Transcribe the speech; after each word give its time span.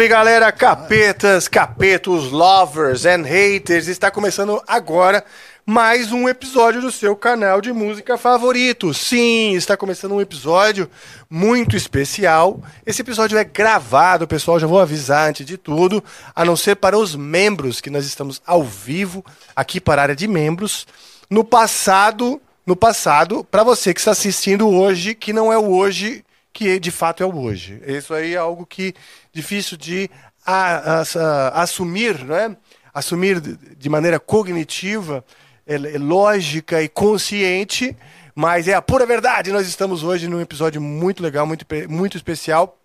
salve 0.00 0.08
galera, 0.08 0.50
capetas, 0.50 1.46
capetos, 1.46 2.30
lovers 2.30 3.04
and 3.04 3.22
haters. 3.22 3.86
Está 3.86 4.10
começando 4.10 4.62
agora 4.66 5.22
mais 5.66 6.10
um 6.10 6.26
episódio 6.26 6.80
do 6.80 6.90
seu 6.90 7.14
canal 7.14 7.60
de 7.60 7.70
música 7.70 8.16
favorito. 8.16 8.94
Sim, 8.94 9.52
está 9.54 9.76
começando 9.76 10.12
um 10.12 10.20
episódio 10.20 10.88
muito 11.28 11.76
especial. 11.76 12.62
Esse 12.86 13.02
episódio 13.02 13.36
é 13.36 13.44
gravado, 13.44 14.26
pessoal, 14.26 14.58
já 14.58 14.66
vou 14.66 14.80
avisar 14.80 15.28
antes 15.28 15.44
de 15.44 15.58
tudo, 15.58 16.02
a 16.34 16.46
não 16.46 16.56
ser 16.56 16.76
para 16.76 16.96
os 16.96 17.14
membros 17.14 17.82
que 17.82 17.90
nós 17.90 18.06
estamos 18.06 18.40
ao 18.46 18.64
vivo 18.64 19.22
aqui 19.54 19.82
para 19.82 20.00
a 20.00 20.04
área 20.04 20.16
de 20.16 20.26
membros. 20.26 20.86
No 21.28 21.44
passado, 21.44 22.40
no 22.64 22.74
passado, 22.74 23.44
para 23.44 23.62
você 23.62 23.92
que 23.92 24.00
está 24.00 24.12
assistindo 24.12 24.66
hoje, 24.66 25.14
que 25.14 25.34
não 25.34 25.52
é 25.52 25.58
o 25.58 25.70
hoje 25.70 26.24
que 26.52 26.78
de 26.78 26.90
fato 26.90 27.22
é 27.22 27.26
o 27.26 27.36
hoje. 27.36 27.80
Isso 27.86 28.12
aí 28.14 28.34
é 28.34 28.38
algo 28.38 28.66
que 28.66 28.94
difícil 29.32 29.76
de 29.76 30.10
a, 30.44 31.00
a, 31.00 31.02
a, 31.02 31.62
assumir, 31.62 32.24
né? 32.24 32.56
assumir 32.92 33.40
de 33.40 33.88
maneira 33.88 34.18
cognitiva, 34.18 35.24
é, 35.66 35.74
é 35.74 35.98
lógica 35.98 36.82
e 36.82 36.88
consciente, 36.88 37.96
mas 38.34 38.68
é 38.68 38.74
a 38.74 38.82
pura 38.82 39.06
verdade. 39.06 39.52
Nós 39.52 39.66
estamos 39.66 40.02
hoje 40.02 40.28
num 40.28 40.40
episódio 40.40 40.80
muito 40.80 41.22
legal, 41.22 41.46
muito, 41.46 41.64
muito 41.88 42.16
especial, 42.16 42.76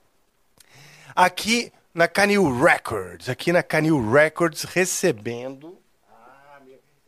aqui 1.16 1.72
na 1.94 2.08
Canil 2.08 2.62
Records, 2.62 3.30
aqui 3.30 3.52
na 3.52 3.64
Canil 3.64 4.12
Records, 4.12 4.64
recebendo 4.64 5.78
ah, 6.12 6.60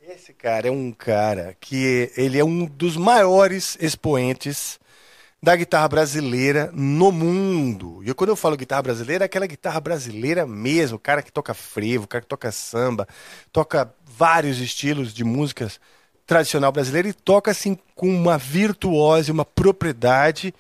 esse 0.07 0.34
cara 0.34 0.69
é 0.69 0.72
um 0.72 0.91
cara 0.91 1.56
que 1.59 2.12
ele 2.16 2.39
é 2.39 2.45
um 2.45 2.66
dos 2.66 2.95
maiores 2.95 3.78
expoentes 3.81 4.79
da 5.42 5.56
guitarra 5.56 5.88
brasileira 5.88 6.72
no 6.74 7.12
mundo. 7.12 8.02
E 8.03 8.14
quando 8.14 8.31
eu 8.31 8.36
falo 8.36 8.58
guitarra 8.58 8.81
brasileira, 8.81 9.24
é 9.24 9.28
aquela 9.28 9.46
guitarra 9.46 9.80
brasileira 9.80 10.46
mesmo, 10.46 10.98
o 10.98 11.00
cara 11.00 11.22
que 11.22 11.31
toca 11.31 11.53
frevo, 11.53 12.06
o 12.06 12.08
cara 12.08 12.22
que 12.22 12.28
toca 12.28 12.52
samba, 12.52 13.08
toca 13.52 13.94
vários 14.06 14.59
estilos 14.59 15.14
de 15.14 15.24
músicas 15.24 15.80
tradicional 16.25 16.72
brasileira 16.72 17.08
e 17.08 17.14
toca 17.14 17.52
assim 17.52 17.78
com 17.96 18.09
uma 18.09 18.38
virtuose, 18.38 19.31
uma 19.31 19.46
propriedade 19.46 20.53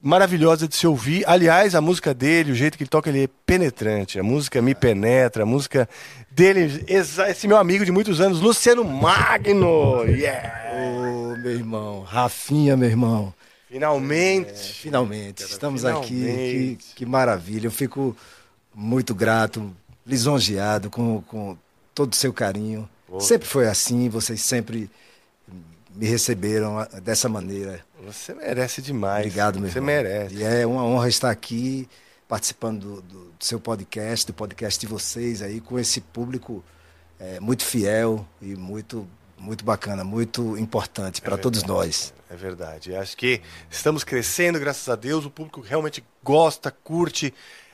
maravilhosa 0.00 0.66
de 0.66 0.74
se 0.74 0.86
ouvir. 0.86 1.24
Aliás, 1.26 1.74
a 1.74 1.80
música 1.80 2.14
dele, 2.14 2.52
o 2.52 2.54
jeito 2.54 2.76
que 2.76 2.84
ele 2.84 2.90
toca, 2.90 3.10
ele 3.10 3.24
é 3.24 3.28
penetrante. 3.44 4.18
A 4.18 4.22
música 4.22 4.62
me 4.62 4.74
penetra, 4.74 5.42
a 5.42 5.46
música 5.46 5.88
dele, 6.30 6.84
esse 6.88 7.46
meu 7.46 7.56
amigo 7.56 7.84
de 7.84 7.92
muitos 7.92 8.20
anos, 8.20 8.40
Luciano 8.40 8.84
Magno. 8.84 10.04
Yeah! 10.04 10.72
Ô, 10.72 11.32
oh, 11.32 11.36
meu 11.36 11.52
irmão, 11.52 12.02
Rafinha, 12.02 12.76
meu 12.76 12.88
irmão. 12.88 13.34
Finalmente. 13.68 14.50
É, 14.50 14.54
finalmente. 14.54 15.42
Cara, 15.42 15.52
Estamos 15.52 15.82
finalmente. 15.82 16.06
aqui. 16.06 16.76
Que, 16.76 16.94
que, 16.94 17.06
maravilha. 17.06 17.66
Eu 17.66 17.70
fico 17.70 18.16
muito 18.74 19.14
grato, 19.14 19.74
lisonjeado 20.06 20.88
com, 20.90 21.20
com 21.22 21.56
todo 21.94 22.12
o 22.12 22.16
seu 22.16 22.32
carinho. 22.32 22.88
Pô. 23.06 23.20
Sempre 23.20 23.46
foi 23.46 23.68
assim, 23.68 24.08
vocês 24.08 24.40
sempre 24.40 24.90
me 25.94 26.06
receberam 26.06 26.86
dessa 27.02 27.28
maneira. 27.28 27.84
Você 28.04 28.32
merece 28.34 28.80
demais. 28.80 29.26
Obrigado, 29.26 29.60
meu 29.60 29.68
Você 29.70 29.78
irmão. 29.78 29.94
merece. 29.94 30.34
E 30.36 30.44
é 30.44 30.66
uma 30.66 30.84
honra 30.84 31.08
estar 31.08 31.30
aqui 31.30 31.88
participando 32.26 32.80
do, 32.80 33.02
do, 33.02 33.24
do 33.38 33.44
seu 33.44 33.58
podcast, 33.58 34.26
do 34.26 34.32
podcast 34.32 34.78
de 34.78 34.86
vocês 34.86 35.42
aí, 35.42 35.60
com 35.60 35.78
esse 35.78 36.00
público 36.00 36.62
é, 37.18 37.40
muito 37.40 37.64
fiel 37.64 38.26
e 38.40 38.54
muito 38.54 39.08
muito 39.38 39.64
bacana, 39.64 40.04
muito 40.04 40.56
importante 40.58 41.20
para 41.20 41.34
é 41.34 41.38
todos 41.38 41.62
nós. 41.64 42.12
É 42.30 42.36
verdade. 42.36 42.94
Acho 42.94 43.16
que 43.16 43.40
estamos 43.70 44.04
crescendo, 44.04 44.58
graças 44.58 44.88
a 44.88 44.96
Deus. 44.96 45.24
O 45.24 45.30
público 45.30 45.60
realmente 45.60 46.04
gosta, 46.22 46.70
curte, 46.70 47.32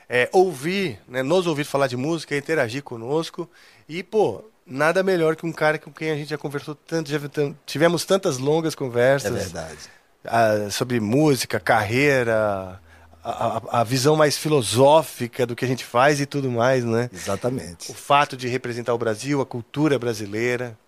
é, 0.08 0.28
ouvir, 0.32 1.00
né, 1.08 1.22
nos 1.22 1.46
ouvir 1.46 1.64
falar 1.64 1.86
de 1.86 1.96
música, 1.96 2.36
interagir 2.36 2.82
conosco. 2.82 3.48
E, 3.88 4.02
pô, 4.02 4.44
nada 4.66 5.02
melhor 5.02 5.36
que 5.36 5.46
um 5.46 5.52
cara 5.52 5.78
com 5.78 5.92
quem 5.92 6.10
a 6.10 6.16
gente 6.16 6.30
já 6.30 6.38
conversou 6.38 6.74
tanto, 6.74 7.10
já 7.10 7.18
tivemos 7.66 8.04
tantas 8.04 8.38
longas 8.38 8.74
conversas. 8.74 9.34
É 9.34 9.38
verdade. 9.38 9.78
A, 10.24 10.70
sobre 10.70 11.00
música, 11.00 11.60
carreira, 11.60 12.80
a, 13.22 13.80
a, 13.80 13.84
visão 13.84 14.16
mais 14.16 14.36
filosófica 14.36 15.46
do 15.46 15.56
que 15.56 15.64
a 15.64 15.68
gente 15.68 15.84
faz 15.84 16.20
e 16.20 16.26
tudo 16.26 16.50
mais, 16.50 16.84
né? 16.84 17.10
Exatamente. 17.12 17.90
O 17.90 17.94
fato 17.94 18.36
de 18.36 18.48
representar 18.48 18.94
o 18.94 18.98
Brasil, 18.98 19.40
a 19.40 19.46
cultura 19.46 19.98
brasileira. 19.98 20.78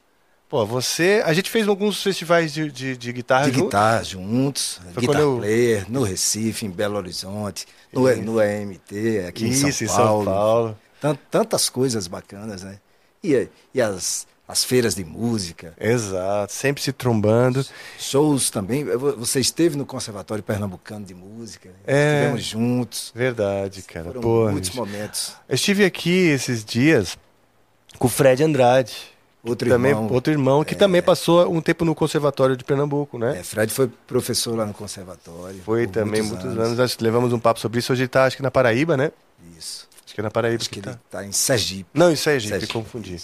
Pô, 0.48 0.64
você. 0.64 1.22
A 1.24 1.32
gente 1.32 1.50
fez 1.50 1.66
alguns 1.66 2.00
festivais 2.02 2.52
de, 2.52 2.70
de, 2.70 2.96
de 2.96 3.12
guitarra 3.12 3.46
De 3.46 3.52
juntos. 3.52 3.64
guitarra 3.64 4.04
juntos. 4.04 4.80
Foi 4.94 5.00
Guitar 5.02 5.20
eu... 5.20 5.38
Player, 5.38 5.90
no 5.90 6.02
Recife, 6.04 6.64
em 6.64 6.70
Belo 6.70 6.96
Horizonte, 6.96 7.66
no, 7.92 8.02
no 8.16 8.40
EMT, 8.40 9.26
aqui 9.28 9.48
Isso, 9.48 9.66
em 9.66 9.72
São 9.72 9.96
Paulo. 9.96 10.22
Em 10.22 10.24
São 10.24 10.34
Paulo. 10.34 10.78
Tantas 11.30 11.68
coisas 11.68 12.06
bacanas, 12.06 12.62
né? 12.62 12.78
E, 13.22 13.48
e 13.74 13.82
as, 13.82 14.26
as 14.46 14.62
feiras 14.64 14.94
de 14.94 15.04
música. 15.04 15.74
Exato, 15.80 16.52
sempre 16.52 16.80
se 16.80 16.92
trombando. 16.92 17.66
Shows 17.98 18.48
também. 18.48 18.84
Você 18.84 19.40
esteve 19.40 19.76
no 19.76 19.84
Conservatório 19.84 20.44
Pernambucano 20.44 21.04
de 21.04 21.14
Música. 21.14 21.70
É, 21.84 22.20
estivemos 22.20 22.44
juntos. 22.44 23.12
Verdade, 23.14 23.82
cara. 23.82 24.06
Foram 24.06 24.20
Pô, 24.20 24.48
muitos 24.48 24.70
momentos. 24.70 25.34
Eu 25.48 25.56
estive 25.56 25.84
aqui 25.84 26.28
esses 26.28 26.64
dias 26.64 27.18
com 27.98 28.06
o 28.06 28.10
Fred 28.10 28.44
Andrade. 28.44 29.15
Outro 29.46 29.68
também, 29.68 29.92
irmão. 29.92 30.08
Outro 30.10 30.32
irmão 30.32 30.64
que 30.64 30.74
é, 30.74 30.76
também 30.76 31.00
passou 31.00 31.52
um 31.52 31.60
tempo 31.60 31.84
no 31.84 31.94
Conservatório 31.94 32.56
de 32.56 32.64
Pernambuco, 32.64 33.16
né? 33.16 33.38
É, 33.38 33.42
Fred 33.44 33.72
foi 33.72 33.88
professor 34.06 34.56
lá 34.56 34.66
no 34.66 34.74
Conservatório. 34.74 35.60
Foi 35.64 35.86
também 35.86 36.20
muitos, 36.20 36.46
anos. 36.46 36.78
anos. 36.80 36.98
levamos 36.98 37.32
um 37.32 37.38
papo 37.38 37.60
sobre 37.60 37.78
isso. 37.78 37.92
Hoje 37.92 38.02
ele 38.02 38.06
está, 38.06 38.24
acho 38.24 38.36
que 38.36 38.42
na 38.42 38.50
Paraíba, 38.50 38.96
né? 38.96 39.12
Isso. 39.56 39.88
Acho 40.04 40.14
que 40.14 40.20
é 40.20 40.24
na 40.24 40.30
Paraíba. 40.30 40.60
Acho 40.60 40.68
que, 40.68 40.80
que 40.80 40.88
ele 40.88 40.96
está 40.96 41.18
tá 41.20 41.24
em 41.24 41.30
Sergipe. 41.30 41.88
Não, 41.94 42.10
em 42.10 42.16
Sergipe, 42.16 42.50
Sergipe. 42.50 42.72
confundi. 42.72 43.22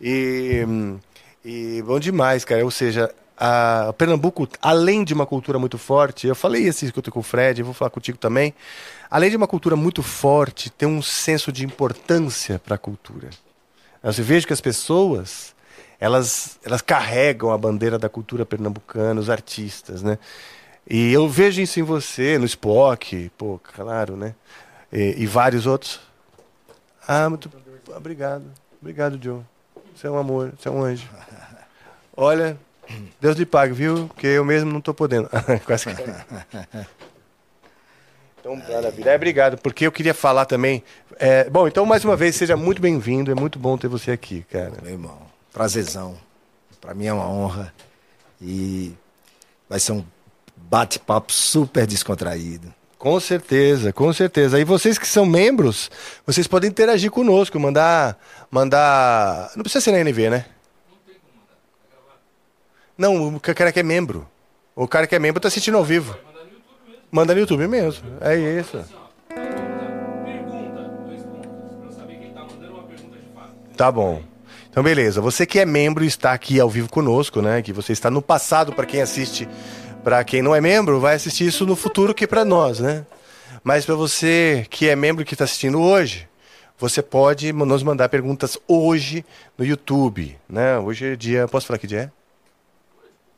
E, 0.00 0.64
e 1.44 1.82
bom 1.82 1.98
demais, 1.98 2.44
cara. 2.44 2.64
Ou 2.64 2.70
seja, 2.70 3.12
a 3.36 3.92
Pernambuco, 3.98 4.48
além 4.62 5.02
de 5.02 5.12
uma 5.12 5.26
cultura 5.26 5.58
muito 5.58 5.76
forte, 5.76 6.28
eu 6.28 6.36
falei 6.36 6.68
assim 6.68 6.88
que 6.88 6.98
eu 6.98 7.02
tô 7.02 7.10
com 7.10 7.20
o 7.20 7.22
Fred, 7.22 7.62
vou 7.64 7.74
falar 7.74 7.90
contigo 7.90 8.16
também. 8.16 8.54
Além 9.10 9.30
de 9.30 9.36
uma 9.36 9.48
cultura 9.48 9.74
muito 9.74 10.04
forte, 10.04 10.70
tem 10.70 10.88
um 10.88 11.02
senso 11.02 11.50
de 11.50 11.64
importância 11.64 12.60
para 12.60 12.76
a 12.76 12.78
cultura. 12.78 13.30
Eu 14.02 14.12
vejo 14.12 14.46
que 14.46 14.52
as 14.52 14.60
pessoas 14.60 15.53
elas, 16.04 16.58
elas 16.62 16.82
carregam 16.82 17.50
a 17.50 17.56
bandeira 17.56 17.98
da 17.98 18.10
cultura 18.10 18.44
pernambucana, 18.44 19.18
os 19.18 19.30
artistas, 19.30 20.02
né? 20.02 20.18
E 20.86 21.10
eu 21.10 21.26
vejo 21.26 21.62
isso 21.62 21.80
em 21.80 21.82
você, 21.82 22.36
no 22.36 22.44
Spock, 22.44 23.30
pô, 23.38 23.58
claro, 23.58 24.14
né? 24.14 24.34
E, 24.92 25.14
e 25.22 25.26
vários 25.26 25.64
outros. 25.64 25.98
Ah, 27.08 27.30
muito 27.30 27.50
obrigado. 27.96 28.44
Obrigado, 28.82 29.18
Joe. 29.22 29.40
Você 29.96 30.06
é 30.06 30.10
um 30.10 30.18
amor, 30.18 30.52
você 30.58 30.68
é 30.68 30.70
um 30.70 30.84
anjo. 30.84 31.08
Olha, 32.14 32.58
Deus 33.18 33.38
lhe 33.38 33.46
pague, 33.46 33.72
viu? 33.72 34.06
Porque 34.08 34.26
eu 34.26 34.44
mesmo 34.44 34.70
não 34.70 34.80
estou 34.80 34.92
podendo. 34.92 35.30
Quase 35.64 35.86
que... 35.86 36.02
Então, 38.40 38.56
maravilha. 38.56 39.08
É, 39.08 39.16
obrigado, 39.16 39.56
porque 39.56 39.86
eu 39.86 39.92
queria 39.92 40.12
falar 40.12 40.44
também. 40.44 40.84
É, 41.18 41.48
bom, 41.48 41.66
então, 41.66 41.86
mais 41.86 42.04
uma 42.04 42.14
vez, 42.14 42.36
seja 42.36 42.58
muito 42.58 42.82
bem-vindo. 42.82 43.32
É 43.32 43.34
muito 43.34 43.58
bom 43.58 43.78
ter 43.78 43.88
você 43.88 44.10
aqui, 44.10 44.44
cara. 44.50 44.74
Meu 44.82 44.92
irmão 44.92 45.33
prazerzão. 45.54 46.16
Para 46.80 46.92
mim 46.92 47.06
é 47.06 47.12
uma 47.12 47.30
honra 47.30 47.72
e 48.42 48.92
vai 49.68 49.78
ser 49.78 49.92
um 49.92 50.04
bate-papo 50.54 51.32
super 51.32 51.86
descontraído. 51.86 52.74
Com 52.98 53.18
certeza, 53.20 53.92
com 53.92 54.12
certeza. 54.12 54.58
E 54.58 54.64
vocês 54.64 54.98
que 54.98 55.06
são 55.06 55.24
membros, 55.24 55.90
vocês 56.26 56.46
podem 56.46 56.68
interagir 56.68 57.10
conosco, 57.10 57.58
mandar, 57.60 58.18
mandar, 58.50 59.52
não 59.54 59.62
precisa 59.62 59.84
ser 59.84 59.92
na 59.92 60.00
NV, 60.00 60.30
né? 60.30 60.46
Não, 62.98 63.36
o 63.36 63.40
cara 63.40 63.72
que 63.72 63.80
é 63.80 63.82
membro. 63.82 64.28
O 64.74 64.88
cara 64.88 65.06
que 65.06 65.14
é 65.14 65.18
membro 65.18 65.40
tá 65.40 65.48
assistindo 65.48 65.76
ao 65.76 65.84
vivo. 65.84 66.16
Manda 67.10 67.32
no 67.32 67.40
YouTube 67.40 67.66
mesmo. 67.68 68.04
É 68.20 68.36
isso. 68.36 68.84
Tá 73.76 73.90
bom. 73.90 74.33
Então, 74.74 74.82
beleza. 74.82 75.20
Você 75.20 75.46
que 75.46 75.60
é 75.60 75.64
membro 75.64 76.02
e 76.02 76.08
está 76.08 76.32
aqui 76.32 76.58
ao 76.58 76.68
vivo 76.68 76.90
conosco, 76.90 77.40
né? 77.40 77.62
Que 77.62 77.72
você 77.72 77.92
está 77.92 78.10
no 78.10 78.20
passado 78.20 78.72
para 78.72 78.84
quem 78.84 79.00
assiste, 79.00 79.48
para 80.02 80.24
quem 80.24 80.42
não 80.42 80.52
é 80.52 80.60
membro, 80.60 80.98
vai 80.98 81.14
assistir 81.14 81.46
isso 81.46 81.64
no 81.64 81.76
futuro 81.76 82.12
que 82.12 82.26
para 82.26 82.44
nós, 82.44 82.80
né? 82.80 83.06
Mas 83.62 83.86
para 83.86 83.94
você 83.94 84.66
que 84.68 84.88
é 84.88 84.96
membro 84.96 85.22
e 85.22 85.24
que 85.24 85.34
está 85.34 85.44
assistindo 85.44 85.80
hoje, 85.80 86.28
você 86.76 87.00
pode 87.00 87.52
nos 87.52 87.84
mandar 87.84 88.08
perguntas 88.08 88.58
hoje 88.66 89.24
no 89.56 89.64
YouTube, 89.64 90.36
né? 90.48 90.76
Hoje 90.76 91.12
é 91.12 91.14
dia, 91.14 91.46
posso 91.46 91.68
falar 91.68 91.78
que 91.78 91.86
dia 91.86 92.00
é? 92.00 92.10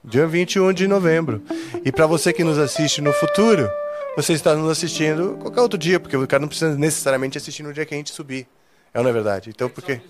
Dia 0.03 0.27
21 0.27 0.73
de 0.73 0.89
novembro. 0.89 1.43
E 1.85 1.93
para 1.93 2.07
você 2.07 2.33
que 2.33 2.43
nos 2.43 2.57
assiste 2.57 3.03
no 3.03 3.13
futuro, 3.13 3.69
você 4.17 4.33
está 4.33 4.55
nos 4.55 4.71
assistindo 4.71 5.37
qualquer 5.43 5.61
outro 5.61 5.79
dia, 5.79 6.01
porque 6.01 6.17
o 6.17 6.27
cara 6.27 6.41
não 6.41 6.49
precisa 6.49 6.75
necessariamente 6.79 7.37
assistir 7.37 7.63
no 7.63 7.75
dia 7.75 7.85
que 7.85 7.93
a 7.93 7.99
gente 7.99 8.11
subir. 8.11 8.49
É 8.95 8.99
ou 8.99 9.05
não 9.05 9.11
é 9.11 9.13
verdade? 9.13 9.51
Então, 9.51 9.69
por 9.69 9.85
quê? 9.85 10.01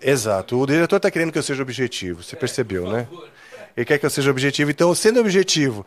Exato. 0.00 0.60
O 0.60 0.66
diretor 0.66 0.96
está 0.96 1.10
querendo 1.10 1.32
que 1.32 1.38
eu 1.38 1.42
seja 1.42 1.62
objetivo. 1.62 2.22
Você 2.22 2.36
percebeu, 2.36 2.90
né? 2.90 3.08
Ele 3.76 3.84
quer 3.84 3.98
que 3.98 4.06
eu 4.06 4.10
seja 4.10 4.30
objetivo. 4.30 4.70
Então, 4.70 4.94
sendo 4.94 5.20
objetivo, 5.20 5.84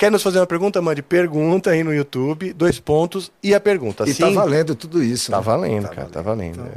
Quer 0.00 0.10
nos 0.10 0.22
fazer 0.22 0.38
uma 0.38 0.46
pergunta? 0.46 0.80
Mande 0.80 1.02
pergunta 1.02 1.68
aí 1.68 1.84
no 1.84 1.92
YouTube, 1.92 2.54
dois 2.54 2.80
pontos 2.80 3.30
e 3.42 3.54
a 3.54 3.60
pergunta. 3.60 4.08
E 4.08 4.14
Sim, 4.14 4.22
tá 4.22 4.30
valendo 4.30 4.74
tudo 4.74 5.02
isso. 5.02 5.30
Tá 5.30 5.36
né? 5.36 5.42
valendo, 5.42 5.82
tá 5.82 5.88
cara, 5.90 6.00
valendo. 6.00 6.12
tá 6.14 6.22
valendo. 6.22 6.60
Então... 6.60 6.72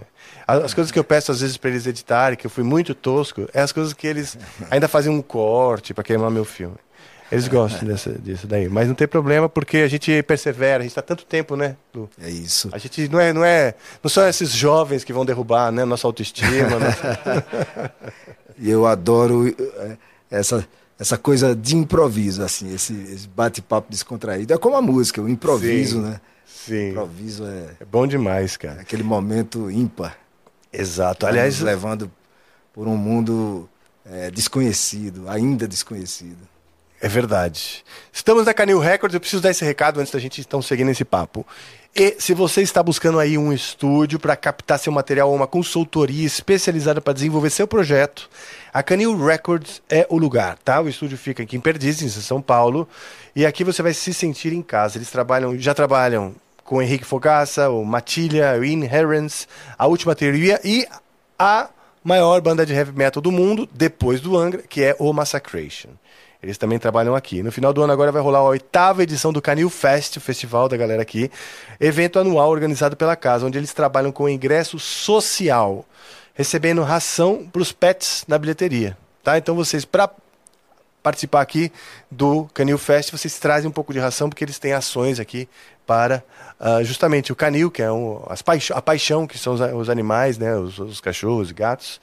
É. 0.59 0.63
As 0.65 0.73
coisas 0.73 0.91
que 0.91 0.99
eu 0.99 1.05
peço 1.05 1.31
às 1.31 1.39
vezes 1.39 1.55
para 1.55 1.69
eles 1.69 1.87
editarem, 1.87 2.37
que 2.37 2.45
eu 2.45 2.51
fui 2.51 2.65
muito 2.65 2.93
tosco, 2.93 3.47
é 3.53 3.61
as 3.61 3.71
coisas 3.71 3.93
que 3.93 4.05
eles 4.05 4.37
ainda 4.69 4.89
fazem 4.89 5.09
um 5.09 5.21
corte 5.21 5.93
para 5.93 6.03
queimar 6.03 6.29
meu 6.29 6.43
filme. 6.43 6.75
Eles 7.33 7.47
gostam 7.47 7.87
dessa, 7.87 8.11
disso 8.11 8.47
daí. 8.47 8.69
Mas 8.69 8.87
não 8.87 8.95
tem 8.95 9.07
problema 9.07 9.49
porque 9.49 9.77
a 9.77 9.87
gente 9.87 10.21
persevera, 10.23 10.77
a 10.77 10.81
gente 10.81 10.91
está 10.91 11.01
tanto 11.01 11.25
tempo, 11.25 11.55
né? 11.55 11.75
Lu? 11.93 12.09
É 12.21 12.29
isso. 12.29 12.69
A 12.71 12.77
gente 12.77 13.07
não 13.09 13.19
é, 13.19 13.33
não 13.33 13.43
é. 13.43 13.73
Não 14.01 14.09
são 14.09 14.27
esses 14.27 14.51
jovens 14.51 15.03
que 15.03 15.11
vão 15.11 15.25
derrubar 15.25 15.71
né, 15.71 15.83
nossa 15.85 16.07
autoestima. 16.07 16.79
nossa... 16.79 17.45
E 18.57 18.69
eu 18.69 18.85
adoro 18.85 19.47
é, 19.47 19.97
essa, 20.29 20.67
essa 20.99 21.17
coisa 21.17 21.55
de 21.55 21.75
improviso, 21.75 22.43
assim, 22.43 22.73
esse, 22.73 22.93
esse 22.93 23.27
bate-papo 23.27 23.89
descontraído. 23.89 24.53
É 24.53 24.57
como 24.57 24.75
a 24.75 24.81
música, 24.81 25.21
o 25.21 25.27
improviso, 25.27 25.97
Sim. 25.97 26.07
né? 26.07 26.21
Sim. 26.45 26.73
O 26.73 26.89
improviso 26.91 27.45
é. 27.45 27.69
É 27.79 27.85
bom 27.85 28.05
demais, 28.05 28.57
cara. 28.57 28.81
Aquele 28.81 29.03
momento 29.03 29.71
ímpar. 29.71 30.17
Exato. 30.71 31.25
Aliás. 31.25 31.55
Nos 31.55 31.63
levando 31.63 32.11
por 32.73 32.87
um 32.87 32.97
mundo 32.97 33.69
é, 34.05 34.31
desconhecido, 34.31 35.29
ainda 35.29 35.67
desconhecido. 35.67 36.52
É 37.03 37.07
verdade. 37.09 37.83
Estamos 38.13 38.45
na 38.45 38.53
Canil 38.53 38.79
Records, 38.79 39.13
eu 39.13 39.19
preciso 39.19 39.41
dar 39.41 39.51
esse 39.51 39.65
recado 39.65 39.99
antes 39.99 40.13
da 40.13 40.19
gente 40.19 40.39
então 40.39 40.61
seguir 40.61 40.85
nesse 40.85 41.03
papo. 41.03 41.45
E 41.93 42.15
se 42.17 42.33
você 42.33 42.61
está 42.61 42.81
buscando 42.81 43.19
aí 43.19 43.37
um 43.37 43.51
estúdio 43.51 44.17
para 44.17 44.37
captar 44.37 44.79
seu 44.79 44.89
material 44.89 45.27
ou 45.27 45.35
uma 45.35 45.45
consultoria 45.45 46.25
especializada 46.25 47.01
para 47.01 47.11
desenvolver 47.11 47.49
seu 47.49 47.67
projeto, 47.67 48.29
a 48.73 48.81
Canil 48.81 49.21
Records 49.21 49.81
é 49.89 50.07
o 50.09 50.17
lugar, 50.17 50.57
tá? 50.59 50.79
O 50.79 50.87
estúdio 50.87 51.17
fica 51.17 51.43
aqui 51.43 51.57
em 51.57 51.59
Perdizes, 51.59 52.15
em 52.15 52.21
São 52.21 52.41
Paulo, 52.41 52.87
e 53.35 53.45
aqui 53.45 53.65
você 53.65 53.83
vai 53.83 53.93
se 53.93 54.13
sentir 54.13 54.53
em 54.53 54.61
casa. 54.61 54.97
Eles 54.97 55.11
trabalham, 55.11 55.59
já 55.59 55.73
trabalham 55.73 56.33
com 56.63 56.81
Henrique 56.81 57.03
Fogaça, 57.03 57.69
o 57.69 57.83
Matilha, 57.83 58.57
o 58.57 58.63
Inherence, 58.63 59.45
a 59.77 59.87
Última 59.87 60.15
Teoria 60.15 60.57
e 60.63 60.87
a 61.37 61.69
maior 62.01 62.39
banda 62.39 62.65
de 62.65 62.71
heavy 62.73 62.93
metal 62.93 63.21
do 63.21 63.29
mundo, 63.29 63.67
depois 63.73 64.21
do 64.21 64.37
Angra, 64.37 64.61
que 64.61 64.81
é 64.81 64.95
o 64.97 65.11
Massacration. 65.11 65.89
Eles 66.43 66.57
também 66.57 66.77
trabalham 66.77 67.15
aqui. 67.15 67.41
No 67.41 67.51
final 67.51 67.71
do 67.71 67.81
ano 67.81 67.93
agora 67.93 68.11
vai 68.11 68.21
rolar 68.21 68.39
a 68.39 68.43
oitava 68.43 69.01
edição 69.01 69.31
do 69.31 69.41
Canil 69.41 69.69
Fest, 69.69 70.17
o 70.17 70.21
festival 70.21 70.67
da 70.67 70.75
galera 70.75 71.01
aqui, 71.01 71.31
evento 71.79 72.19
anual 72.19 72.49
organizado 72.49 72.97
pela 72.97 73.15
casa, 73.15 73.45
onde 73.45 73.57
eles 73.57 73.73
trabalham 73.73 74.11
com 74.11 74.27
ingresso 74.27 74.77
social, 74.77 75.85
recebendo 76.33 76.83
ração 76.83 77.47
para 77.51 77.61
os 77.61 77.71
pets 77.71 78.25
na 78.27 78.37
bilheteria. 78.37 78.97
Tá? 79.23 79.37
Então 79.37 79.55
vocês, 79.55 79.85
para 79.85 80.09
participar 81.01 81.41
aqui 81.41 81.71
do 82.11 82.45
Canil 82.53 82.77
Fest, 82.77 83.11
vocês 83.11 83.39
trazem 83.39 83.69
um 83.69 83.73
pouco 83.73 83.93
de 83.93 83.99
ração, 83.99 84.29
porque 84.29 84.43
eles 84.43 84.59
têm 84.59 84.73
ações 84.73 85.19
aqui 85.19 85.47
para 85.85 86.23
uh, 86.59 86.83
justamente 86.83 87.31
o 87.31 87.35
canil, 87.35 87.71
que 87.71 87.81
é 87.81 87.91
um, 87.91 88.21
as 88.29 88.41
paixão, 88.41 88.77
a 88.77 88.81
paixão, 88.81 89.27
que 89.27 89.37
são 89.37 89.53
os, 89.53 89.61
os 89.61 89.89
animais, 89.89 90.37
né, 90.37 90.55
os, 90.55 90.77
os 90.79 91.01
cachorros, 91.01 91.51
gatos. 91.51 91.99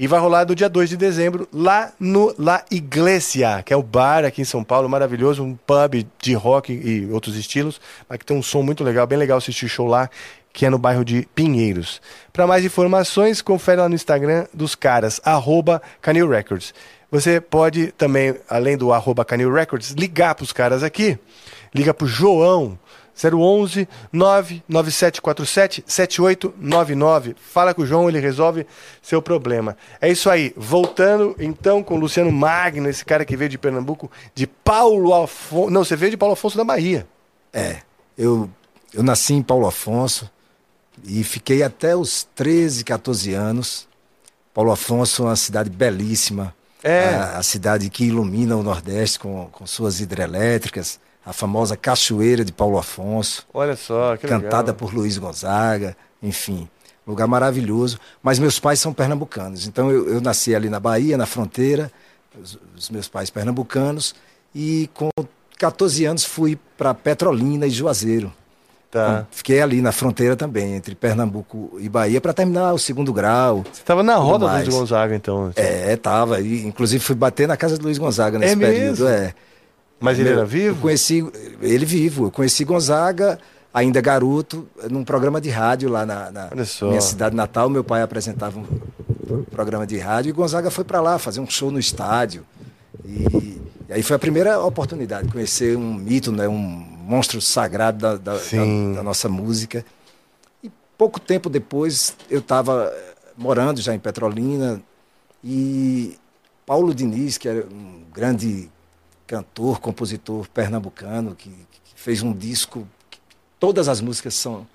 E 0.00 0.06
vai 0.06 0.18
rolar 0.18 0.46
no 0.46 0.54
dia 0.54 0.66
2 0.66 0.88
de 0.88 0.96
dezembro, 0.96 1.46
lá 1.52 1.92
no 2.00 2.34
La 2.38 2.64
Iglesia, 2.70 3.62
que 3.62 3.70
é 3.70 3.76
o 3.76 3.82
bar 3.82 4.24
aqui 4.24 4.40
em 4.40 4.46
São 4.46 4.64
Paulo, 4.64 4.88
maravilhoso, 4.88 5.44
um 5.44 5.54
pub 5.54 6.06
de 6.18 6.32
rock 6.32 6.72
e 6.72 7.06
outros 7.12 7.36
estilos, 7.36 7.78
mas 8.08 8.16
que 8.16 8.24
tem 8.24 8.34
um 8.34 8.42
som 8.42 8.62
muito 8.62 8.82
legal, 8.82 9.06
bem 9.06 9.18
legal 9.18 9.36
assistir 9.36 9.68
show 9.68 9.86
lá, 9.86 10.08
que 10.54 10.64
é 10.64 10.70
no 10.70 10.78
bairro 10.78 11.04
de 11.04 11.28
Pinheiros. 11.34 12.00
Para 12.32 12.46
mais 12.46 12.64
informações, 12.64 13.42
confere 13.42 13.82
lá 13.82 13.90
no 13.90 13.94
Instagram 13.94 14.46
dos 14.54 14.74
caras, 14.74 15.20
arroba 15.22 15.82
Canil 16.00 16.30
Records. 16.30 16.72
Você 17.10 17.38
pode 17.38 17.92
também, 17.92 18.34
além 18.48 18.78
do 18.78 18.94
arroba 18.94 19.22
Canil 19.22 19.52
Records, 19.52 19.90
ligar 19.90 20.34
para 20.34 20.44
os 20.44 20.52
caras 20.52 20.82
aqui. 20.82 21.18
Liga 21.74 21.92
para 21.92 22.06
o 22.06 22.08
João, 22.08 22.78
011 23.22 23.88
99747 24.12 25.84
7899. 25.86 27.36
Fala 27.38 27.74
com 27.74 27.82
o 27.82 27.86
João, 27.86 28.08
ele 28.08 28.18
resolve 28.18 28.66
seu 29.02 29.20
problema. 29.20 29.76
É 30.00 30.10
isso 30.10 30.30
aí. 30.30 30.52
Voltando 30.56 31.36
então 31.38 31.82
com 31.82 31.96
o 31.96 31.98
Luciano 31.98 32.32
Magno, 32.32 32.88
esse 32.88 33.04
cara 33.04 33.24
que 33.24 33.36
veio 33.36 33.50
de 33.50 33.58
Pernambuco, 33.58 34.10
de 34.34 34.46
Paulo 34.46 35.14
Afonso. 35.14 35.70
Não, 35.70 35.84
você 35.84 35.96
veio 35.96 36.10
de 36.10 36.16
Paulo 36.16 36.32
Afonso 36.32 36.56
da 36.56 36.64
Bahia. 36.64 37.06
É. 37.52 37.78
Eu, 38.16 38.48
eu 38.94 39.02
nasci 39.02 39.34
em 39.34 39.42
Paulo 39.42 39.66
Afonso 39.66 40.30
e 41.04 41.22
fiquei 41.22 41.62
até 41.62 41.94
os 41.94 42.26
13, 42.34 42.84
14 42.84 43.34
anos. 43.34 43.88
Paulo 44.54 44.72
Afonso 44.72 45.22
é 45.22 45.26
uma 45.26 45.36
cidade 45.36 45.70
belíssima. 45.70 46.54
É. 46.82 47.08
A, 47.08 47.38
a 47.38 47.42
cidade 47.42 47.90
que 47.90 48.04
ilumina 48.04 48.56
o 48.56 48.62
Nordeste 48.62 49.18
com, 49.18 49.48
com 49.52 49.66
suas 49.66 50.00
hidrelétricas 50.00 50.98
a 51.30 51.32
famosa 51.32 51.76
Cachoeira 51.76 52.44
de 52.44 52.52
Paulo 52.52 52.76
Afonso. 52.76 53.46
Olha 53.54 53.76
só, 53.76 54.16
que 54.16 54.26
Cantada 54.26 54.72
legal. 54.72 54.74
por 54.74 54.92
Luiz 54.92 55.16
Gonzaga, 55.16 55.96
enfim. 56.20 56.68
Lugar 57.06 57.28
maravilhoso. 57.28 57.98
Mas 58.20 58.40
meus 58.40 58.58
pais 58.58 58.80
são 58.80 58.92
pernambucanos. 58.92 59.66
Então 59.66 59.90
eu, 59.90 60.08
eu 60.08 60.20
nasci 60.20 60.54
ali 60.54 60.68
na 60.68 60.80
Bahia, 60.80 61.16
na 61.16 61.26
fronteira, 61.26 61.90
os, 62.40 62.58
os, 62.76 62.90
meus 62.90 63.06
pais 63.06 63.30
pernambucanos. 63.30 64.12
E 64.52 64.90
com 64.92 65.08
14 65.56 66.04
anos 66.04 66.24
fui 66.24 66.58
para 66.76 66.92
Petrolina 66.92 67.64
e 67.64 67.70
Juazeiro. 67.70 68.32
Tá. 68.90 69.24
Fiquei 69.30 69.62
ali 69.62 69.80
na 69.80 69.92
fronteira 69.92 70.34
também, 70.34 70.74
entre 70.74 70.96
Pernambuco 70.96 71.78
e 71.78 71.88
Bahia, 71.88 72.20
para 72.20 72.32
terminar 72.32 72.72
o 72.72 72.78
segundo 72.78 73.12
grau. 73.12 73.64
Você 73.72 73.82
estava 73.82 74.02
na 74.02 74.16
roda 74.16 74.48
do 74.48 74.52
Luiz 74.52 74.68
Gonzaga, 74.68 75.14
então? 75.14 75.52
É, 75.54 75.92
estava. 75.92 76.40
Inclusive 76.40 77.02
fui 77.02 77.14
bater 77.14 77.46
na 77.46 77.56
casa 77.56 77.78
do 77.78 77.84
Luiz 77.84 77.98
Gonzaga 77.98 78.36
nesse 78.36 78.54
é 78.54 78.56
período. 78.56 79.04
Mesmo? 79.04 79.08
É. 79.08 79.32
Mas 80.00 80.18
ele 80.18 80.30
era 80.30 80.44
vivo? 80.44 80.76
Eu 80.76 80.82
conheci 80.82 81.24
ele 81.60 81.84
vivo. 81.84 82.26
Eu 82.26 82.30
conheci 82.30 82.64
Gonzaga, 82.64 83.38
ainda 83.72 84.00
garoto, 84.00 84.66
num 84.90 85.04
programa 85.04 85.40
de 85.40 85.50
rádio 85.50 85.90
lá 85.90 86.06
na, 86.06 86.30
na 86.30 86.50
minha 86.82 87.00
cidade 87.00 87.36
natal. 87.36 87.68
Meu 87.68 87.84
pai 87.84 88.02
apresentava 88.02 88.58
um 88.58 89.44
programa 89.44 89.86
de 89.86 89.98
rádio 89.98 90.30
e 90.30 90.32
Gonzaga 90.32 90.70
foi 90.70 90.84
para 90.84 91.00
lá 91.00 91.18
fazer 91.18 91.40
um 91.40 91.48
show 91.48 91.70
no 91.70 91.78
estádio. 91.78 92.44
E, 93.04 93.60
e, 93.88 93.92
aí 93.92 94.02
foi 94.02 94.16
a 94.16 94.18
primeira 94.18 94.58
oportunidade 94.60 95.26
de 95.26 95.32
conhecer 95.32 95.76
um 95.76 95.94
mito, 95.94 96.32
né, 96.32 96.48
um 96.48 96.56
monstro 96.56 97.40
sagrado 97.40 97.98
da, 97.98 98.16
da, 98.16 98.34
da, 98.34 98.94
da 98.96 99.02
nossa 99.02 99.28
música. 99.28 99.84
E 100.62 100.70
pouco 100.96 101.20
tempo 101.20 101.50
depois 101.50 102.16
eu 102.30 102.40
estava 102.40 102.92
morando 103.36 103.80
já 103.80 103.94
em 103.94 103.98
Petrolina 103.98 104.80
e 105.42 106.16
Paulo 106.66 106.94
Diniz, 106.94 107.36
que 107.36 107.48
era 107.48 107.66
um 107.66 108.02
grande 108.12 108.70
cantor, 109.30 109.78
compositor 109.78 110.48
pernambucano, 110.48 111.36
que, 111.36 111.48
que 111.48 111.94
fez 111.94 112.20
um 112.20 112.32
disco, 112.32 112.84
todas 113.60 113.88
as 113.88 114.00
músicas 114.00 114.34
são, 114.34 114.66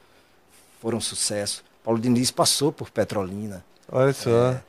foram 0.82 1.02
sucesso. 1.02 1.62
Paulo 1.84 2.00
Diniz 2.00 2.32
passou 2.32 2.72
por 2.72 2.90
Petrolina. 2.90 3.66
Olha 3.92 4.14
só. 4.14 4.52
É, 4.52 4.62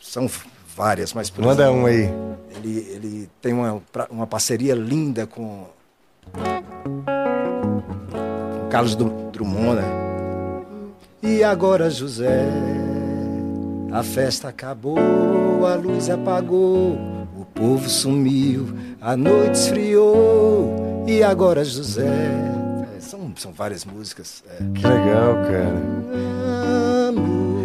são 0.00 0.30
várias, 0.76 1.12
mas 1.12 1.28
por 1.30 1.44
Manda 1.44 1.64
exemplo, 1.64 1.80
um 1.80 1.86
aí. 1.86 2.08
Ele, 2.54 2.78
ele 2.90 3.30
tem 3.40 3.52
uma, 3.52 3.82
uma 4.08 4.26
parceria 4.26 4.76
linda 4.76 5.26
com, 5.26 5.66
com 6.32 6.42
Carlos 8.70 8.94
Drummond, 8.94 9.80
né? 9.80 9.82
E 11.20 11.42
agora, 11.42 11.90
José, 11.90 12.46
a 13.90 14.04
festa 14.04 14.48
acabou, 14.48 15.66
a 15.66 15.74
luz 15.74 16.08
apagou, 16.08 17.11
o 17.54 17.60
povo 17.60 17.88
sumiu, 17.88 18.66
a 19.00 19.16
noite 19.16 19.54
esfriou 19.56 21.04
e 21.06 21.22
agora 21.22 21.62
José. 21.64 22.06
É, 22.06 23.00
são, 23.00 23.32
são 23.36 23.52
várias 23.52 23.84
músicas. 23.84 24.42
É. 24.48 24.56
Que 24.74 24.86
legal, 24.86 25.34
cara. 25.44 25.82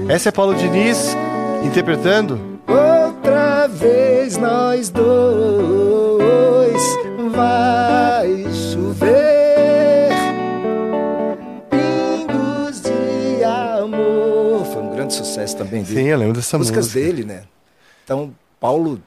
Essa 0.09 0.29
é 0.29 0.31
Paulo 0.31 0.55
Diniz 0.55 1.15
interpretando? 1.65 2.39
Outra 2.67 3.67
vez 3.67 4.37
nós 4.37 4.89
dois 4.89 5.07
vai 7.33 8.45
chover. 8.53 10.09
Pingos 11.69 12.81
de 12.81 13.43
amor. 13.43 14.65
Foi 14.65 14.81
um 14.81 14.91
grande 14.91 15.13
sucesso 15.13 15.55
também 15.57 15.83
dele. 15.83 16.01
Sim, 16.01 16.07
eu 16.07 16.17
lembro 16.17 16.33
dessa 16.35 16.57
Músicas 16.57 16.85
música. 16.87 16.99
dele, 16.99 17.23
né? 17.25 17.43
Então, 18.03 18.33
Paulo. 18.59 19.01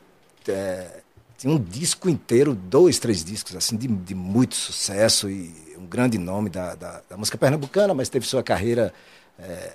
É, 0.48 1.00
tinha 1.36 1.52
um 1.52 1.58
disco 1.58 2.08
inteiro, 2.08 2.54
dois, 2.54 2.98
três 2.98 3.24
discos, 3.24 3.56
assim, 3.56 3.76
de, 3.76 3.86
de 3.86 4.14
muito 4.14 4.54
sucesso 4.54 5.28
e 5.28 5.54
um 5.78 5.86
grande 5.86 6.18
nome 6.18 6.50
da, 6.50 6.74
da, 6.74 7.00
da 7.08 7.16
música 7.16 7.38
pernambucana, 7.38 7.94
mas 7.94 8.08
teve 8.08 8.26
sua 8.26 8.42
carreira 8.42 8.92
é, 9.38 9.72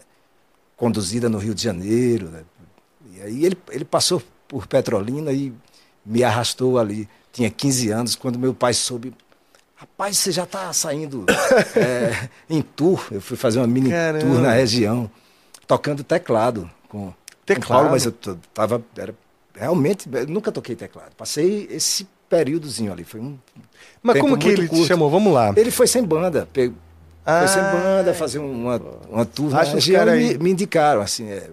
conduzida 0.77 1.27
no 1.27 1.37
Rio 1.37 1.55
de 1.55 1.63
Janeiro. 1.63 2.29
Né? 2.29 2.43
E 3.15 3.21
aí 3.21 3.45
ele, 3.45 3.57
ele 3.71 3.85
passou 3.85 4.21
por 4.47 4.67
Petrolina 4.67 5.31
e 5.31 5.53
me 6.05 6.23
arrastou 6.23 6.77
ali. 6.77 7.09
Tinha 7.33 7.49
15 7.49 7.89
anos, 7.89 8.15
quando 8.15 8.39
meu 8.39 8.53
pai 8.53 8.73
soube. 8.73 9.13
Rapaz, 9.75 10.17
você 10.17 10.31
já 10.31 10.43
está 10.43 10.71
saindo 10.71 11.25
é, 11.75 12.29
em 12.49 12.61
tour. 12.61 13.05
Eu 13.11 13.19
fui 13.19 13.35
fazer 13.35 13.59
uma 13.59 13.67
mini 13.67 13.89
Caramba. 13.89 14.25
tour 14.25 14.39
na 14.39 14.51
região, 14.53 15.09
tocando 15.67 16.03
teclado 16.03 16.69
com, 16.87 17.13
teclado. 17.45 17.67
com 17.67 17.73
Paulo, 17.73 17.89
mas 17.91 18.05
eu 18.05 18.11
tava. 18.53 18.81
Era, 18.95 19.13
realmente, 19.57 20.07
eu 20.11 20.27
nunca 20.27 20.51
toquei 20.51 20.75
teclado. 20.75 21.15
Passei 21.15 21.67
esse 21.71 22.07
períodozinho 22.29 22.91
ali, 22.91 23.03
foi 23.03 23.19
um. 23.19 23.37
Mas 24.01 24.19
como 24.19 24.37
que 24.37 24.47
ele 24.47 24.67
curto. 24.67 24.83
te 24.83 24.87
chamou? 24.87 25.09
Vamos 25.09 25.33
lá. 25.33 25.53
Ele 25.55 25.71
foi 25.71 25.87
sem 25.87 26.03
banda, 26.03 26.47
ah, 27.25 27.39
foi 27.39 27.47
sem 27.47 27.63
banda, 27.63 28.13
fazer 28.13 28.39
uma, 28.39 28.79
uma 29.09 29.25
tour 29.25 29.49
na 29.49 29.63
região 29.63 30.05
me, 30.05 30.37
me, 30.37 30.51
indicaram, 30.51 31.01
assim, 31.01 31.27
é, 31.27 31.49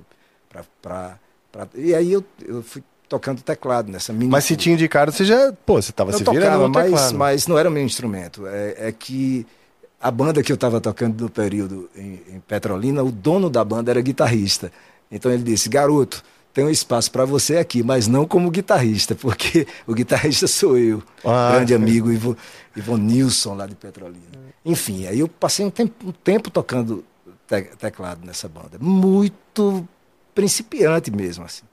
pra, 0.48 0.64
pra, 0.82 1.18
pra, 1.50 1.68
e 1.74 1.94
aí 1.94 2.12
eu, 2.12 2.22
eu 2.46 2.62
fui 2.62 2.82
tocando 3.08 3.42
teclado 3.42 3.90
nessa 3.90 4.12
mini. 4.12 4.30
Mas 4.30 4.44
se 4.44 4.56
te 4.56 4.70
indicaram, 4.70 5.10
você 5.10 5.24
já, 5.24 5.52
pô, 5.64 5.80
você 5.80 5.90
estava 5.90 6.12
se 6.12 6.22
virando 6.24 6.68
no 6.68 6.68
mas, 6.68 7.12
mas 7.12 7.46
não 7.46 7.58
era 7.58 7.68
o 7.68 7.72
meu 7.72 7.82
instrumento. 7.82 8.46
É, 8.46 8.88
é 8.88 8.92
que 8.92 9.46
a 10.00 10.10
banda 10.10 10.42
que 10.42 10.50
eu 10.50 10.56
estava 10.56 10.80
tocando 10.80 11.22
no 11.22 11.30
período 11.30 11.88
em, 11.96 12.20
em, 12.28 12.40
Petrolina, 12.40 13.02
o 13.02 13.12
dono 13.12 13.48
da 13.48 13.64
banda 13.64 13.90
era 13.90 14.00
guitarrista. 14.00 14.72
Então 15.10 15.30
ele 15.30 15.42
disse: 15.42 15.68
garoto, 15.68 16.22
tem 16.52 16.64
um 16.64 16.70
espaço 16.70 17.10
para 17.10 17.24
você 17.24 17.56
aqui, 17.56 17.82
mas 17.82 18.06
não 18.06 18.26
como 18.26 18.50
guitarrista, 18.50 19.14
porque 19.14 19.66
o 19.86 19.94
guitarrista 19.94 20.46
sou 20.46 20.78
eu, 20.78 21.02
ah, 21.24 21.52
grande 21.52 21.74
amigo 21.74 22.12
Ivo, 22.12 22.36
Ivo 22.76 22.96
Nilson 22.96 23.54
lá 23.54 23.66
de 23.66 23.74
Petrolina. 23.74 24.42
Enfim, 24.64 25.06
aí 25.06 25.18
eu 25.18 25.28
passei 25.28 25.64
um 25.64 25.70
tempo, 25.70 26.08
um 26.08 26.12
tempo 26.12 26.50
tocando 26.50 27.04
te, 27.48 27.62
teclado 27.78 28.24
nessa 28.24 28.48
banda, 28.48 28.78
muito 28.78 29.86
principiante 30.34 31.10
mesmo 31.10 31.44
assim. 31.44 31.64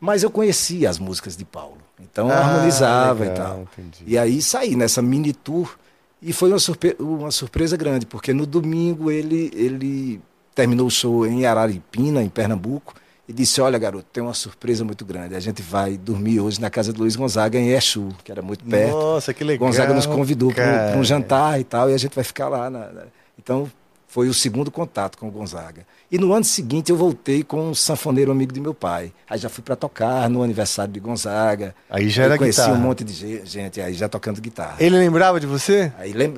Mas 0.00 0.24
eu 0.24 0.30
conhecia 0.30 0.90
as 0.90 0.98
músicas 0.98 1.36
de 1.36 1.44
Paulo, 1.44 1.78
então 2.00 2.28
ah, 2.28 2.38
harmonizava 2.38 3.24
legal, 3.24 3.34
e 3.34 3.38
tal. 3.38 3.60
Entendi. 3.60 4.04
E 4.04 4.18
aí 4.18 4.42
saí 4.42 4.74
nessa 4.74 5.00
mini 5.00 5.32
tour 5.32 5.78
e 6.20 6.32
foi 6.32 6.50
uma, 6.50 6.58
surpre 6.58 6.96
uma 6.98 7.30
surpresa 7.30 7.76
grande, 7.76 8.04
porque 8.04 8.32
no 8.32 8.46
domingo 8.46 9.12
ele, 9.12 9.50
ele 9.54 10.20
terminou 10.54 10.88
o 10.88 10.90
show 10.90 11.24
em 11.24 11.46
Araripina, 11.46 12.20
em 12.20 12.28
Pernambuco, 12.28 12.94
e 13.28 13.32
disse: 13.32 13.60
Olha, 13.60 13.78
garoto, 13.78 14.06
tem 14.12 14.22
uma 14.22 14.34
surpresa 14.34 14.84
muito 14.84 15.04
grande. 15.04 15.34
A 15.34 15.40
gente 15.40 15.62
vai 15.62 15.96
dormir 15.96 16.40
hoje 16.40 16.60
na 16.60 16.70
casa 16.70 16.92
do 16.92 17.00
Luiz 17.00 17.16
Gonzaga 17.16 17.58
em 17.58 17.68
Exu, 17.70 18.08
que 18.24 18.32
era 18.32 18.42
muito 18.42 18.64
perto. 18.64 18.92
Nossa, 18.92 19.32
que 19.32 19.44
legal. 19.44 19.68
Gonzaga 19.68 19.94
nos 19.94 20.06
convidou 20.06 20.52
para 20.52 20.96
um 20.96 21.04
jantar 21.04 21.60
e 21.60 21.64
tal, 21.64 21.90
e 21.90 21.94
a 21.94 21.98
gente 21.98 22.14
vai 22.14 22.24
ficar 22.24 22.48
lá. 22.48 22.68
Na, 22.68 22.90
na... 22.90 23.02
Então, 23.38 23.70
foi 24.12 24.28
o 24.28 24.34
segundo 24.34 24.70
contato 24.70 25.16
com 25.16 25.26
o 25.26 25.30
Gonzaga. 25.30 25.86
E 26.10 26.18
no 26.18 26.34
ano 26.34 26.44
seguinte 26.44 26.90
eu 26.90 26.96
voltei 26.98 27.42
com 27.42 27.70
um 27.70 27.74
sanfoneiro 27.74 28.30
amigo 28.30 28.52
de 28.52 28.60
meu 28.60 28.74
pai. 28.74 29.10
Aí 29.26 29.38
já 29.38 29.48
fui 29.48 29.64
para 29.64 29.74
tocar 29.74 30.28
no 30.28 30.42
aniversário 30.42 30.92
de 30.92 31.00
Gonzaga. 31.00 31.74
Aí 31.88 32.10
já 32.10 32.24
era 32.24 32.36
conheci 32.36 32.60
guitarra. 32.60 32.78
um 32.78 32.82
monte 32.82 33.04
de 33.04 33.40
gente 33.42 33.80
aí 33.80 33.94
já 33.94 34.10
tocando 34.10 34.38
guitarra. 34.38 34.76
Ele 34.78 34.98
lembrava 34.98 35.40
de 35.40 35.46
você? 35.46 35.90
Aí 35.98 36.12
lem... 36.12 36.34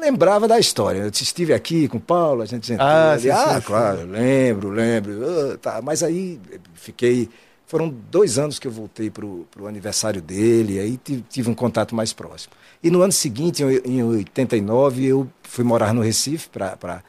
lembrava 0.00 0.48
da 0.48 0.58
história. 0.58 1.00
Eu 1.00 1.08
estive 1.08 1.52
aqui 1.52 1.86
com 1.86 1.98
o 1.98 2.00
Paulo, 2.00 2.42
a 2.42 2.46
gente 2.46 2.66
sentou. 2.66 2.86
Ah, 2.86 3.16
sim, 3.18 3.30
ah 3.30 3.54
sim, 3.54 3.66
claro, 3.66 3.98
sim. 3.98 4.06
lembro, 4.06 4.70
lembro. 4.70 5.12
Uh, 5.12 5.58
tá. 5.58 5.80
Mas 5.82 6.02
aí 6.02 6.40
fiquei 6.74 7.28
foram 7.70 7.88
dois 7.88 8.36
anos 8.36 8.58
que 8.58 8.66
eu 8.66 8.72
voltei 8.72 9.10
para 9.10 9.24
o 9.24 9.46
aniversário 9.68 10.20
dele, 10.20 10.80
aí 10.80 10.98
tive 11.28 11.48
um 11.48 11.54
contato 11.54 11.94
mais 11.94 12.12
próximo. 12.12 12.52
E 12.82 12.90
no 12.90 13.00
ano 13.00 13.12
seguinte, 13.12 13.62
em 13.62 14.02
89, 14.02 15.06
eu 15.06 15.28
fui 15.44 15.62
morar 15.62 15.94
no 15.94 16.00
Recife 16.00 16.48
para 16.48 17.00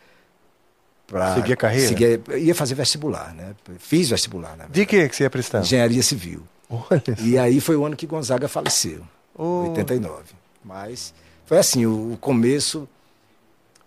para 1.08 1.36
seguir 1.36 1.54
a 1.54 1.58
carreira? 1.58 1.88
Seguir, 1.88 2.22
ia 2.38 2.54
fazer 2.54 2.76
vestibular, 2.76 3.34
né? 3.34 3.56
Fiz 3.80 4.10
vestibular, 4.10 4.56
né? 4.56 4.68
De 4.70 4.86
que 4.86 5.10
que 5.10 5.16
você 5.16 5.24
ia 5.24 5.30
prestar? 5.32 5.62
Engenharia 5.62 6.04
Civil. 6.04 6.44
Olha 6.70 7.18
e 7.20 7.38
aí 7.40 7.60
foi 7.60 7.76
o 7.76 7.84
ano 7.84 7.96
que 7.96 8.06
Gonzaga 8.06 8.48
faleceu, 8.48 9.02
oh. 9.36 9.70
89. 9.70 10.36
Mas 10.64 11.12
foi 11.52 11.58
assim, 11.58 11.86
o, 11.86 12.14
o, 12.14 12.18
começo 12.18 12.88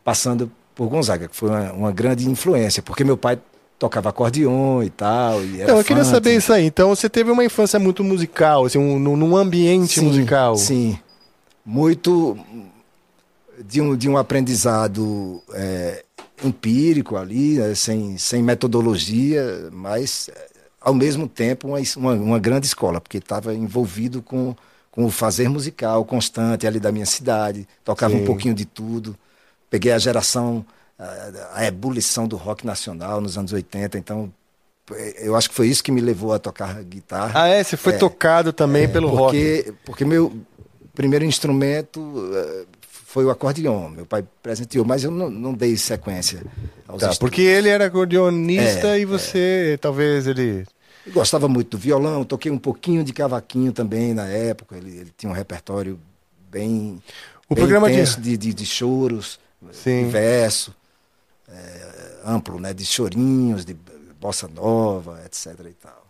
passando 0.05 0.53
por 0.75 0.87
Gonzaga, 0.87 1.29
que 1.29 1.35
foi 1.35 1.49
uma, 1.49 1.73
uma, 1.73 1.93
grande 1.93 2.29
influência, 2.29 2.83
porque 2.83 3.03
meu 3.03 3.17
pai 3.17 3.39
tocava 3.79 4.11
acordeon 4.11 4.83
e 4.83 4.91
tal. 4.91 5.43
E 5.43 5.63
era 5.63 5.73
Não, 5.73 5.79
eu 5.79 5.85
queria 5.85 6.05
saber 6.05 6.37
isso 6.37 6.53
aí. 6.53 6.67
Então 6.67 6.91
você 6.91 7.09
teve 7.09 7.31
uma 7.31 7.43
infância 7.43 7.79
muito 7.79 8.05
musical, 8.05 8.67
assim, 8.67 8.77
um, 8.77 8.99
num 8.99 9.35
ambiente 9.35 9.99
sim, 9.99 10.05
musical. 10.05 10.57
Sim, 10.59 10.99
muito 11.65 12.37
de 13.67 13.81
um, 13.81 13.97
de 13.97 14.11
um 14.11 14.19
aprendizado 14.19 15.43
é, 15.55 16.05
empírico 16.45 17.17
ali, 17.17 17.55
né, 17.55 17.75
sem, 17.75 18.19
sem 18.19 18.43
metodologia, 18.43 19.71
mas 19.73 20.29
ao 20.79 20.93
mesmo 20.93 21.27
tempo 21.27 21.69
uma, 21.69 21.79
uma, 21.97 22.13
uma 22.13 22.39
grande 22.39 22.67
escola, 22.67 23.01
porque 23.01 23.17
estava 23.17 23.55
envolvido 23.55 24.21
com, 24.21 24.55
com 24.95 25.05
o 25.05 25.11
fazer 25.11 25.49
musical 25.49 26.05
constante 26.05 26.69
ali 26.69 26.79
da 26.79 26.93
minha 26.93 27.05
cidade, 27.05 27.67
tocava 27.85 28.15
Sim. 28.15 28.23
um 28.23 28.25
pouquinho 28.25 28.55
de 28.55 28.65
tudo, 28.65 29.17
peguei 29.69 29.91
a 29.91 29.99
geração, 29.99 30.65
a, 30.97 31.55
a 31.55 31.67
ebulição 31.67 32.29
do 32.29 32.37
rock 32.37 32.65
nacional 32.65 33.21
nos 33.21 33.37
anos 33.37 33.53
80, 33.53 33.99
então 33.99 34.33
eu 35.19 35.35
acho 35.35 35.49
que 35.49 35.55
foi 35.57 35.67
isso 35.67 35.83
que 35.83 35.91
me 35.91 36.01
levou 36.01 36.33
a 36.33 36.39
tocar 36.39 36.81
guitarra. 36.85 37.33
Ah, 37.35 37.49
é? 37.49 37.65
Você 37.65 37.77
foi 37.77 37.95
é, 37.95 37.97
tocado 37.97 38.53
também 38.53 38.85
é, 38.85 38.87
pelo 38.87 39.11
porque, 39.11 39.65
rock? 39.67 39.79
Porque 39.85 40.05
meu 40.05 40.33
primeiro 40.95 41.25
instrumento 41.25 42.31
eh, 42.33 42.65
foi 42.87 43.25
o 43.25 43.31
acordeon. 43.31 43.89
Meu 43.89 44.07
pai 44.07 44.25
presenteou, 44.41 44.85
mas 44.85 45.03
eu 45.03 45.11
não, 45.11 45.29
não 45.29 45.53
dei 45.53 45.77
sequência 45.77 46.41
aos 46.87 47.01
tá, 47.01 47.17
Porque 47.19 47.43
ele 47.43 47.69
era 47.69 47.87
acordeonista 47.87 48.97
é, 48.97 49.01
e 49.01 49.05
você, 49.05 49.73
é. 49.75 49.77
talvez 49.77 50.29
ele... 50.29 50.65
gostava 51.13 51.49
muito 51.49 51.73
do 51.73 51.79
violão, 51.79 52.25
toquei 52.25 52.51
um 52.51 52.59
pouquinho 52.59 53.05
de 53.05 53.13
cavaquinho 53.13 53.73
também 53.73 54.15
na 54.15 54.27
época. 54.27 54.77
Ele, 54.77 54.97
ele 54.97 55.13
tinha 55.17 55.31
um 55.31 55.35
repertório 55.35 55.99
bem, 56.51 57.03
o 57.49 57.55
bem 57.55 57.63
programa 57.63 57.91
intenso 57.91 58.21
de... 58.21 58.37
De, 58.37 58.55
de, 58.55 58.67
choros, 58.67 59.39
Sim. 59.73 60.05
de 60.05 60.11
verso, 60.11 60.75
é, 61.49 62.21
amplo, 62.25 62.59
né? 62.59 62.73
De 62.73 62.85
chorinhos, 62.87 63.65
de 63.65 63.77
bossa 64.21 64.49
nova, 64.49 65.21
etc. 65.27 65.59
E 65.69 65.75
tal. 65.75 66.05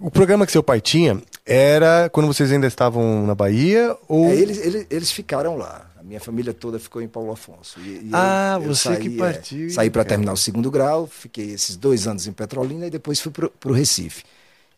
O 0.00 0.10
programa 0.10 0.44
que 0.46 0.52
seu 0.52 0.62
pai 0.62 0.80
tinha 0.80 1.22
era 1.46 2.08
quando 2.10 2.26
vocês 2.26 2.50
ainda 2.50 2.66
estavam 2.66 3.26
na 3.26 3.34
Bahia? 3.34 3.96
Ou... 4.08 4.26
É, 4.26 4.34
eles, 4.34 4.58
eles, 4.58 4.86
eles, 4.90 5.10
ficaram 5.12 5.56
lá. 5.56 5.86
Minha 6.04 6.20
família 6.20 6.52
toda 6.52 6.78
ficou 6.78 7.00
em 7.00 7.08
Paulo 7.08 7.32
Afonso. 7.32 7.80
E, 7.80 7.88
e 7.88 8.10
ah, 8.12 8.58
eu, 8.58 8.68
eu 8.68 8.74
você 8.74 8.90
saí, 8.90 9.00
que 9.00 9.14
é, 9.14 9.18
partiu. 9.18 9.66
É, 9.66 9.70
saí 9.70 9.90
para 9.90 10.04
terminar 10.04 10.34
o 10.34 10.36
segundo 10.36 10.70
grau, 10.70 11.06
fiquei 11.06 11.52
esses 11.52 11.76
dois 11.76 12.06
anos 12.06 12.26
em 12.26 12.32
Petrolina 12.32 12.86
e 12.86 12.90
depois 12.90 13.20
fui 13.20 13.32
para 13.32 13.48
o 13.64 13.72
Recife. 13.72 14.22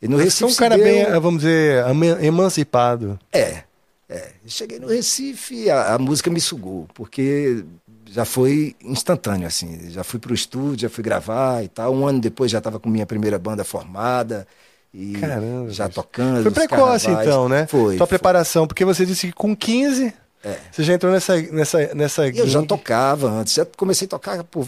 E 0.00 0.06
no 0.06 0.16
Recife. 0.16 0.44
É 0.44 0.46
um 0.46 0.54
cara 0.54 0.76
deu... 0.76 0.84
bem, 0.84 1.04
vamos 1.20 1.42
dizer, 1.42 1.84
emancipado. 2.22 3.18
É. 3.32 3.64
é. 4.08 4.30
Cheguei 4.46 4.78
no 4.78 4.86
Recife 4.86 5.64
e 5.64 5.70
a, 5.70 5.94
a 5.94 5.98
música 5.98 6.30
me 6.30 6.40
sugou, 6.40 6.86
porque 6.94 7.64
já 8.08 8.24
foi 8.24 8.76
instantâneo, 8.80 9.48
assim. 9.48 9.90
Já 9.90 10.04
fui 10.04 10.20
para 10.20 10.30
o 10.30 10.34
estúdio, 10.34 10.82
já 10.82 10.88
fui 10.88 11.02
gravar 11.02 11.64
e 11.64 11.68
tal. 11.68 11.92
Um 11.92 12.06
ano 12.06 12.20
depois 12.20 12.52
já 12.52 12.58
estava 12.58 12.78
com 12.78 12.88
minha 12.88 13.06
primeira 13.06 13.36
banda 13.36 13.64
formada. 13.64 14.46
E 14.94 15.14
Caramba, 15.14 15.70
já 15.70 15.88
tocando. 15.88 16.44
Foi 16.44 16.52
precoce 16.52 17.10
então, 17.10 17.48
né? 17.48 17.66
Foi. 17.66 17.98
Foi. 17.98 18.06
preparação, 18.06 18.66
porque 18.66 18.84
você 18.84 19.04
disse 19.04 19.26
que 19.26 19.32
com 19.32 19.54
15 19.56 20.14
é. 20.46 20.58
você 20.70 20.84
já 20.84 20.94
entrou 20.94 21.12
nessa. 21.12 21.40
nessa, 21.42 21.94
nessa 21.94 22.28
eu 22.28 22.46
já 22.46 22.62
tocava 22.62 23.28
antes, 23.28 23.54
já 23.54 23.66
comecei 23.66 24.06
a 24.06 24.08
tocar 24.08 24.44
por 24.44 24.66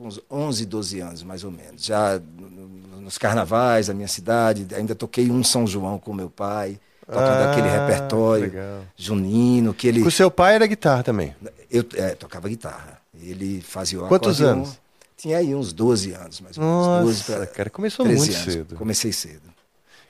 uns 0.00 0.20
11, 0.30 0.64
12 0.64 1.00
anos 1.00 1.22
mais 1.22 1.44
ou 1.44 1.50
menos. 1.50 1.84
Já 1.84 2.20
nos 3.00 3.18
carnavais 3.18 3.88
da 3.88 3.94
minha 3.94 4.08
cidade, 4.08 4.66
ainda 4.74 4.94
toquei 4.94 5.30
um 5.30 5.44
São 5.44 5.66
João 5.66 5.98
com 5.98 6.14
meu 6.14 6.30
pai, 6.30 6.80
tocando 7.06 7.20
ah, 7.20 7.50
aquele 7.52 7.68
repertório 7.68 8.44
legal. 8.44 8.80
junino. 8.96 9.74
Que 9.74 9.88
ele... 9.88 10.02
O 10.02 10.10
seu 10.10 10.30
pai 10.30 10.54
era 10.54 10.66
guitarra 10.66 11.02
também? 11.02 11.34
Eu 11.70 11.84
é, 11.94 12.10
tocava 12.10 12.48
guitarra. 12.48 13.00
Ele 13.20 13.60
fazia 13.60 14.02
o 14.02 14.08
Quantos 14.08 14.40
anos? 14.40 14.80
Tinha 15.16 15.38
aí 15.38 15.54
uns 15.54 15.72
12 15.72 16.12
anos, 16.12 16.40
mais 16.40 16.58
ou 16.58 16.64
menos. 16.64 16.86
Nossa, 16.86 17.04
12 17.04 17.24
pra, 17.24 17.46
cara, 17.46 17.70
começou 17.70 18.06
muito 18.06 18.22
anos. 18.22 18.34
cedo. 18.34 18.74
Comecei 18.76 19.12
cedo. 19.12 19.51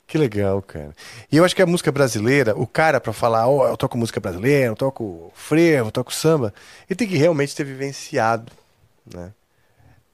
Que 0.07 0.19
legal, 0.19 0.61
cara. 0.61 0.95
E 1.31 1.37
eu 1.37 1.45
acho 1.45 1.57
que 1.57 1.63
a 1.63 1.67
música 1.67 1.91
brasileira, 1.91 2.55
o 2.57 2.67
cara 2.67 3.01
para 3.01 3.13
falar, 3.13 3.49
ó, 3.49 3.65
oh, 3.65 3.69
eu 3.69 3.77
toco 3.77 3.97
música 3.97 4.21
brasileira, 4.21 4.67
eu 4.67 4.77
toco 4.77 5.33
frevo, 5.35 5.89
eu 5.89 5.93
toco 5.93 6.13
samba, 6.13 6.53
ele 6.89 6.97
tem 6.97 7.09
que 7.09 7.17
realmente 7.17 7.57
ter 7.57 7.65
vivenciado, 7.65 8.53
né? 9.13 9.33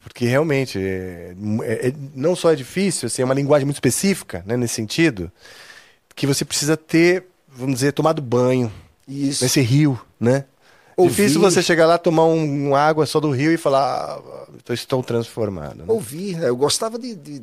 Porque 0.01 0.25
realmente, 0.25 0.79
é, 0.79 1.35
é, 1.63 1.89
é, 1.89 1.95
não 2.15 2.37
só 2.37 2.53
é 2.53 2.57
difícil, 2.57 3.07
assim, 3.07 3.23
é 3.23 3.25
uma 3.25 3.35
linguagem 3.35 3.67
muito 3.67 3.77
específica, 3.77 4.43
né, 4.47 4.57
nesse 4.57 4.75
sentido, 4.75 5.31
que 6.15 6.27
você 6.27 6.45
precisa 6.45 6.77
ter, 6.77 7.25
vamos 7.49 7.75
dizer, 7.75 7.93
tomado 7.93 8.23
banho 8.23 8.73
Isso. 9.07 9.45
nesse 9.45 9.61
rio, 9.61 10.01
né? 10.19 10.45
Ouvir... 10.97 11.15
Difícil 11.15 11.41
você 11.41 11.63
chegar 11.63 11.87
lá, 11.87 11.97
tomar 11.97 12.25
um, 12.25 12.71
um, 12.71 12.75
água 12.75 13.07
só 13.07 13.21
do 13.21 13.31
rio 13.31 13.53
e 13.53 13.57
falar, 13.57 14.19
ah, 14.19 14.73
estou 14.73 15.01
transformado. 15.03 15.77
Né? 15.77 15.85
Ouvir, 15.87 16.37
né? 16.37 16.49
Eu 16.49 16.57
gostava 16.57 16.99
de, 16.99 17.15
de, 17.15 17.43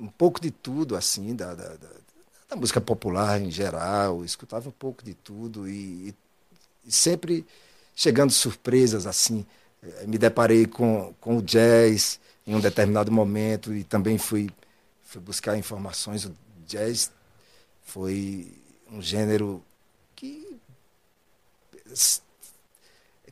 um 0.00 0.08
pouco 0.08 0.40
de 0.40 0.50
tudo, 0.50 0.96
assim, 0.96 1.34
da, 1.34 1.54
da, 1.54 1.68
da, 1.68 1.88
da, 2.50 2.56
música 2.56 2.80
popular 2.80 3.40
em 3.40 3.50
geral, 3.50 4.24
escutava 4.24 4.68
um 4.68 4.72
pouco 4.72 5.04
de 5.04 5.14
tudo 5.14 5.68
e, 5.68 6.14
e 6.84 6.92
sempre 6.92 7.46
chegando 7.94 8.30
surpresas, 8.30 9.06
assim. 9.06 9.44
Eh, 9.82 10.06
me 10.06 10.18
deparei 10.18 10.66
com, 10.66 11.14
com 11.20 11.38
o 11.38 11.42
jazz 11.42 12.20
em 12.46 12.54
um 12.54 12.60
determinado 12.60 13.10
momento 13.10 13.74
e 13.74 13.82
também 13.84 14.18
fui, 14.18 14.50
fui 15.04 15.20
buscar 15.20 15.56
informações. 15.56 16.24
O 16.24 16.34
jazz 16.66 17.10
foi 17.82 18.52
um 18.90 19.00
gênero 19.02 19.62
que 20.14 20.56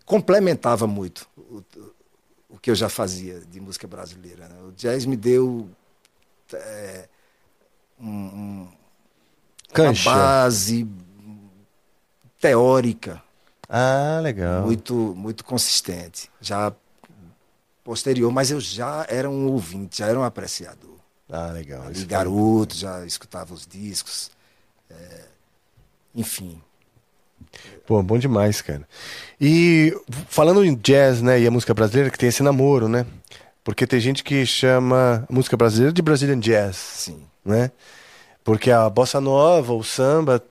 complementava 0.04 0.86
muito 0.86 1.28
o, 1.36 1.62
o 2.48 2.58
que 2.58 2.70
eu 2.70 2.74
já 2.74 2.88
fazia 2.88 3.40
de 3.40 3.60
música 3.60 3.86
brasileira. 3.86 4.48
Né? 4.48 4.62
O 4.68 4.72
jazz 4.72 5.06
me 5.06 5.16
deu 5.16 5.68
é, 6.52 7.08
um, 8.00 8.68
uma 9.74 9.92
base 10.04 10.86
teórica. 12.40 13.22
Ah, 13.68 14.20
legal. 14.22 14.62
Muito, 14.62 14.94
muito 14.94 15.44
consistente. 15.44 16.30
Já 16.40 16.72
posterior, 17.82 18.32
mas 18.32 18.50
eu 18.50 18.60
já 18.60 19.06
era 19.08 19.28
um 19.28 19.48
ouvinte, 19.48 19.98
já 19.98 20.06
era 20.06 20.18
um 20.18 20.24
apreciador. 20.24 20.96
Ah, 21.28 21.50
legal. 21.52 21.82
Ali, 21.82 22.04
garoto, 22.04 22.74
já 22.74 23.04
escutava 23.04 23.52
os 23.52 23.66
discos. 23.66 24.30
É, 24.90 25.24
enfim. 26.14 26.60
Pô, 27.86 28.02
bom 28.02 28.18
demais, 28.18 28.62
cara. 28.62 28.86
E 29.40 29.94
falando 30.28 30.64
em 30.64 30.74
jazz, 30.74 31.20
né, 31.20 31.40
e 31.40 31.46
a 31.46 31.50
música 31.50 31.74
brasileira, 31.74 32.10
que 32.10 32.18
tem 32.18 32.28
esse 32.28 32.42
namoro, 32.42 32.88
né? 32.88 33.06
Porque 33.64 33.86
tem 33.86 33.98
gente 33.98 34.22
que 34.22 34.44
chama 34.44 35.26
a 35.28 35.32
música 35.32 35.56
brasileira 35.56 35.92
de 35.92 36.02
Brazilian 36.02 36.38
Jazz. 36.38 36.76
Sim. 36.76 37.22
Né? 37.44 37.70
Porque 38.44 38.70
a 38.70 38.88
bossa 38.90 39.20
nova, 39.20 39.72
o 39.72 39.82
samba, 39.82 40.42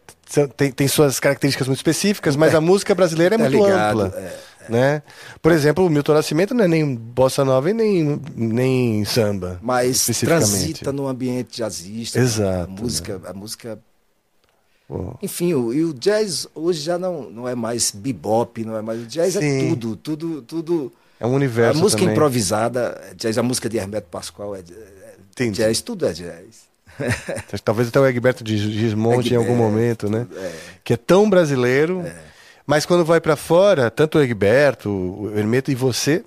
tem, 0.58 0.72
tem 0.72 0.88
suas 0.88 1.20
características 1.20 1.68
muito 1.68 1.78
específicas, 1.78 2.36
mas 2.36 2.54
é. 2.54 2.58
a 2.58 2.62
música 2.62 2.96
brasileira 2.96 3.36
é 3.36 3.38
tá 3.38 3.44
muito 3.44 3.66
ligado, 3.66 4.02
ampla. 4.02 4.20
É, 4.20 4.24
é. 4.24 4.72
Né? 4.72 5.04
Por 5.42 5.52
exemplo, 5.52 5.86
o 5.86 5.90
Milton 5.90 6.14
Nascimento 6.14 6.56
não 6.56 6.64
é 6.64 6.68
nem 6.68 6.96
bossa 6.96 7.46
nova 7.46 7.70
e 7.70 7.74
nem, 7.74 8.20
nem 8.36 9.06
samba. 9.06 9.60
Mas 9.62 10.06
transita 10.06 10.92
no 10.92 11.08
ambiente 11.08 11.58
jazzista. 11.58 12.20
Exato. 12.20 12.72
A 12.72 12.82
música, 12.82 13.20
né? 13.20 13.30
a 13.30 13.34
música 13.34 13.80
enfim, 15.22 15.54
o, 15.54 15.74
e 15.74 15.84
o 15.84 15.94
jazz 15.94 16.48
hoje 16.54 16.82
já 16.82 16.98
não, 16.98 17.30
não 17.30 17.48
é 17.48 17.56
mais 17.56 17.92
bebop, 17.92 18.64
não 18.64 18.78
é 18.78 18.82
mais. 18.82 19.02
O 19.02 19.06
jazz 19.06 19.36
é 19.36 19.40
Sim. 19.40 19.66
é 19.66 19.70
tudo, 19.70 19.96
tudo, 19.96 20.42
tudo. 20.42 20.94
É 21.24 21.26
um 21.26 21.34
universo. 21.36 21.80
A 21.80 21.82
música 21.82 22.02
também. 22.02 22.14
improvisada, 22.14 23.02
jazz, 23.16 23.38
a 23.38 23.44
música 23.44 23.70
de 23.70 23.78
Hermeto 23.78 24.10
Pascoal 24.10 24.58
é, 24.58 24.60
é 24.60 25.50
jazz, 25.52 25.82
tudo 25.82 26.06
é 26.06 26.12
jazz. 26.12 26.68
Talvez 27.64 27.88
até 27.88 27.98
o 27.98 28.06
Egberto 28.06 28.44
de 28.44 28.58
Gismonte 28.58 29.34
em 29.34 29.38
algum 29.38 29.56
momento, 29.56 30.10
né? 30.10 30.28
É. 30.36 30.52
Que 30.84 30.94
é 30.94 30.98
tão 30.98 31.30
brasileiro, 31.30 32.02
é. 32.02 32.14
mas 32.68 32.86
quando 32.86 33.06
vai 33.06 33.22
para 33.22 33.38
fora, 33.38 33.90
tanto 33.90 34.18
o 34.18 34.22
Egberto, 34.22 34.90
o 34.90 35.32
Hermeto 35.34 35.72
e 35.72 35.76
você 35.76 36.26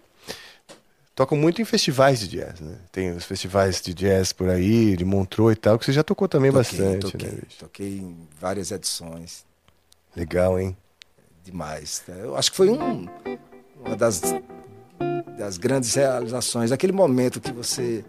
tocam 1.15 1.37
muito 1.37 1.61
em 1.61 1.67
festivais 1.67 2.19
de 2.21 2.29
jazz, 2.29 2.59
né? 2.59 2.77
Tem 2.91 3.11
os 3.11 3.25
festivais 3.27 3.83
de 3.83 3.93
jazz 3.93 4.33
por 4.33 4.49
aí, 4.49 4.97
de 4.97 5.05
Montreux 5.05 5.53
e 5.53 5.57
tal, 5.57 5.79
que 5.79 5.85
você 5.85 5.93
já 5.93 6.03
tocou 6.03 6.27
também 6.27 6.51
toquei, 6.51 6.79
bastante, 6.79 7.13
toquei, 7.13 7.29
né? 7.29 7.39
Toquei 7.59 7.99
em 7.99 8.17
várias 8.41 8.71
edições. 8.71 9.45
Legal, 10.17 10.59
hein? 10.59 10.75
Demais. 11.45 12.03
Eu 12.09 12.35
acho 12.35 12.51
que 12.51 12.57
foi 12.57 12.71
um, 12.71 13.07
uma 13.85 13.95
das, 13.95 14.23
das 15.39 15.59
grandes 15.59 15.95
realizações, 15.95 16.73
aquele 16.73 16.93
momento 16.93 17.41
que 17.41 17.53
você 17.53 18.05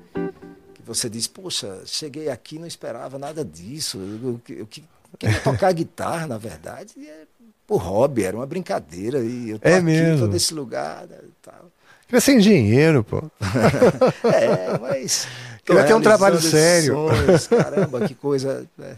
você 0.88 1.10
diz, 1.10 1.28
poxa, 1.28 1.82
cheguei 1.86 2.30
aqui 2.30 2.58
não 2.58 2.66
esperava 2.66 3.20
nada 3.20 3.44
disso. 3.44 3.98
Eu, 3.98 4.42
eu, 4.50 4.58
eu 4.60 4.68
queria 4.68 4.88
tocar 5.44 5.74
guitarra, 5.74 6.28
na 6.28 6.38
verdade, 6.38 6.94
é 6.98 7.24
por 7.68 7.82
hobby, 7.82 8.24
era 8.24 8.38
uma 8.38 8.46
brincadeira. 8.46 9.20
E 9.20 9.50
eu 9.50 9.60
tô 9.60 9.68
é 9.68 9.76
aqui, 9.76 9.84
mesmo. 9.84 10.26
tô 10.26 10.32
nesse 10.32 10.54
lugar 10.54 11.06
né, 11.08 11.18
tal. 11.42 11.70
Queria 12.08 12.22
ser 12.22 12.36
engenheiro, 12.36 13.04
pô. 13.04 13.22
é, 14.34 14.78
mas. 14.80 15.28
Queria 15.66 15.84
ter 15.84 15.94
um 15.94 16.02
trabalho 16.02 16.40
sério. 16.40 16.94
Sonhos, 16.94 17.48
caramba, 17.52 18.08
que 18.08 18.16
coisa. 18.16 18.66
Né? 18.78 18.98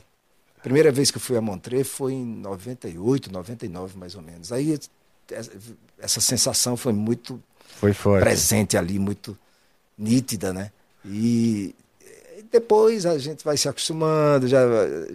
Primeira 0.62 0.92
vez 0.92 1.10
que 1.10 1.18
eu 1.18 1.22
fui 1.22 1.36
a 1.36 1.42
Montreux 1.42 1.88
foi 1.88 2.14
em 2.14 2.24
98, 2.24 3.32
99, 3.32 3.98
mais 3.98 4.14
ou 4.14 4.22
menos. 4.22 4.52
Aí 4.52 4.78
essa 6.00 6.22
sensação 6.22 6.78
foi 6.78 6.94
muito 6.94 7.42
foi 7.80 8.20
presente 8.20 8.78
ali, 8.78 9.00
muito 9.00 9.38
nítida, 9.98 10.54
né? 10.54 10.72
E 11.06 11.76
depois 12.52 13.06
a 13.06 13.18
gente 13.18 13.44
vai 13.44 13.58
se 13.58 13.68
acostumando, 13.68 14.48
já, 14.48 14.60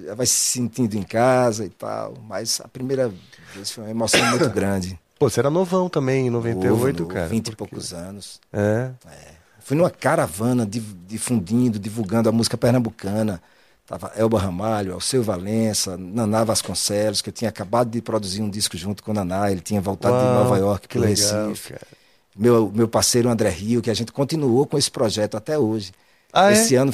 já 0.04 0.14
vai 0.14 0.26
se 0.26 0.34
sentindo 0.34 0.96
em 0.96 1.02
casa 1.02 1.64
e 1.64 1.70
tal. 1.70 2.14
Mas 2.28 2.60
a 2.62 2.68
primeira 2.68 3.12
vez 3.54 3.70
foi 3.70 3.84
uma 3.84 3.90
emoção 3.90 4.24
muito 4.30 4.48
grande. 4.50 4.98
Pô, 5.18 5.28
você 5.28 5.40
era 5.40 5.50
novão 5.50 5.88
também, 5.88 6.26
em 6.26 6.30
98, 6.30 7.02
novo, 7.02 7.14
cara. 7.14 7.28
20 7.28 7.48
e 7.48 7.56
poucos 7.56 7.92
anos. 7.92 8.40
É. 8.52 8.90
é. 9.06 9.34
Fui 9.60 9.76
numa 9.76 9.90
caravana 9.90 10.68
difundindo, 11.06 11.78
divulgando 11.78 12.28
a 12.28 12.32
música 12.32 12.56
pernambucana. 12.56 13.40
Tava 13.86 14.12
Elba 14.16 14.38
Ramalho, 14.38 14.94
Alceu 14.94 15.22
Valença, 15.22 15.96
Naná 15.98 16.42
Vasconcelos, 16.42 17.20
que 17.20 17.28
eu 17.28 17.32
tinha 17.32 17.50
acabado 17.50 17.90
de 17.90 18.00
produzir 18.00 18.40
um 18.40 18.48
disco 18.48 18.76
junto 18.76 19.02
com 19.02 19.10
o 19.10 19.14
Naná. 19.14 19.50
Ele 19.50 19.60
tinha 19.60 19.80
voltado 19.80 20.14
Uau, 20.14 20.26
de 20.26 20.32
Nova 20.32 20.58
York 20.58 20.88
para 20.88 20.98
o 20.98 21.02
Recife. 21.04 21.74
Cara 21.74 22.03
meu, 22.36 22.70
meu 22.72 22.88
parceiro 22.88 23.28
André 23.28 23.50
Rio, 23.50 23.82
que 23.82 23.90
a 23.90 23.94
gente 23.94 24.12
continuou 24.12 24.66
com 24.66 24.76
esse 24.76 24.90
projeto 24.90 25.36
até 25.36 25.58
hoje. 25.58 25.92
Ah, 26.32 26.50
é? 26.50 26.54
esse 26.54 26.74
é? 26.74 26.78
ano 26.78 26.92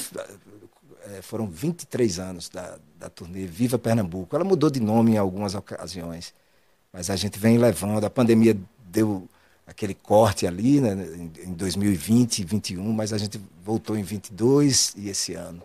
é, 1.07 1.23
foram 1.23 1.47
23 1.47 2.19
anos 2.19 2.49
da, 2.49 2.77
da 2.99 3.09
turnê 3.09 3.47
Viva 3.47 3.79
Pernambuco. 3.79 4.35
Ela 4.37 4.45
mudou 4.45 4.71
de 4.71 4.81
nome 4.81 5.13
em 5.13 5.19
algumas 5.19 5.55
ocasiões, 5.55 6.35
mas 6.93 7.11
a 7.11 7.17
gente 7.17 7.39
vem 7.39 7.59
levando. 7.59 8.05
A 8.05 8.11
pandemia 8.11 8.57
deu 8.91 9.29
aquele 9.67 9.95
corte 9.95 10.47
ali 10.47 10.81
né, 10.81 10.93
em 11.45 11.53
2020, 11.53 12.45
2021, 12.45 12.93
mas 12.93 13.13
a 13.13 13.19
gente 13.19 13.41
voltou 13.65 13.97
em 13.97 14.03
22 14.03 14.95
e 14.97 15.09
esse 15.09 15.35
ano. 15.35 15.63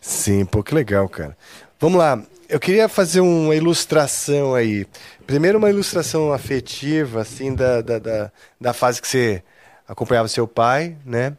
Sim, 0.00 0.44
pô, 0.44 0.62
que 0.62 0.74
legal, 0.74 1.08
cara. 1.08 1.36
Vamos 1.80 1.98
lá, 1.98 2.22
eu 2.48 2.58
queria 2.58 2.88
fazer 2.88 3.20
uma 3.20 3.54
ilustração 3.54 4.54
aí. 4.54 4.86
Primeiro, 5.26 5.58
uma 5.58 5.68
ilustração 5.68 6.32
afetiva, 6.32 7.20
assim, 7.20 7.54
da, 7.54 7.82
da, 7.82 7.98
da, 7.98 8.32
da 8.58 8.72
fase 8.72 9.02
que 9.02 9.06
você 9.06 9.42
acompanhava 9.86 10.28
seu 10.28 10.48
pai, 10.48 10.96
né? 11.04 11.36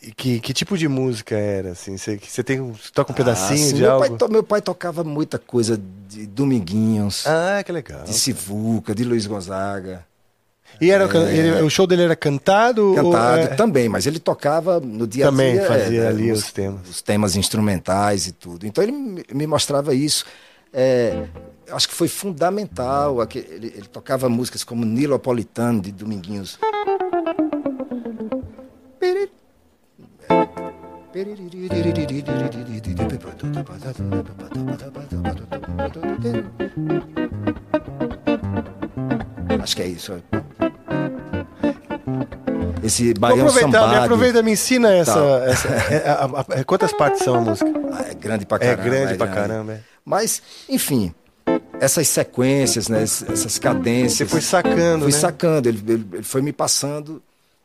E 0.00 0.12
que, 0.12 0.38
que 0.38 0.52
tipo 0.52 0.78
de 0.78 0.86
música 0.86 1.36
era, 1.36 1.72
assim? 1.72 1.96
Você, 1.96 2.16
você 2.18 2.44
tem, 2.44 2.60
você 2.70 2.90
toca 2.92 3.10
um 3.10 3.14
ah, 3.14 3.16
pedacinho 3.16 3.58
sim, 3.58 3.74
de 3.74 3.82
meu 3.82 3.92
algo? 3.92 4.16
Pai, 4.16 4.28
meu 4.28 4.42
pai 4.44 4.62
tocava 4.62 5.02
muita 5.02 5.38
coisa 5.38 5.80
de 6.08 6.24
Dominguinhos. 6.26 7.26
Ah, 7.26 7.60
que 7.64 7.72
legal. 7.72 8.04
De 8.04 8.12
Sivuca, 8.12 8.94
de 8.94 9.02
Luiz 9.02 9.26
Gonzaga. 9.26 10.06
E 10.80 10.90
era, 10.90 11.04
é... 11.04 11.36
ele, 11.36 11.62
o 11.62 11.70
show 11.70 11.86
dele 11.86 12.02
era 12.02 12.16
cantado? 12.16 12.92
Cantado 12.94 13.40
é... 13.40 13.46
também, 13.48 13.88
mas 13.88 14.06
ele 14.06 14.18
tocava 14.18 14.78
no 14.78 15.06
dia 15.06 15.28
a 15.28 15.30
dia. 15.30 15.36
Também 15.54 15.60
fazia 15.60 16.02
é, 16.02 16.08
ali 16.08 16.30
os, 16.30 16.44
os, 16.44 16.52
temas. 16.52 16.88
Os 16.88 17.02
temas 17.02 17.36
instrumentais 17.36 18.26
e 18.26 18.32
tudo. 18.32 18.66
Então 18.66 18.82
ele 18.84 18.92
me 18.92 19.46
mostrava 19.46 19.94
isso. 19.94 20.24
É, 20.72 21.24
acho 21.70 21.88
que 21.88 21.94
foi 21.94 22.08
fundamental. 22.08 23.16
Ele, 23.34 23.72
ele 23.76 23.88
tocava 23.90 24.28
músicas 24.28 24.62
como 24.62 24.84
Nilopolitano, 24.84 25.80
de 25.80 25.90
Dominguinhos. 25.90 26.58
Acho 39.60 39.76
que 39.76 39.82
é 39.82 39.86
isso. 39.86 40.22
Esse 42.82 43.12
baião 43.14 43.46
aproveitar, 43.46 43.70
sambado. 43.70 43.92
Me 43.92 43.96
aproveita, 43.98 44.42
me 44.42 44.52
ensina 44.52 44.92
essa. 44.92 45.14
Tá. 45.14 45.44
essa 45.46 45.68
é, 45.68 46.08
a, 46.08 46.60
a, 46.60 46.64
quantas 46.64 46.92
partes 46.92 47.22
são 47.22 47.34
a 47.34 47.40
música? 47.40 47.70
Ah, 47.92 48.06
é 48.10 48.14
grande 48.14 48.46
pra 48.46 48.58
caramba. 48.58 48.82
É 48.82 48.84
grande 48.84 49.12
é 49.12 49.16
pra 49.16 49.28
caramba. 49.28 49.72
É. 49.72 49.80
Mas, 50.04 50.42
enfim, 50.68 51.12
essas 51.80 52.08
sequências, 52.08 52.88
né, 52.88 53.02
essas 53.02 53.58
cadências. 53.58 54.18
Você 54.18 54.26
foi 54.26 54.40
sacando, 54.40 55.04
Fui 55.04 55.12
né? 55.12 55.18
sacando, 55.18 55.68
ele, 55.68 55.82
ele, 55.86 56.06
ele, 56.12 56.22
foi 56.22 56.42
me 56.42 56.52
passando. 56.52 57.22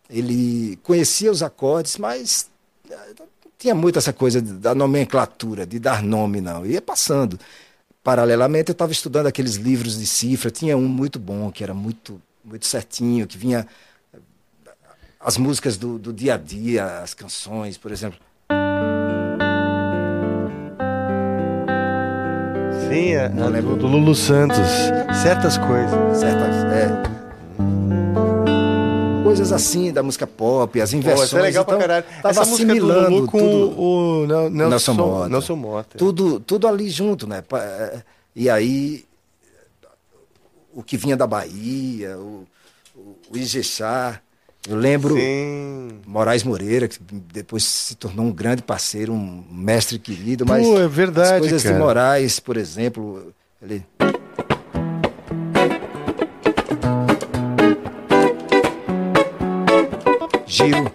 Ele 0.09 0.77
conhecia 0.83 1.31
os 1.31 1.41
acordes, 1.41 1.97
mas 1.97 2.47
eh, 2.89 2.95
tinha 3.57 3.73
muito 3.73 3.97
essa 3.97 4.11
coisa 4.11 4.41
da 4.41 4.75
nomenclatura, 4.75 5.65
de 5.65 5.79
dar 5.79 6.03
nome, 6.03 6.41
não. 6.41 6.65
Ia 6.65 6.81
passando. 6.81 7.39
Paralelamente, 8.03 8.69
eu 8.69 8.73
estava 8.73 8.91
estudando 8.91 9.27
aqueles 9.27 9.55
livros 9.55 9.97
de 9.97 10.05
cifra. 10.05 10.51
Tinha 10.51 10.75
um 10.75 10.87
muito 10.87 11.17
bom, 11.17 11.49
que 11.49 11.63
era 11.63 11.73
muito, 11.73 12.21
muito 12.43 12.65
certinho, 12.65 13.25
que 13.25 13.37
vinha 13.37 13.65
as 15.19 15.37
músicas 15.37 15.77
do, 15.77 15.97
do 15.97 16.11
dia 16.11 16.33
a 16.33 16.37
dia, 16.37 16.99
as 16.99 17.13
canções, 17.13 17.77
por 17.77 17.91
exemplo. 17.91 18.19
Sim, 22.89 23.13
é, 23.13 23.29
Não 23.29 23.47
lembro. 23.47 23.77
do 23.77 23.87
Lulu 23.87 24.13
Santos. 24.13 24.57
Certas 25.21 25.57
coisas. 25.57 26.17
Certas, 26.17 26.55
é. 26.73 27.22
Coisas 29.23 29.51
assim 29.53 29.91
da 29.91 30.03
música 30.03 30.27
pop, 30.27 30.79
as 30.81 30.91
inversões. 30.93 31.29
Pô, 31.29 31.37
é 31.37 31.41
legal 31.41 31.63
então, 31.63 31.77
pra 31.77 31.87
caralho. 31.87 32.05
Tava 32.21 32.29
Essa 32.29 32.41
assimilando 32.41 33.09
Lulu 33.09 33.27
com 33.27 33.39
tudo. 33.39 33.81
o 33.81 34.27
Nelson, 34.27 34.69
Nelson 34.69 34.93
Mota. 34.93 35.29
Nelson 35.29 35.55
Mota. 35.55 35.97
Tudo, 35.97 36.39
tudo 36.41 36.67
ali 36.67 36.89
junto, 36.89 37.25
né? 37.25 37.43
É, 37.53 38.01
e 38.35 38.49
aí, 38.49 39.05
o 40.73 40.83
que 40.83 40.97
vinha 40.97 41.15
da 41.15 41.25
Bahia, 41.25 42.17
o, 42.17 42.45
o, 42.95 43.15
o 43.31 43.37
Ijexá, 43.37 44.19
eu 44.67 44.75
lembro 44.75 45.15
Sim. 45.15 45.99
Moraes 46.05 46.43
Moreira, 46.43 46.87
que 46.87 46.99
depois 47.01 47.63
se 47.63 47.95
tornou 47.95 48.25
um 48.25 48.31
grande 48.31 48.61
parceiro, 48.61 49.13
um 49.13 49.43
mestre 49.49 49.97
querido, 49.99 50.45
mas 50.45 50.65
Pô, 50.65 50.79
é 50.79 50.87
verdade, 50.87 51.33
as 51.33 51.39
coisas 51.39 51.63
cara. 51.63 51.75
de 51.75 51.81
Moraes, 51.81 52.39
por 52.39 52.57
exemplo, 52.57 53.33
ele 53.61 53.85
Gil 60.63 60.91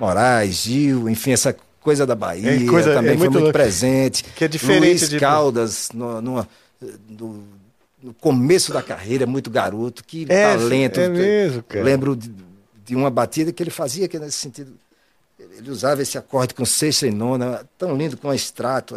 Moraes, 0.00 0.54
Gil, 0.54 1.08
enfim, 1.08 1.32
essa 1.32 1.54
coisa 1.80 2.06
da 2.06 2.14
Bahia, 2.14 2.54
é 2.54 2.66
coisa, 2.66 2.94
também 2.94 3.12
é 3.12 3.16
muito 3.16 3.32
foi 3.32 3.40
muito 3.42 3.52
presente. 3.52 4.24
Que 4.24 4.44
é 4.44 4.48
diferente 4.48 5.00
Luiz 5.00 5.08
de... 5.08 5.18
Caldas, 5.18 5.90
no, 5.92 6.22
numa, 6.22 6.48
no, 7.08 7.44
no, 8.02 8.14
começo 8.14 8.72
da 8.72 8.82
carreira, 8.82 9.26
muito 9.26 9.50
garoto, 9.50 10.02
que 10.04 10.24
é, 10.28 10.56
talento. 10.56 11.00
É 11.00 11.08
mesmo, 11.08 11.62
cara. 11.62 11.84
Lembro 11.84 12.16
de, 12.16 12.32
de, 12.84 12.96
uma 12.96 13.10
batida 13.10 13.52
que 13.52 13.62
ele 13.62 13.70
fazia, 13.70 14.08
que 14.08 14.18
nesse 14.18 14.38
sentido, 14.38 14.72
ele 15.38 15.70
usava 15.70 16.00
esse 16.00 16.16
acorde 16.16 16.54
com 16.54 16.64
sexta 16.64 17.06
e 17.06 17.10
nona, 17.10 17.66
tão 17.76 17.96
lindo 17.96 18.16
com 18.16 18.30
a 18.30 18.34
extrato. 18.34 18.96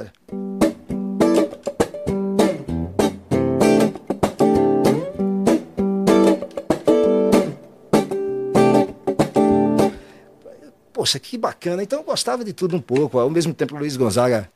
Poxa, 11.01 11.19
que 11.19 11.35
bacana. 11.35 11.81
Então 11.81 11.97
eu 11.97 12.05
gostava 12.05 12.45
de 12.45 12.53
tudo 12.53 12.75
um 12.75 12.79
pouco. 12.79 13.17
Ao 13.17 13.27
mesmo 13.27 13.55
tempo, 13.55 13.75
Luiz 13.75 13.97
Gonzaga. 13.97 14.47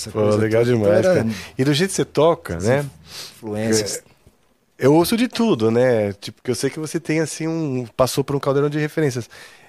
Essa 0.00 0.10
Pô, 0.10 0.20
coisa. 0.20 0.38
legal 0.38 0.64
toda. 0.64 0.74
demais, 0.74 0.98
então, 0.98 1.12
era... 1.12 1.24
cara. 1.24 1.36
E 1.56 1.64
do 1.64 1.74
jeito 1.74 1.90
que 1.90 1.96
você 1.96 2.04
toca, 2.04 2.60
Sim, 2.60 2.68
né? 2.68 2.86
Influências. 3.36 4.02
Eu 4.78 4.94
ouço 4.94 5.16
de 5.16 5.28
tudo, 5.28 5.70
né? 5.70 6.12
Tipo, 6.14 6.42
que 6.42 6.50
eu 6.50 6.54
sei 6.54 6.70
que 6.70 6.80
você 6.80 6.98
tem 6.98 7.20
assim 7.20 7.46
um. 7.46 7.86
passou 7.96 8.24
por 8.24 8.34
um 8.34 8.40
caldeirão 8.40 8.70
de 8.70 8.78
referências. 8.78 9.28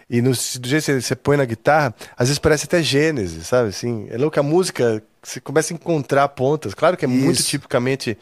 E 0.10 0.22
no, 0.22 0.32
do 0.32 0.68
jeito 0.68 0.86
que 0.86 1.02
você 1.02 1.16
põe 1.16 1.38
na 1.38 1.46
guitarra, 1.46 1.94
às 2.18 2.28
vezes 2.28 2.40
parece 2.40 2.66
até 2.66 2.82
Gênesis, 2.82 3.48
sabe? 3.48 3.70
Assim, 3.70 4.08
é 4.10 4.18
louco 4.18 4.40
a 4.40 4.44
música, 4.44 5.04
você 5.22 5.40
começa 5.40 5.74
a 5.74 5.76
encontrar 5.76 6.28
pontas. 6.30 6.74
Claro 6.74 6.98
que 6.98 7.06
é 7.06 7.10
Isso. 7.10 7.24
muito 7.24 7.44
tipicamente. 7.44 8.18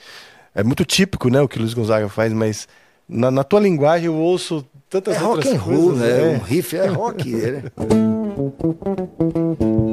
É 0.54 0.64
muito 0.64 0.84
típico, 0.84 1.30
né, 1.30 1.40
o 1.40 1.48
que 1.48 1.58
o 1.58 1.62
Luiz 1.62 1.76
Gonzaga 1.76 2.10
faz, 2.10 2.34
mas 2.34 2.68
na, 3.08 3.30
na 3.30 3.44
tua 3.44 3.60
linguagem 3.60 4.08
eu 4.08 4.16
ouço 4.16 4.66
tantas 4.90 5.16
é 5.16 5.24
outras 5.24 5.46
rock 5.46 5.58
and 5.58 5.62
roll, 5.62 5.94
né? 5.94 6.08
né? 6.08 6.38
Um 6.38 6.44
riff 6.44 6.76
é 6.76 6.88
rock, 6.88 7.32
né? 7.32 7.64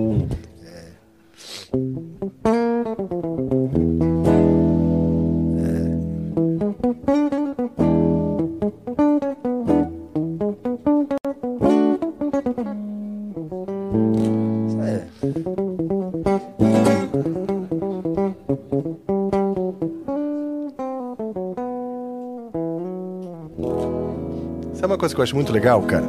Sabe 24.74 24.92
uma 24.92 24.98
coisa 24.98 25.14
que 25.14 25.20
eu 25.20 25.24
acho 25.24 25.34
muito 25.34 25.52
legal, 25.52 25.82
cara? 25.82 26.04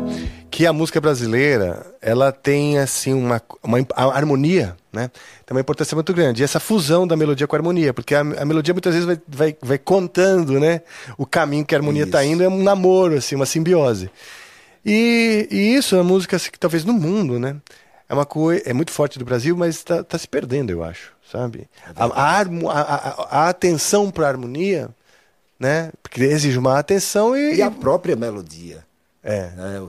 Que 0.58 0.66
a 0.66 0.74
música 0.74 1.00
brasileira, 1.00 1.86
ela 2.02 2.32
tem, 2.32 2.80
assim, 2.80 3.14
uma, 3.14 3.40
uma 3.62 3.78
harmonia, 3.96 4.76
né? 4.92 5.12
Tem 5.46 5.56
uma 5.56 5.62
importância 5.62 5.94
muito 5.94 6.12
grande. 6.16 6.42
E 6.42 6.44
essa 6.44 6.60
fusão 6.60 7.06
da 7.06 7.16
melodia 7.16 7.46
com 7.46 7.56
a 7.56 7.60
harmonia, 7.60 7.94
porque 7.94 8.16
a, 8.16 8.22
a 8.22 8.44
melodia 8.44 8.74
muitas 8.74 8.96
vezes 8.96 9.06
vai, 9.06 9.22
vai, 9.28 9.58
vai, 9.62 9.78
contando, 9.78 10.60
né? 10.60 10.82
O 11.16 11.28
caminho 11.28 11.64
que 11.64 11.76
a 11.76 11.78
harmonia 11.78 12.06
está 12.06 12.26
indo 12.26 12.42
é 12.42 12.50
um 12.50 12.64
namoro, 12.64 13.18
assim, 13.18 13.36
uma 13.36 13.46
simbiose. 13.46 14.10
E, 14.84 15.48
e 15.52 15.76
isso 15.76 15.94
é 15.94 16.00
uma 16.00 16.04
música 16.06 16.38
assim, 16.38 16.50
que 16.50 16.58
talvez 16.58 16.84
no 16.84 16.94
mundo, 16.94 17.38
né? 17.40 17.58
É 18.10 18.16
uma 18.16 18.26
coisa, 18.26 18.64
é 18.66 18.74
muito 18.74 18.92
forte 18.92 19.20
do 19.20 19.26
Brasil, 19.26 19.56
mas 19.56 19.76
está 19.76 20.04
tá 20.04 20.18
se 20.18 20.28
perdendo, 20.28 20.72
eu 20.72 20.84
acho, 20.84 21.12
sabe? 21.32 21.70
É 21.86 21.92
a, 21.96 22.06
a, 22.06 22.42
a, 22.42 23.46
a 23.46 23.50
atenção 23.50 24.10
para 24.10 24.26
a 24.26 24.30
harmonia 24.30 24.90
né? 25.60 25.92
Porque 26.02 26.24
exige 26.24 26.58
uma 26.58 26.80
atenção 26.80 27.38
e. 27.38 27.58
E 27.58 27.62
a 27.62 27.70
própria 27.70 28.16
melodia. 28.16 28.84
É. 29.24 29.50
Né? 29.56 29.88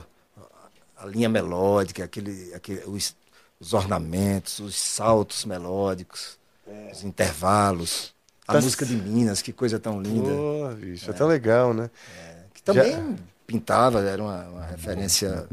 A 0.99 1.05
linha 1.05 1.29
melódica, 1.29 2.03
aquele, 2.03 2.53
aquele, 2.53 2.83
os, 2.85 3.15
os 3.59 3.73
ornamentos, 3.73 4.59
os 4.59 4.75
saltos 4.75 5.45
melódicos, 5.45 6.37
é. 6.67 6.91
os 6.91 7.03
intervalos. 7.03 8.13
A 8.47 8.53
tá 8.53 8.61
música 8.61 8.85
de 8.85 8.95
Minas, 8.95 9.41
que 9.41 9.53
coisa 9.53 9.79
tão 9.79 10.01
linda. 10.01 10.29
Pô, 10.29 10.75
bicho, 10.75 11.09
é, 11.09 11.13
é 11.13 11.13
tão 11.13 11.27
legal, 11.27 11.73
né? 11.73 11.89
É, 12.17 12.35
que 12.53 12.61
também 12.61 12.91
Já... 12.91 13.15
pintava, 13.47 14.01
era 14.01 14.21
uma, 14.21 14.43
uma, 14.49 14.65
referência. 14.65 15.47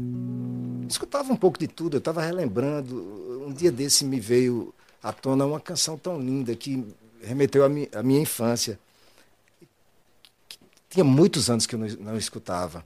Escutava 0.89 1.31
um 1.31 1.37
pouco 1.37 1.57
de 1.59 1.67
tudo, 1.67 1.95
eu 1.95 1.99
estava 1.99 2.21
relembrando. 2.21 3.45
Um 3.47 3.53
dia 3.53 3.71
desse 3.71 4.03
me 4.03 4.19
veio 4.19 4.73
à 5.01 5.13
tona 5.13 5.45
uma 5.45 5.59
canção 5.59 5.97
tão 5.97 6.19
linda 6.19 6.55
que 6.55 6.85
remeteu 7.21 7.63
à 7.63 7.69
mi, 7.69 7.89
minha 8.03 8.19
infância 8.19 8.79
tinha 10.89 11.03
muitos 11.03 11.49
anos 11.49 11.65
que 11.65 11.75
eu 11.75 11.79
não, 11.79 11.87
não 11.99 12.17
escutava, 12.17 12.83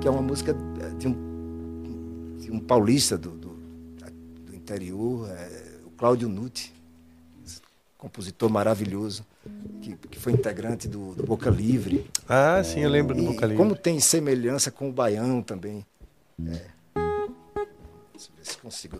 que 0.00 0.06
é 0.06 0.10
uma 0.10 0.22
música 0.22 0.54
de 0.98 1.08
um, 1.08 1.37
de 2.48 2.52
um 2.52 2.58
paulista 2.58 3.18
do, 3.18 3.30
do, 3.30 3.48
do 4.46 4.54
interior, 4.54 5.28
é, 5.28 5.76
o 5.84 5.90
Cláudio 5.90 6.28
Nutti, 6.30 6.72
compositor 7.98 8.48
maravilhoso, 8.48 9.26
que, 9.82 9.94
que 9.96 10.18
foi 10.18 10.32
integrante 10.32 10.88
do, 10.88 11.14
do, 11.14 11.24
Boca 11.24 11.50
Livre. 11.50 12.06
Ah, 12.26 12.62
sim, 12.64 12.80
eu 12.80 12.88
lembro 12.88 13.14
do 13.14 13.22
Boca 13.22 13.44
Livre. 13.44 13.62
Como 13.62 13.76
tem 13.76 14.00
semelhança 14.00 14.70
com 14.70 14.88
o 14.88 14.92
Baião 14.92 15.42
também. 15.42 15.84
É. 16.40 16.64
Deixa 18.14 18.30
eu 18.30 18.36
ver 18.36 18.44
se 18.44 18.58
consigo. 18.58 18.98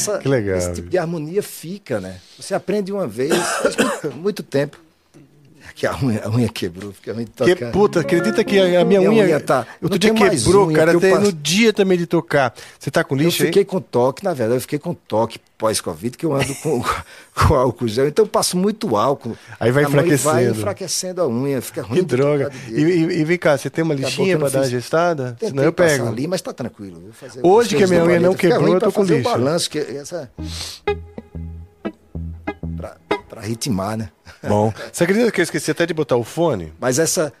Essa, 0.00 0.20
esse 0.56 0.72
tipo 0.74 0.88
de 0.88 0.98
harmonia 0.98 1.42
fica, 1.42 2.00
né? 2.00 2.20
Você 2.38 2.54
aprende 2.54 2.92
uma 2.92 3.06
vez, 3.06 3.32
muito 4.16 4.42
tempo. 4.42 4.79
Que 5.80 5.86
a 5.86 5.96
unha, 5.96 6.20
a 6.26 6.28
unha 6.28 6.48
quebrou, 6.50 6.92
fica. 6.92 7.14
Que 7.14 7.56
puta, 7.72 8.00
acredita 8.00 8.44
que 8.44 8.58
a, 8.58 8.82
a 8.82 8.84
minha, 8.84 9.00
minha 9.00 9.00
unha, 9.00 9.24
unha 9.24 9.40
tá. 9.40 9.66
Outro 9.80 9.98
dia 9.98 10.12
quebrou, 10.12 10.66
unha, 10.66 10.76
cara, 10.76 10.94
até 10.94 11.10
passo... 11.10 11.22
no 11.22 11.32
dia 11.32 11.72
também 11.72 11.96
de 11.96 12.06
tocar. 12.06 12.52
Você 12.78 12.90
tá 12.90 13.02
com 13.02 13.16
lixo 13.16 13.42
Eu 13.42 13.46
fiquei 13.46 13.62
aí? 13.62 13.64
com 13.64 13.80
toque, 13.80 14.22
na 14.22 14.34
verdade, 14.34 14.58
eu 14.58 14.60
fiquei 14.60 14.78
com 14.78 14.92
toque 14.92 15.38
pós-Covid, 15.56 16.18
que 16.18 16.26
eu 16.26 16.34
ando 16.34 16.54
com, 16.56 16.84
com 17.34 17.54
álcool 17.54 17.88
gel, 17.88 18.06
então 18.06 18.26
eu 18.26 18.28
passo 18.28 18.58
muito 18.58 18.94
álcool. 18.94 19.34
Aí 19.58 19.72
vai 19.72 19.84
enfraquecendo. 19.84 20.34
Vai 20.34 20.50
enfraquecendo 20.50 21.22
a 21.22 21.26
unha, 21.26 21.62
fica 21.62 21.80
ruim. 21.80 22.00
Que 22.00 22.04
droga. 22.04 22.52
E, 22.68 22.82
e, 22.82 23.24
vem 23.24 23.38
cá, 23.38 23.56
você 23.56 23.70
tem 23.70 23.82
uma 23.82 23.94
lixinha 23.94 24.38
para 24.38 24.50
dar 24.50 24.58
uma 24.58 24.68
gestada? 24.68 25.34
Senão 25.40 25.64
eu 25.64 25.72
pego. 25.72 26.08
ali, 26.08 26.28
mas 26.28 26.42
tá 26.42 26.52
tranquilo. 26.52 27.02
Hoje 27.42 27.74
que 27.74 27.84
a 27.84 27.86
minha 27.86 28.04
unha 28.04 28.20
não 28.20 28.34
quebrou, 28.34 28.74
eu 28.74 28.80
tô 28.80 28.92
com 28.92 29.02
lixo. 29.02 29.22
balanço, 29.22 29.70
que 29.70 29.78
essa... 29.78 30.30
para 33.30 33.40
ritmar, 33.40 33.96
né? 33.96 34.10
Bom. 34.42 34.72
Você 34.92 35.04
acredita 35.04 35.30
que 35.30 35.40
eu 35.40 35.42
esqueci 35.42 35.70
até 35.70 35.86
de 35.86 35.94
botar 35.94 36.16
o 36.16 36.24
fone? 36.24 36.72
Mas 36.78 36.98
essa. 36.98 37.32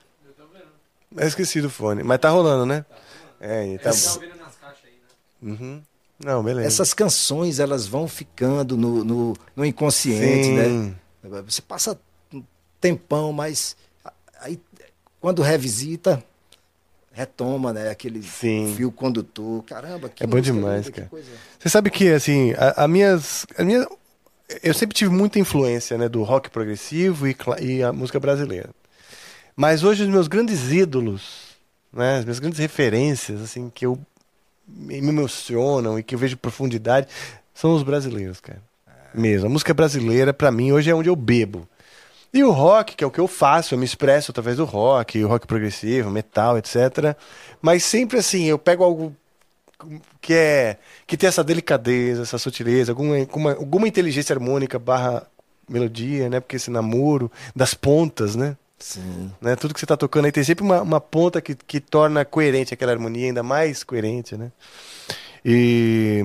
Eu 1.16 1.26
esqueci 1.26 1.60
do 1.60 1.70
fone. 1.70 2.02
Mas 2.02 2.18
tá 2.18 2.30
rolando, 2.30 2.64
né? 2.66 2.84
É, 3.40 3.78
tá. 3.78 3.90
Essa... 3.90 4.14
ouvindo 4.14 4.36
nas 4.36 4.54
caixas 4.56 4.84
aí, 4.84 4.92
né? 5.42 5.52
Uhum. 5.52 5.82
Não, 6.22 6.42
beleza. 6.42 6.68
Essas 6.68 6.92
canções, 6.92 7.58
elas 7.58 7.86
vão 7.86 8.06
ficando 8.06 8.76
no, 8.76 9.02
no, 9.02 9.36
no 9.56 9.64
inconsciente, 9.64 10.44
Sim. 10.44 10.96
né? 11.22 11.40
Você 11.46 11.62
passa 11.62 11.98
um 12.32 12.42
tempão, 12.80 13.32
mas 13.32 13.74
aí 14.40 14.60
quando 15.20 15.42
revisita, 15.42 16.22
retoma, 17.12 17.72
né? 17.72 17.90
Aquele 17.90 18.22
Sim. 18.22 18.72
fio 18.76 18.90
condutor. 18.90 19.62
Caramba, 19.64 20.08
que 20.08 20.22
É 20.22 20.26
bom 20.26 20.40
demais, 20.40 20.88
cara. 20.88 21.10
Você 21.58 21.68
sabe 21.68 21.90
que, 21.90 22.08
assim, 22.08 22.52
a, 22.52 22.84
a 22.84 22.88
minhas, 22.88 23.46
a 23.56 23.64
minha, 23.64 23.86
eu 24.62 24.74
sempre 24.74 24.94
tive 24.96 25.10
muita 25.10 25.38
influência, 25.38 25.96
né? 25.96 26.08
Do 26.08 26.22
rock 26.22 26.50
progressivo 26.50 27.26
e, 27.26 27.36
e 27.60 27.82
a 27.82 27.92
música 27.92 28.18
brasileira. 28.18 28.70
Mas 29.56 29.82
hoje 29.84 30.02
os 30.02 30.08
meus 30.08 30.28
grandes 30.28 30.72
ídolos, 30.72 31.56
né? 31.92 32.18
As 32.18 32.24
minhas 32.24 32.38
grandes 32.38 32.58
referências, 32.58 33.40
assim, 33.40 33.70
que 33.70 33.86
eu 33.86 33.98
me 34.66 34.96
emocionam 34.96 35.98
e 35.98 36.02
que 36.02 36.14
eu 36.14 36.18
vejo 36.18 36.36
profundidade 36.36 37.08
são 37.54 37.74
os 37.74 37.82
brasileiros, 37.82 38.40
cara. 38.40 38.62
Mesmo. 39.12 39.46
A 39.46 39.50
música 39.50 39.74
brasileira, 39.74 40.32
para 40.32 40.52
mim, 40.52 40.72
hoje 40.72 40.90
é 40.90 40.94
onde 40.94 41.08
eu 41.08 41.16
bebo. 41.16 41.68
E 42.32 42.44
o 42.44 42.52
rock, 42.52 42.94
que 42.94 43.02
é 43.02 43.06
o 43.06 43.10
que 43.10 43.18
eu 43.18 43.26
faço, 43.26 43.74
eu 43.74 43.78
me 43.78 43.84
expresso 43.84 44.30
através 44.30 44.56
do 44.56 44.64
rock, 44.64 45.22
o 45.22 45.26
rock 45.26 45.48
progressivo, 45.48 46.10
metal, 46.10 46.56
etc. 46.56 47.16
Mas 47.60 47.82
sempre 47.82 48.18
assim, 48.18 48.44
eu 48.44 48.56
pego 48.56 48.84
algo 48.84 49.16
que 50.20 50.34
é 50.34 50.76
que 51.06 51.16
tem 51.16 51.28
essa 51.28 51.44
delicadeza, 51.44 52.22
essa 52.22 52.38
sutileza, 52.38 52.92
alguma, 52.92 53.18
alguma, 53.18 53.52
alguma 53.52 53.88
inteligência 53.88 54.32
harmônica 54.34 54.78
barra 54.78 55.26
melodia, 55.68 56.28
né? 56.28 56.40
Porque 56.40 56.56
esse 56.56 56.70
namoro 56.70 57.30
das 57.54 57.74
pontas, 57.74 58.34
né? 58.34 58.56
Sim. 58.78 59.30
Né? 59.40 59.54
Tudo 59.56 59.74
que 59.74 59.80
você 59.80 59.84
está 59.84 59.96
tocando 59.96 60.24
aí 60.24 60.32
tem 60.32 60.42
sempre 60.42 60.64
uma, 60.64 60.80
uma 60.82 61.00
ponta 61.00 61.40
que, 61.40 61.54
que 61.54 61.80
torna 61.80 62.24
coerente 62.24 62.72
aquela 62.72 62.92
harmonia, 62.92 63.26
ainda 63.26 63.42
mais 63.42 63.84
coerente, 63.84 64.36
né? 64.36 64.50
E, 65.44 66.22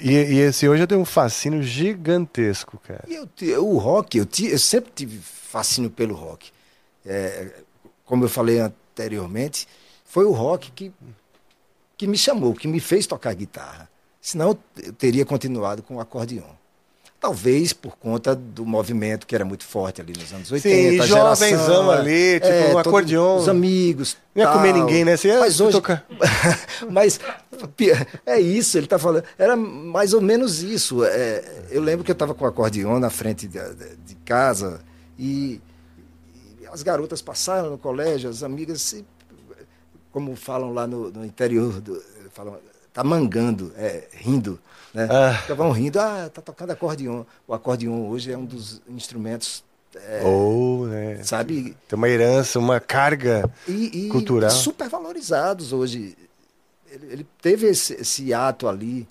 e, 0.00 0.10
e 0.12 0.38
esse 0.40 0.68
hoje 0.68 0.82
eu 0.82 0.86
tenho 0.86 1.00
um 1.00 1.04
fascínio 1.04 1.62
gigantesco, 1.62 2.78
cara. 2.78 3.04
E 3.06 3.14
eu, 3.14 3.64
o 3.64 3.78
rock, 3.78 4.18
eu, 4.18 4.26
eu 4.48 4.58
sempre 4.58 4.90
tive 4.94 5.18
fascínio 5.18 5.90
pelo 5.90 6.14
rock. 6.14 6.50
É, 7.04 7.48
como 8.04 8.24
eu 8.24 8.28
falei 8.28 8.58
anteriormente, 8.58 9.68
foi 10.04 10.24
o 10.24 10.32
rock 10.32 10.72
que, 10.72 10.92
que 11.96 12.06
me 12.06 12.18
chamou, 12.18 12.54
que 12.54 12.68
me 12.68 12.80
fez 12.80 13.06
tocar 13.06 13.34
guitarra. 13.34 13.88
Senão 14.20 14.58
eu 14.76 14.92
teria 14.92 15.24
continuado 15.24 15.82
com 15.82 15.96
o 15.96 16.00
acordeão. 16.00 16.56
Talvez 17.18 17.72
por 17.72 17.96
conta 17.96 18.36
do 18.36 18.66
movimento 18.66 19.26
que 19.26 19.34
era 19.34 19.44
muito 19.44 19.64
forte 19.64 20.00
ali 20.00 20.12
nos 20.12 20.32
anos 20.32 20.52
80. 20.52 20.68
Sim, 20.68 21.00
a 21.00 21.06
jovenzão 21.06 21.90
ali, 21.90 22.34
tipo, 22.34 22.46
é, 22.46 22.74
um 22.74 22.78
acordeon. 22.78 23.38
Os 23.38 23.48
amigos. 23.48 24.16
Não 24.34 24.44
ia 24.44 24.52
comer 24.52 24.74
ninguém, 24.74 25.04
né? 25.04 25.16
Você 25.16 25.28
ia 25.28 25.40
mas 25.40 25.58
hoje. 25.58 25.72
Tocar. 25.72 26.06
mas 26.90 27.18
é 28.26 28.38
isso, 28.38 28.76
ele 28.76 28.86
está 28.86 28.98
falando. 28.98 29.24
Era 29.38 29.56
mais 29.56 30.12
ou 30.12 30.20
menos 30.20 30.62
isso. 30.62 31.02
É, 31.04 31.42
eu 31.70 31.80
lembro 31.80 32.04
que 32.04 32.10
eu 32.10 32.14
estava 32.14 32.34
com 32.34 32.44
o 32.44 32.48
acordeon 32.48 32.98
na 32.98 33.10
frente 33.10 33.48
de, 33.48 33.58
de 34.04 34.14
casa 34.16 34.80
e, 35.18 35.60
e, 36.60 36.66
as 36.70 36.82
garotas 36.82 37.22
passaram 37.22 37.70
no 37.70 37.78
colégio, 37.78 38.28
as 38.28 38.42
amigas, 38.42 38.94
como 40.16 40.34
falam 40.34 40.72
lá 40.72 40.86
no, 40.86 41.10
no 41.10 41.26
interior, 41.26 41.78
do, 41.78 42.02
falam, 42.32 42.56
tá 42.90 43.04
mangando, 43.04 43.70
é, 43.76 44.08
rindo. 44.12 44.58
Né? 44.94 45.06
Ah. 45.10 45.38
Estavam 45.42 45.70
rindo, 45.72 46.00
ah, 46.00 46.30
tá 46.32 46.40
tocando 46.40 46.70
acordeon. 46.70 47.22
O 47.46 47.52
acordeon 47.52 48.08
hoje 48.08 48.32
é 48.32 48.38
um 48.38 48.46
dos 48.46 48.80
instrumentos. 48.88 49.62
É, 49.94 50.22
Ou, 50.24 50.86
né? 50.86 51.22
Sabe? 51.22 51.76
Tem 51.86 51.98
uma 51.98 52.08
herança, 52.08 52.58
uma 52.58 52.80
carga 52.80 53.50
e, 53.68 54.06
e 54.06 54.08
cultural. 54.08 54.50
super 54.50 54.88
valorizados 54.88 55.74
hoje. 55.74 56.16
Ele, 56.90 57.12
ele 57.12 57.26
teve 57.42 57.66
esse, 57.66 57.92
esse, 58.00 58.32
ato 58.32 58.68
ali, 58.68 59.06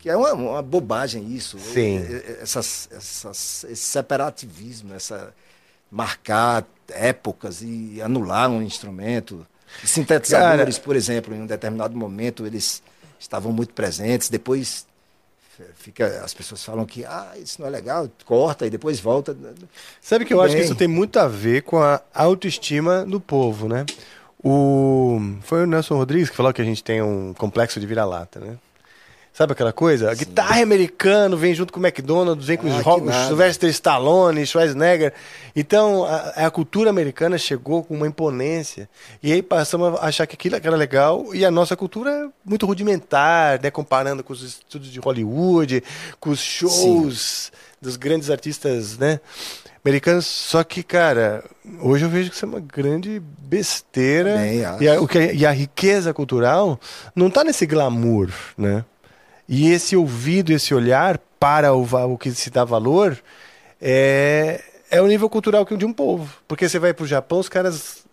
que 0.00 0.10
é 0.10 0.16
uma, 0.18 0.34
uma 0.34 0.62
bobagem 0.62 1.34
isso. 1.34 1.58
Sim. 1.58 2.04
Essas, 2.42 2.90
essas, 2.92 3.64
esse 3.64 3.84
separativismo, 3.84 4.92
essa 4.92 5.32
marcar 5.90 6.66
épocas 6.88 7.62
e 7.62 8.00
anular 8.02 8.50
um 8.50 8.62
instrumento. 8.62 9.46
Sintetizadores, 9.84 10.76
Cara, 10.76 10.84
por 10.84 10.96
exemplo, 10.96 11.34
em 11.34 11.42
um 11.42 11.46
determinado 11.46 11.96
momento, 11.96 12.46
eles 12.46 12.82
estavam 13.18 13.52
muito 13.52 13.72
presentes. 13.72 14.28
Depois 14.28 14.86
fica, 15.74 16.22
as 16.24 16.34
pessoas 16.34 16.64
falam 16.64 16.86
que 16.86 17.04
ah, 17.04 17.32
isso 17.36 17.60
não 17.60 17.68
é 17.68 17.70
legal, 17.70 18.08
corta 18.24 18.66
e 18.66 18.70
depois 18.70 19.00
volta. 19.00 19.36
Sabe 20.00 20.24
que 20.24 20.32
eu 20.32 20.38
Bem. 20.38 20.46
acho 20.46 20.56
que 20.56 20.62
isso 20.62 20.74
tem 20.74 20.88
muito 20.88 21.18
a 21.18 21.28
ver 21.28 21.62
com 21.62 21.78
a 21.78 22.00
autoestima 22.14 23.04
do 23.04 23.20
povo, 23.20 23.68
né? 23.68 23.84
O, 24.42 25.20
foi 25.42 25.64
o 25.64 25.66
Nelson 25.66 25.96
Rodrigues 25.96 26.30
que 26.30 26.36
falou 26.36 26.52
que 26.52 26.62
a 26.62 26.64
gente 26.64 26.82
tem 26.82 27.02
um 27.02 27.34
complexo 27.34 27.78
de 27.78 27.86
vira-lata, 27.86 28.40
né? 28.40 28.56
Sabe 29.40 29.54
aquela 29.54 29.72
coisa? 29.72 30.10
A 30.10 30.14
guitarra 30.14 30.60
é 30.60 30.62
americana 30.62 31.34
vem 31.34 31.54
junto 31.54 31.72
com 31.72 31.80
o 31.80 31.82
McDonald's, 31.82 32.46
vem 32.46 32.58
com 32.58 32.70
ah, 32.70 32.76
os 32.76 32.82
rock, 32.82 33.06
Sylvester 33.26 33.70
Stallone, 33.70 34.46
Schwarzenegger. 34.46 35.14
Então, 35.56 36.04
a, 36.04 36.46
a, 36.46 36.50
cultura 36.50 36.90
americana 36.90 37.38
chegou 37.38 37.82
com 37.82 37.94
uma 37.94 38.06
imponência. 38.06 38.86
E 39.22 39.32
aí 39.32 39.40
passamos 39.42 39.98
a 39.98 40.04
achar 40.04 40.26
que 40.26 40.34
aquilo 40.34 40.56
era 40.56 40.76
legal. 40.76 41.34
E 41.34 41.42
a 41.42 41.50
nossa 41.50 41.74
cultura 41.74 42.10
é 42.10 42.28
muito 42.44 42.66
rudimentar, 42.66 43.58
né? 43.62 43.70
Comparando 43.70 44.22
com 44.22 44.34
os 44.34 44.42
estudos 44.42 44.92
de 44.92 45.00
Hollywood, 45.00 45.82
com 46.20 46.28
os 46.28 46.40
shows 46.40 47.50
Sim. 47.50 47.58
dos 47.80 47.96
grandes 47.96 48.28
artistas, 48.28 48.98
né? 48.98 49.20
Americanos. 49.82 50.26
Só 50.26 50.62
que, 50.62 50.82
cara, 50.82 51.42
hoje 51.80 52.04
eu 52.04 52.10
vejo 52.10 52.28
que 52.28 52.36
isso 52.36 52.44
é 52.44 52.48
uma 52.48 52.60
grande 52.60 53.22
besteira. 53.38 54.36
E 54.82 54.86
a, 54.86 55.00
o 55.00 55.08
que, 55.08 55.32
e 55.32 55.46
a 55.46 55.50
riqueza 55.50 56.12
cultural 56.12 56.78
não 57.16 57.28
está 57.28 57.42
nesse 57.42 57.64
glamour, 57.64 58.28
né? 58.58 58.84
E 59.52 59.68
esse 59.72 59.96
ouvido, 59.96 60.52
esse 60.52 60.72
olhar 60.72 61.18
para 61.40 61.74
o, 61.74 61.82
o 61.82 62.16
que 62.16 62.30
se 62.30 62.50
dá 62.50 62.64
valor 62.64 63.18
é, 63.82 64.62
é 64.88 65.02
o 65.02 65.08
nível 65.08 65.28
cultural 65.28 65.64
de 65.64 65.84
um 65.84 65.92
povo. 65.92 66.32
Porque 66.46 66.68
você 66.68 66.78
vai 66.78 66.94
para 66.94 67.02
o 67.02 67.06
Japão, 67.06 67.40
os 67.40 67.48
caras 67.48 68.04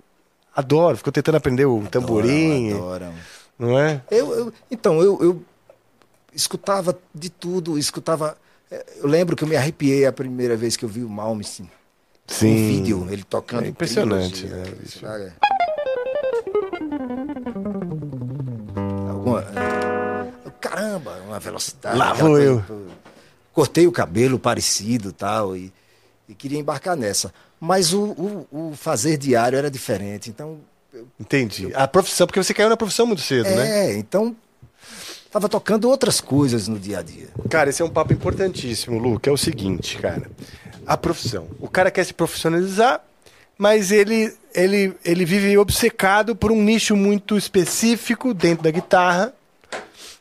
adoram, 0.55 0.97
ficam 0.97 1.13
tentando 1.13 1.35
aprender 1.35 1.65
o 1.65 1.75
adoram, 1.75 1.91
tamborim. 1.91 2.73
Adoram. 2.73 3.13
Não 3.59 3.77
é? 3.77 4.01
Eu, 4.09 4.33
eu 4.33 4.53
então, 4.71 4.99
eu, 4.99 5.21
eu 5.21 5.43
escutava 6.33 6.97
de 7.13 7.29
tudo, 7.29 7.77
escutava. 7.77 8.35
É, 8.71 8.83
eu 8.97 9.07
lembro 9.07 9.35
que 9.35 9.43
eu 9.43 9.47
me 9.47 9.55
arrepiei 9.55 10.07
a 10.07 10.11
primeira 10.11 10.57
vez 10.57 10.75
que 10.75 10.85
eu 10.85 10.89
vi 10.89 11.03
o 11.03 11.09
Malmsteen. 11.09 11.69
Sim. 12.25 12.47
Um 12.47 12.67
vídeo, 12.67 13.07
ele 13.11 13.23
tocando. 13.23 13.65
É 13.65 13.67
impressionante, 13.67 14.47
né? 14.47 14.63
Alguma, 19.07 19.45
caramba, 20.59 21.21
uma 21.25 21.39
velocidade. 21.39 21.97
Lá 21.97 22.13
vou 22.13 22.39
eu. 22.39 22.63
Cortei 23.53 23.87
o 23.87 23.91
cabelo 23.91 24.37
parecido 24.37 25.11
tal, 25.11 25.55
e, 25.55 25.73
e 26.29 26.35
queria 26.35 26.59
embarcar 26.59 26.95
nessa. 26.95 27.33
Mas 27.59 27.93
o, 27.93 28.01
o, 28.01 28.47
o 28.51 28.73
fazer 28.75 29.17
diário 29.17 29.57
era 29.57 29.71
diferente, 29.71 30.29
então... 30.29 30.59
Eu, 30.93 31.07
Entendi. 31.19 31.63
Eu, 31.63 31.71
a 31.79 31.87
profissão, 31.87 32.27
porque 32.27 32.41
você 32.41 32.53
caiu 32.53 32.69
na 32.69 32.77
profissão 32.77 33.05
muito 33.05 33.21
cedo, 33.21 33.47
é, 33.47 33.55
né? 33.55 33.85
É, 33.85 33.97
então 33.97 34.35
estava 35.25 35.49
tocando 35.49 35.89
outras 35.89 36.21
coisas 36.21 36.67
no 36.67 36.79
dia 36.79 36.99
a 36.99 37.01
dia. 37.01 37.27
Cara, 37.49 37.69
esse 37.69 37.81
é 37.81 37.85
um 37.85 37.89
papo 37.89 38.13
importantíssimo, 38.13 38.97
Lu, 38.97 39.19
que 39.19 39.29
é 39.29 39.31
o 39.31 39.37
seguinte, 39.37 39.97
cara. 39.97 40.29
A 40.85 40.95
profissão. 40.95 41.47
O 41.59 41.67
cara 41.67 41.91
quer 41.91 42.05
se 42.05 42.13
profissionalizar, 42.13 43.03
mas 43.57 43.91
ele, 43.91 44.33
ele, 44.53 44.95
ele 45.03 45.25
vive 45.25 45.57
obcecado 45.57 46.35
por 46.35 46.51
um 46.51 46.63
nicho 46.63 46.95
muito 46.95 47.37
específico 47.37 48.33
dentro 48.33 48.63
da 48.63 48.71
guitarra 48.71 49.33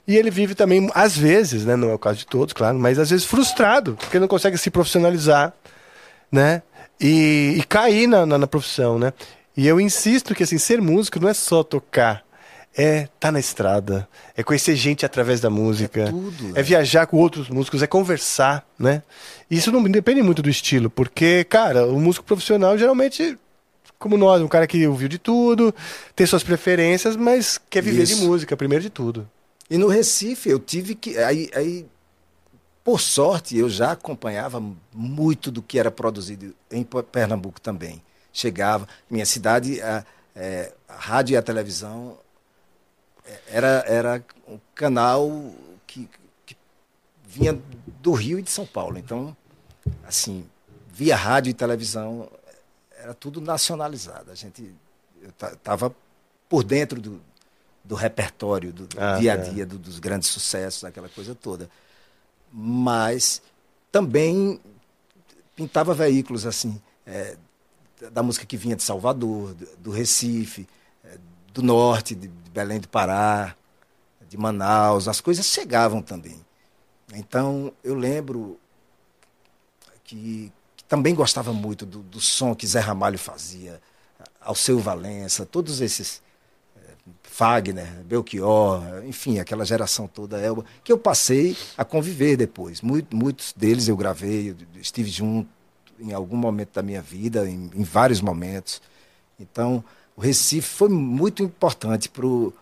e 0.07 0.17
ele 0.17 0.31
vive 0.31 0.55
também, 0.55 0.89
às 0.95 1.17
vezes, 1.17 1.65
né, 1.65 1.75
não 1.75 1.91
é 1.91 1.95
o 1.95 1.99
caso 1.99 2.19
de 2.19 2.27
todos, 2.27 2.53
claro, 2.53 2.79
mas 2.79 2.99
às 2.99 3.11
vezes 3.11 3.27
frustrado, 3.27 3.97
porque 3.97 4.21
não 4.21 4.29
consegue 4.29 4.57
se 4.57 4.71
profissionalizar, 4.71 5.53
né? 6.31 6.63
E, 7.01 7.57
e 7.59 7.63
cair 7.65 8.07
na, 8.07 8.25
na, 8.25 8.39
na, 8.39 8.47
profissão, 8.47 8.99
né? 8.99 9.13
E 9.57 9.67
eu 9.67 9.81
insisto 9.81 10.35
que 10.35 10.45
assim, 10.45 10.59
ser 10.59 10.81
músico 10.81 11.19
não 11.19 11.29
é 11.29 11.35
só 11.35 11.63
tocar, 11.65 12.25
é 12.77 13.01
estar 13.01 13.11
tá 13.19 13.33
na 13.33 13.41
estrada, 13.41 14.09
é 14.37 14.43
conhecer 14.43 14.77
gente 14.77 15.05
através 15.05 15.41
da 15.41 15.51
música, 15.51 16.03
é, 16.03 16.11
tudo, 16.11 16.53
é 16.55 16.63
viajar 16.63 17.07
com 17.07 17.17
outros 17.17 17.49
músicos, 17.49 17.83
é 17.83 17.87
conversar, 17.87 18.65
né? 18.79 19.03
E 19.51 19.57
isso 19.57 19.73
não 19.73 19.83
depende 19.83 20.23
muito 20.23 20.41
do 20.41 20.49
estilo, 20.49 20.89
porque, 20.89 21.45
cara, 21.45 21.85
o 21.87 22.01
músico 22.01 22.25
profissional 22.25 22.79
geralmente 22.79 23.37
como 23.99 24.17
nós, 24.17 24.43
um 24.43 24.49
cara 24.49 24.67
que 24.67 24.87
ouviu 24.87 25.09
de 25.09 25.19
tudo, 25.19 25.75
tem 26.15 26.27
suas 26.27 26.45
preferências, 26.45 27.17
mas 27.17 27.59
quer 27.71 27.83
viver 27.83 28.03
Isso. 28.03 28.17
de 28.17 28.27
música, 28.27 28.57
primeiro 28.57 28.83
de 28.83 28.91
tudo. 28.91 29.29
E 29.69 29.77
no 29.77 29.89
Recife 29.89 30.49
eu 30.49 30.59
tive 30.59 30.95
que. 30.95 31.19
Aí, 31.19 31.51
aí, 31.55 31.87
por 32.85 33.01
sorte, 33.01 33.57
eu 33.57 33.69
já 33.69 33.93
acompanhava 33.93 34.63
muito 34.93 35.51
do 35.51 35.61
que 35.61 35.79
era 35.79 35.91
produzido 35.91 36.55
em 36.71 36.85
Pernambuco 36.85 37.61
também. 37.61 38.03
Chegava, 38.33 38.87
minha 39.11 39.27
cidade, 39.27 39.81
a, 39.81 40.05
é, 40.35 40.73
a 40.89 40.95
rádio 40.95 41.35
e 41.35 41.37
a 41.37 41.43
televisão 41.43 42.17
é, 43.25 43.41
era, 43.49 43.85
era 43.87 44.25
um 44.47 44.59
canal 44.75 45.53
que, 45.87 46.09
que 46.45 46.57
vinha 47.27 47.61
do 48.01 48.13
Rio 48.13 48.39
e 48.39 48.43
de 48.43 48.51
São 48.51 48.67
Paulo. 48.67 48.99
Então, 48.99 49.37
assim, 50.07 50.47
via 50.89 51.17
rádio 51.17 51.51
e 51.51 51.55
televisão, 51.55 52.31
era 52.97 53.15
tudo 53.15 53.41
nacionalizado. 53.41 54.31
A 54.31 54.35
gente 54.35 54.73
estava 55.27 55.95
por 56.49 56.63
dentro 56.63 57.01
do, 57.01 57.21
do 57.87 57.95
repertório, 57.95 58.73
do, 58.73 58.87
do 58.87 59.01
ah, 59.01 59.19
dia 59.19 59.33
a 59.33 59.37
é. 59.37 59.39
dia, 59.39 59.63
é. 59.63 59.67
do, 59.67 59.79
dos 59.79 59.99
grandes 59.99 60.29
sucessos, 60.29 60.85
aquela 60.85 61.09
coisa 61.09 61.35
toda. 61.35 61.71
Mas 62.53 63.41
também 63.93 64.61
pintava 65.55 65.95
veículos 65.95 66.45
assim, 66.47 66.81
é, 67.07 67.37
da 68.13 68.23
música 68.23 68.45
que 68.45 68.57
vinha 68.57 68.77
de 68.77 68.83
Salvador, 68.83 69.55
do, 69.55 69.67
do 69.79 69.91
Recife, 69.91 70.69
é, 71.05 71.19
do 71.53 71.63
norte, 71.63 72.15
de, 72.15 72.29
de 72.29 72.51
Belém 72.51 72.81
do 72.81 72.89
Pará, 72.89 73.57
de 74.29 74.37
Manaus, 74.37 75.09
as 75.09 75.21
coisas 75.21 75.47
chegavam 75.47 76.03
também. 76.03 76.45
Então, 77.15 77.73
eu 77.85 77.95
lembro 77.95 78.59
que, 80.05 80.53
que 80.77 80.85
também 80.85 81.15
gostava 81.15 81.53
muito 81.53 81.87
do, 81.87 82.03
do, 82.03 82.21
som 82.21 82.55
que 82.55 82.67
Zé 82.67 82.81
Ramalho 82.81 83.19
fazia, 83.19 83.81
Alceu 84.41 84.79
Valença, 84.79 85.47
todos 85.47 85.81
esses, 85.81 86.21
Fagner, 87.37 87.87
Belchior, 88.07 88.83
enfim, 89.07 89.39
aquela 89.39 89.63
geração 89.63 90.09
toda, 90.09 90.41
Elba, 90.41 90.65
que 90.83 90.91
eu 90.91 90.97
passei 90.97 91.55
a 91.77 91.85
conviver 91.85 92.35
depois. 92.35 92.81
muitos 92.81 93.53
deles 93.55 93.89
eu 93.89 93.97
gravei, 93.97 94.57
estive 94.81 95.11
junto 95.11 95.47
em 96.01 96.15
algum 96.15 96.39
momento 96.39 96.71
da 96.73 96.83
minha 96.83 97.03
vida, 97.03 97.47
em, 97.47 97.71
em 97.75 97.83
vários 97.83 98.23
momentos. 98.23 98.81
Então, 99.39 99.85
o 100.17 100.21
Recife 100.23 100.67
foi 100.67 100.89
muito 100.89 101.43
importante 101.43 102.09
para 102.09 102.25
o 102.27 102.55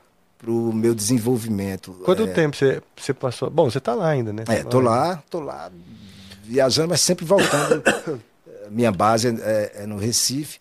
meu 0.72 0.92
desenvolvimento. 0.92 1.92
Quanto 2.04 2.24
é... 2.24 2.32
tempo 2.32 2.56
você, 2.56 2.82
você 2.96 3.14
passou? 3.14 3.48
Bom, 3.48 3.70
você 3.70 3.78
está 3.78 3.94
lá 3.94 4.08
ainda, 4.08 4.32
né? 4.32 4.42
É, 4.48 4.64
tô 4.64 4.80
lá, 4.80 5.22
tô 5.30 5.38
lá 5.38 5.70
viajando, 6.42 6.88
mas 6.88 7.00
sempre 7.00 7.24
voltando. 7.24 7.80
Minha 8.68 8.90
base 8.90 9.28
é, 9.28 9.72
é, 9.76 9.86
no 9.86 9.98
Recife. 9.98 10.58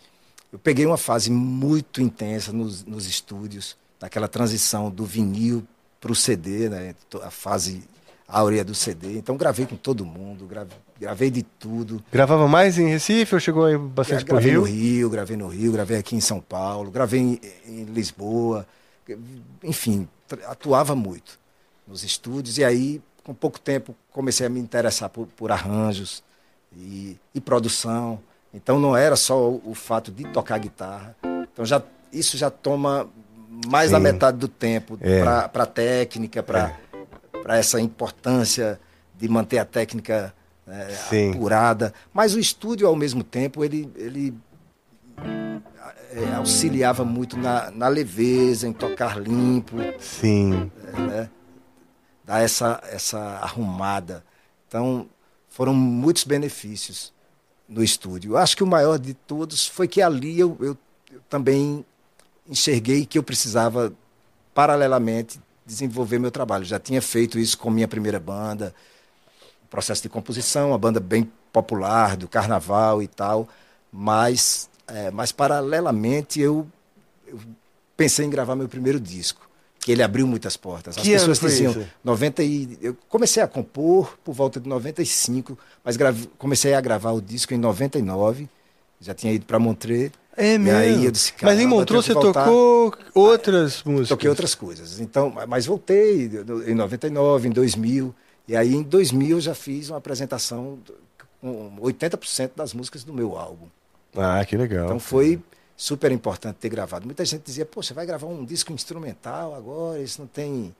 Eu 0.52 0.58
peguei 0.60 0.86
uma 0.86 0.96
fase 0.96 1.32
muito 1.32 2.00
intensa 2.00 2.52
nos, 2.52 2.84
nos 2.84 3.06
estúdios, 3.06 3.76
naquela 4.04 4.28
transição 4.28 4.90
do 4.90 5.04
vinil 5.04 5.66
para 6.00 6.12
o 6.12 6.14
CD, 6.14 6.68
né? 6.68 6.94
A 7.22 7.30
fase 7.30 7.82
áurea 8.28 8.64
do 8.64 8.74
CD. 8.74 9.18
Então 9.18 9.36
gravei 9.36 9.66
com 9.66 9.76
todo 9.76 10.04
mundo, 10.04 10.46
gravei, 10.46 10.76
gravei 11.00 11.30
de 11.30 11.42
tudo. 11.42 12.02
Gravava 12.12 12.46
mais 12.48 12.78
em 12.78 12.88
Recife 12.88 13.34
ou 13.34 13.40
chegou 13.40 13.64
aí 13.64 13.76
bastante 13.76 14.24
para 14.24 14.36
o 14.36 14.38
Rio? 14.38 14.62
Gravei 14.62 14.72
no 14.72 14.80
Rio, 14.80 15.10
gravei 15.10 15.36
no 15.36 15.48
Rio, 15.48 15.72
gravei 15.72 15.96
aqui 15.98 16.16
em 16.16 16.20
São 16.20 16.40
Paulo, 16.40 16.90
gravei 16.90 17.20
em, 17.20 17.40
em 17.66 17.84
Lisboa 17.84 18.66
enfim, 19.62 20.08
atuava 20.46 20.94
muito 20.94 21.38
nos 21.86 22.02
estúdios. 22.04 22.58
E 22.58 22.64
aí, 22.64 23.02
com 23.22 23.34
pouco 23.34 23.60
tempo, 23.60 23.94
comecei 24.10 24.46
a 24.46 24.50
me 24.50 24.60
interessar 24.60 25.10
por, 25.10 25.26
por 25.26 25.52
arranjos 25.52 26.22
e, 26.74 27.18
e, 27.34 27.40
produção. 27.40 28.20
Então, 28.52 28.78
não 28.78 28.96
era 28.96 29.16
só 29.16 29.50
o, 29.50 29.62
o, 29.64 29.74
fato 29.74 30.10
de 30.10 30.24
tocar 30.24 30.58
guitarra. 30.58 31.16
Então, 31.52 31.64
já, 31.64 31.82
isso 32.12 32.36
já 32.36 32.50
toma 32.50 33.08
mais 33.66 33.88
Sim. 33.88 33.92
da 33.92 34.00
metade 34.00 34.38
do 34.38 34.48
tempo 34.48 34.98
é. 35.00 35.22
para 35.22 35.62
a 35.62 35.66
técnica, 35.66 36.42
para 36.42 36.72
é. 37.48 37.58
essa 37.58 37.80
importância 37.80 38.80
de 39.16 39.28
manter 39.28 39.58
a 39.58 39.64
técnica 39.64 40.34
é, 40.66 41.30
apurada. 41.30 41.92
Mas 42.12 42.34
o 42.34 42.40
estúdio, 42.40 42.86
ao 42.86 42.96
mesmo 42.96 43.22
tempo, 43.22 43.64
ele, 43.64 43.90
ele 43.96 44.34
é, 46.10 46.34
auxiliava 46.34 47.04
muito 47.04 47.36
na, 47.36 47.70
na, 47.70 47.88
leveza, 47.88 48.66
em 48.66 48.72
tocar 48.72 49.18
limpo. 49.20 49.76
Sim. 49.98 50.70
É, 50.86 51.00
né? 51.00 51.30
Dar 52.24 52.40
essa, 52.40 52.80
essa 52.90 53.18
arrumada. 53.18 54.24
Então, 54.66 55.06
foram 55.48 55.74
muitos 55.74 56.24
benefícios 56.24 57.12
no 57.68 57.82
estúdio. 57.82 58.32
Eu 58.32 58.36
acho 58.38 58.56
que 58.56 58.64
o 58.64 58.66
maior 58.66 58.98
de 58.98 59.14
todos 59.14 59.66
foi 59.66 59.86
que 59.86 60.00
ali 60.00 60.38
eu, 60.38 60.56
eu, 60.60 60.76
eu 61.12 61.20
também 61.28 61.84
enxerguei 62.48 63.06
que 63.06 63.18
eu 63.18 63.22
precisava, 63.22 63.92
paralelamente, 64.54 65.40
desenvolver 65.64 66.18
meu 66.18 66.30
trabalho. 66.30 66.64
Já 66.64 66.78
tinha 66.78 67.00
feito 67.00 67.38
isso 67.38 67.56
com 67.58 67.70
minha 67.70 67.88
primeira 67.88 68.20
banda, 68.20 68.74
processo 69.70 70.02
de 70.02 70.08
composição, 70.08 70.68
uma 70.68 70.78
banda 70.78 71.00
bem 71.00 71.30
popular, 71.52 72.16
do 72.16 72.28
carnaval 72.28 73.02
e 73.02 73.08
tal, 73.08 73.48
mas 73.92 74.68
é, 74.86 75.10
mas, 75.10 75.32
paralelamente, 75.32 76.40
eu, 76.40 76.66
eu, 77.26 77.38
pensei 77.96 78.26
em 78.26 78.30
gravar 78.30 78.54
meu 78.54 78.68
primeiro 78.68 79.00
disco, 79.00 79.48
que 79.80 79.92
ele 79.92 80.02
abriu 80.02 80.26
muitas 80.26 80.56
portas. 80.56 80.96
As 80.96 81.02
que 81.02 81.10
pessoas 81.10 81.38
diziam, 81.40 81.72
isso? 81.72 81.86
90 82.02 82.42
e, 82.42 82.78
eu 82.82 82.96
comecei 83.08 83.42
a 83.42 83.48
compor 83.48 84.18
por 84.22 84.34
volta 84.34 84.60
de 84.60 84.68
95, 84.68 85.58
mas 85.82 85.96
grave, 85.96 86.28
comecei 86.38 86.74
a 86.74 86.80
gravar 86.80 87.12
o 87.12 87.20
disco 87.20 87.54
em 87.54 87.58
99, 87.58 88.48
já 89.00 89.14
tinha 89.14 89.32
ido 89.32 89.46
para 89.46 89.58
Montreux. 89.58 90.12
É 90.36 90.58
mesmo? 90.58 90.78
Aí 90.78 91.04
eu 91.04 91.10
disse, 91.10 91.32
mas 91.42 91.60
em 91.60 91.66
Montreux 91.66 92.04
você 92.04 92.12
tocou 92.12 92.92
outras 93.14 93.82
ah, 93.84 93.88
músicas? 93.88 94.08
Toquei 94.08 94.28
outras 94.28 94.54
coisas. 94.54 95.00
Então, 95.00 95.32
mas 95.46 95.66
voltei 95.66 96.30
em 96.66 96.74
99, 96.74 97.48
em 97.48 97.52
2000. 97.52 98.14
E 98.46 98.56
aí 98.56 98.74
em 98.74 98.82
2000 98.82 99.36
eu 99.36 99.40
já 99.40 99.54
fiz 99.54 99.90
uma 99.90 99.98
apresentação 99.98 100.78
com 101.40 101.76
80% 101.80 102.50
das 102.56 102.74
músicas 102.74 103.04
do 103.04 103.12
meu 103.12 103.36
álbum. 103.36 103.66
Ah, 104.16 104.44
que 104.44 104.56
legal. 104.56 104.86
Então 104.86 105.00
foi 105.00 105.40
super 105.76 106.12
importante 106.12 106.56
ter 106.56 106.68
gravado. 106.68 107.04
Muita 107.04 107.24
gente 107.24 107.42
dizia, 107.42 107.66
poxa, 107.66 107.94
vai 107.94 108.06
gravar 108.06 108.26
um 108.26 108.44
disco 108.44 108.72
instrumental 108.72 109.54
agora, 109.54 110.00
isso 110.00 110.20
não 110.20 110.28
tem, 110.28 110.74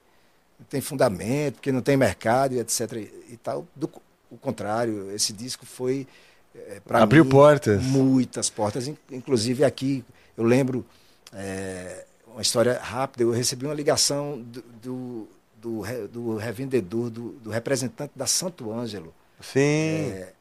não 0.58 0.66
tem 0.68 0.80
fundamento, 0.80 1.54
porque 1.54 1.72
não 1.72 1.80
tem 1.80 1.96
mercado 1.96 2.54
e 2.54 2.60
etc. 2.60 2.92
E, 3.30 3.38
tal. 3.42 3.66
Do, 3.74 3.90
o 4.30 4.36
contrário, 4.36 5.10
esse 5.12 5.32
disco 5.32 5.64
foi 5.66 6.06
é, 6.54 6.80
Abriu 6.90 7.24
mim, 7.24 7.30
portas. 7.30 7.82
Muitas 7.82 8.48
portas. 8.48 8.90
Inclusive 9.10 9.64
aqui, 9.64 10.04
eu 10.36 10.44
lembro 10.44 10.84
é, 11.32 12.04
uma 12.28 12.42
história 12.42 12.78
rápida, 12.80 13.24
eu 13.24 13.30
recebi 13.30 13.64
uma 13.66 13.74
ligação 13.74 14.40
do, 14.40 14.62
do, 14.82 15.28
do, 15.56 16.08
do 16.08 16.36
revendedor, 16.36 17.10
do, 17.10 17.32
do, 17.32 17.50
representante 17.50 18.12
da 18.14 18.26
Santo 18.26 18.72
Ângelo. 18.72 19.12
Sim. 19.40 19.60
É, 19.60 20.32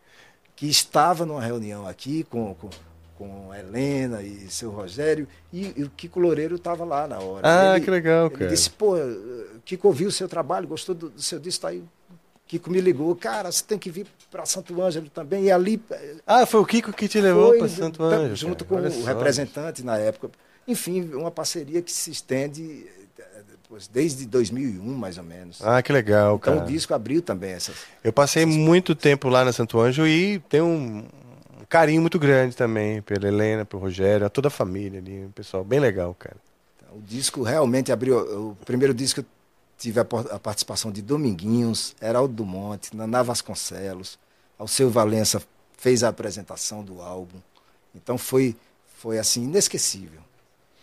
que 0.56 0.68
estava 0.68 1.26
numa 1.26 1.42
reunião 1.42 1.88
aqui 1.88 2.24
com, 2.24 2.54
com, 2.54 2.70
com 3.18 3.52
a 3.52 3.60
Helena 3.60 4.22
e 4.22 4.50
seu 4.50 4.70
Rogério, 4.70 5.28
e, 5.52 5.74
e 5.76 5.84
o 5.84 5.90
Kiko 5.90 6.20
Loureiro 6.20 6.56
estava 6.56 6.86
lá 6.86 7.08
na 7.08 7.20
hora. 7.20 7.42
Ah, 7.44 7.76
ele, 7.76 7.86
que 7.86 7.92
legal, 7.92 8.28
ele 8.28 8.36
cara. 8.36 8.52
disse, 8.52 8.70
pô, 8.70 8.96
Kiko 9.66 9.88
ouviu 9.88 10.10
o 10.10 10.12
seu 10.12 10.28
trabalho, 10.28 10.68
gostou 10.68 10.94
do, 10.94 11.10
do 11.10 11.22
seu 11.22 11.40
disco, 11.40 11.62
tá 11.62 11.70
aí. 11.70 11.84
Kiko 12.48 12.70
me 12.70 12.82
ligou, 12.82 13.16
cara, 13.16 13.52
você 13.52 13.64
tem 13.64 13.80
que 13.80 13.90
vir 13.90 14.06
para 14.30 14.46
Santo 14.46 14.82
Ângelo 14.82 15.10
também. 15.10 15.46
E 15.46 15.52
ali. 15.52 15.82
Ah, 16.26 16.46
foi 16.46 16.60
o 16.60 16.66
Kiko 16.66 16.94
que 16.94 17.08
te 17.08 17.20
levou 17.20 17.58
para 17.58 17.68
Santo 17.70 18.04
Ângelo. 18.04 18.36
Junto 18.36 18.66
cara. 18.66 18.90
com 18.90 19.00
o 19.00 19.04
representante 19.04 19.84
na 19.84 19.98
época. 19.98 20.30
Enfim, 20.68 21.10
uma 21.14 21.32
parceria 21.32 21.82
que 21.82 21.92
se 21.92 22.12
estende 22.12 22.86
desde 23.92 24.26
2001, 24.28 24.84
mais 24.84 25.18
ou 25.18 25.24
menos. 25.24 25.62
Ah, 25.62 25.82
que 25.82 25.92
legal, 25.92 26.36
então, 26.36 26.56
cara. 26.56 26.66
o 26.66 26.68
disco 26.68 26.94
abriu 26.94 27.22
também 27.22 27.52
essas. 27.52 27.76
Eu 28.04 28.14
passei 28.14 28.44
essas... 28.44 28.56
muito 28.56 28.94
tempo 28.94 29.30
lá 29.30 29.44
na 29.44 29.52
Santo 29.52 29.80
Anjo 29.80 30.06
e 30.06 30.40
tenho 30.50 30.66
um 30.66 31.04
carinho 31.68 32.02
muito 32.02 32.20
grande 32.20 32.56
também 32.56 33.02
pela 33.02 33.28
Helena, 33.28 33.66
pelo 33.66 33.82
Rogério, 33.82 34.26
a 34.26 34.30
toda 34.30 34.48
a 34.48 34.52
família 34.52 35.00
ali, 35.00 35.26
um 35.26 35.32
pessoal 35.32 35.64
bem 35.64 35.80
legal, 35.80 36.16
cara. 36.18 36.38
Então, 36.78 36.98
o 36.98 37.02
disco 37.02 37.42
realmente 37.42 37.92
abriu. 37.92 38.18
O 38.52 38.58
primeiro 38.64 38.94
disco 38.94 39.26
tive 39.78 40.00
a, 40.00 40.04
a 40.32 40.40
participação 40.40 40.92
de 40.92 41.02
Dominguinhos, 41.02 41.96
Heraldo 42.02 42.34
do 42.34 42.46
Monte, 42.46 42.96
Naná 42.96 43.22
Vasconcelos, 43.22 44.18
Alceu 44.58 44.90
Valença 44.90 45.42
fez 45.78 46.04
a 46.04 46.10
apresentação 46.10 46.84
do 46.84 47.02
álbum. 47.02 47.40
Então 47.94 48.18
foi, 48.18 48.56
foi 48.98 49.20
assim, 49.20 49.44
inesquecível. 49.44 50.22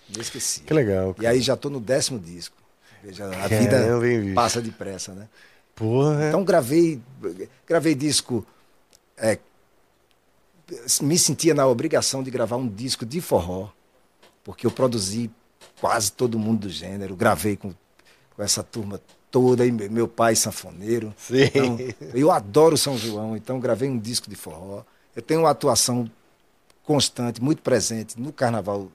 Inesquecível. 0.09 0.66
Que 0.66 0.74
legal. 0.74 1.14
Cara. 1.14 1.24
E 1.24 1.26
aí 1.26 1.41
já 1.41 1.55
estou 1.55 1.70
no 1.70 1.80
décimo 1.80 2.18
disco. 2.18 2.57
Veja, 3.03 3.26
a 3.26 3.49
vida 3.49 3.86
passa 4.34 4.61
depressa, 4.61 5.14
né? 5.14 5.28
Porra. 5.74 6.28
Então 6.28 6.45
gravei, 6.45 7.01
gravei 7.66 7.95
disco. 7.95 8.47
É, 9.16 9.38
me 11.01 11.18
sentia 11.18 11.55
na 11.55 11.66
obrigação 11.66 12.22
de 12.22 12.30
gravar 12.30 12.57
um 12.57 12.68
disco 12.68 13.07
de 13.07 13.20
forró, 13.20 13.70
porque 14.45 14.66
eu 14.66 14.70
produzi 14.70 15.30
quase 15.80 16.12
todo 16.12 16.38
mundo 16.38 16.61
do 16.61 16.68
gênero, 16.68 17.16
gravei 17.16 17.57
com, 17.57 17.74
com 18.41 18.45
essa 18.45 18.62
turma 18.62 18.99
toda, 19.30 19.66
e 19.66 19.70
meu 19.70 20.09
pai 20.09 20.34
sanfoneiro. 20.34 21.14
Sim. 21.18 21.43
Então, 21.45 21.78
eu 22.14 22.30
adoro 22.30 22.74
São 22.74 22.97
João, 22.97 23.36
então 23.36 23.61
gravei 23.61 23.86
um 23.86 23.99
disco 23.99 24.30
de 24.30 24.34
forró. 24.34 24.82
Eu 25.14 25.20
tenho 25.20 25.41
uma 25.41 25.51
atuação 25.51 26.11
constante, 26.82 27.43
muito 27.43 27.61
presente 27.61 28.18
no 28.18 28.32
Carnaval 28.32 28.91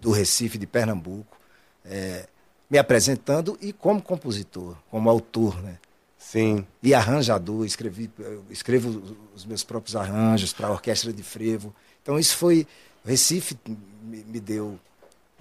do 0.00 0.10
Recife, 0.10 0.58
de 0.58 0.66
Pernambuco. 0.66 1.36
É, 1.84 2.26
me 2.68 2.76
apresentando 2.76 3.56
e 3.60 3.72
como 3.72 4.02
compositor, 4.02 4.76
como 4.90 5.08
autor, 5.08 5.62
né? 5.62 5.78
Sim. 6.18 6.66
E 6.82 6.92
arranjador, 6.92 7.64
escrevi, 7.64 8.10
escrevo 8.50 9.16
os 9.32 9.44
meus 9.44 9.62
próprios 9.62 9.94
arranjos 9.94 10.52
para 10.52 10.66
a 10.66 10.72
orquestra 10.72 11.12
de 11.12 11.22
frevo. 11.22 11.72
Então 12.02 12.18
isso 12.18 12.36
foi, 12.36 12.66
Recife 13.04 13.56
me, 14.02 14.24
me 14.24 14.40
deu 14.40 14.76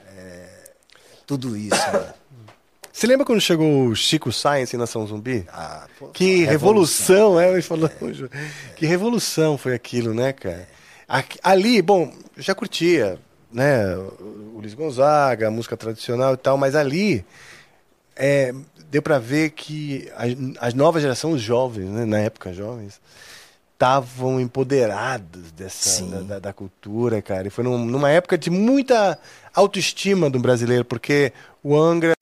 é, 0.05 0.73
tudo 1.25 1.57
isso. 1.57 1.75
Né? 1.91 2.13
Você 2.95 3.07
lembra 3.07 3.25
quando 3.25 3.41
chegou 3.41 3.87
o 3.87 3.93
Chico 3.93 4.31
Science 4.31 4.73
em 4.73 4.79
Nação 4.79 5.05
Zumbi? 5.05 5.45
Ah, 5.51 5.85
pô, 5.99 6.07
que 6.07 6.45
revolução, 6.45 7.35
revolução 7.35 7.39
é, 7.41 7.51
ele 7.51 7.61
falou. 7.61 7.89
É. 8.31 8.73
Que 8.73 8.85
revolução 8.85 9.57
foi 9.57 9.73
aquilo, 9.73 10.13
né, 10.13 10.31
cara? 10.31 10.65
Ali, 11.43 11.81
bom, 11.81 12.13
já 12.37 12.55
curtia, 12.55 13.19
né, 13.51 13.93
o 13.97 14.59
Luiz 14.61 14.73
Gonzaga, 14.73 15.49
a 15.49 15.51
música 15.51 15.75
tradicional 15.75 16.35
e 16.35 16.37
tal, 16.37 16.57
mas 16.57 16.73
ali 16.73 17.25
é, 18.15 18.53
deu 18.89 19.01
para 19.01 19.19
ver 19.19 19.49
que 19.49 20.09
as, 20.15 20.31
as 20.69 20.73
novas 20.73 21.01
gerações, 21.01 21.35
os 21.35 21.41
jovens, 21.41 21.89
né, 21.89 22.05
na 22.05 22.19
época 22.19 22.53
jovens, 22.53 23.01
estavam 23.73 24.39
empoderados 24.39 25.51
dessa 25.51 26.05
da, 26.05 26.19
da, 26.21 26.39
da, 26.39 26.53
cultura, 26.53 27.21
cara. 27.21 27.47
E 27.47 27.51
foi 27.51 27.61
num, 27.65 27.77
numa 27.77 28.09
época 28.09 28.37
de 28.37 28.49
muita 28.49 29.19
autoestima 29.53 30.29
do 30.29 30.39
brasileiro, 30.39 30.85
porque 30.85 31.33
o 31.65 31.75
Angra, 31.75 32.13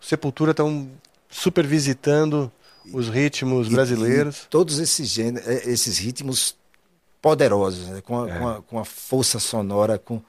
o 0.00 0.04
Sepultura 0.04 0.52
estão 0.52 0.88
super 1.28 1.66
visitando 1.66 2.52
os 2.92 3.08
ritmos 3.08 3.66
e, 3.66 3.70
brasileiros. 3.70 4.42
E 4.44 4.48
todos 4.48 4.78
esses 4.78 5.08
gêneros, 5.08 5.48
é, 5.48 5.68
esses 5.68 5.98
ritmos 5.98 6.56
poderosos, 7.20 7.88
né? 7.88 8.00
com, 8.00 8.22
a, 8.22 8.30
é. 8.30 8.38
com, 8.38 8.48
a, 8.48 8.62
com 8.62 8.78
a 8.78 8.84
força 8.84 9.40
sonora 9.40 9.98
com 9.98 10.22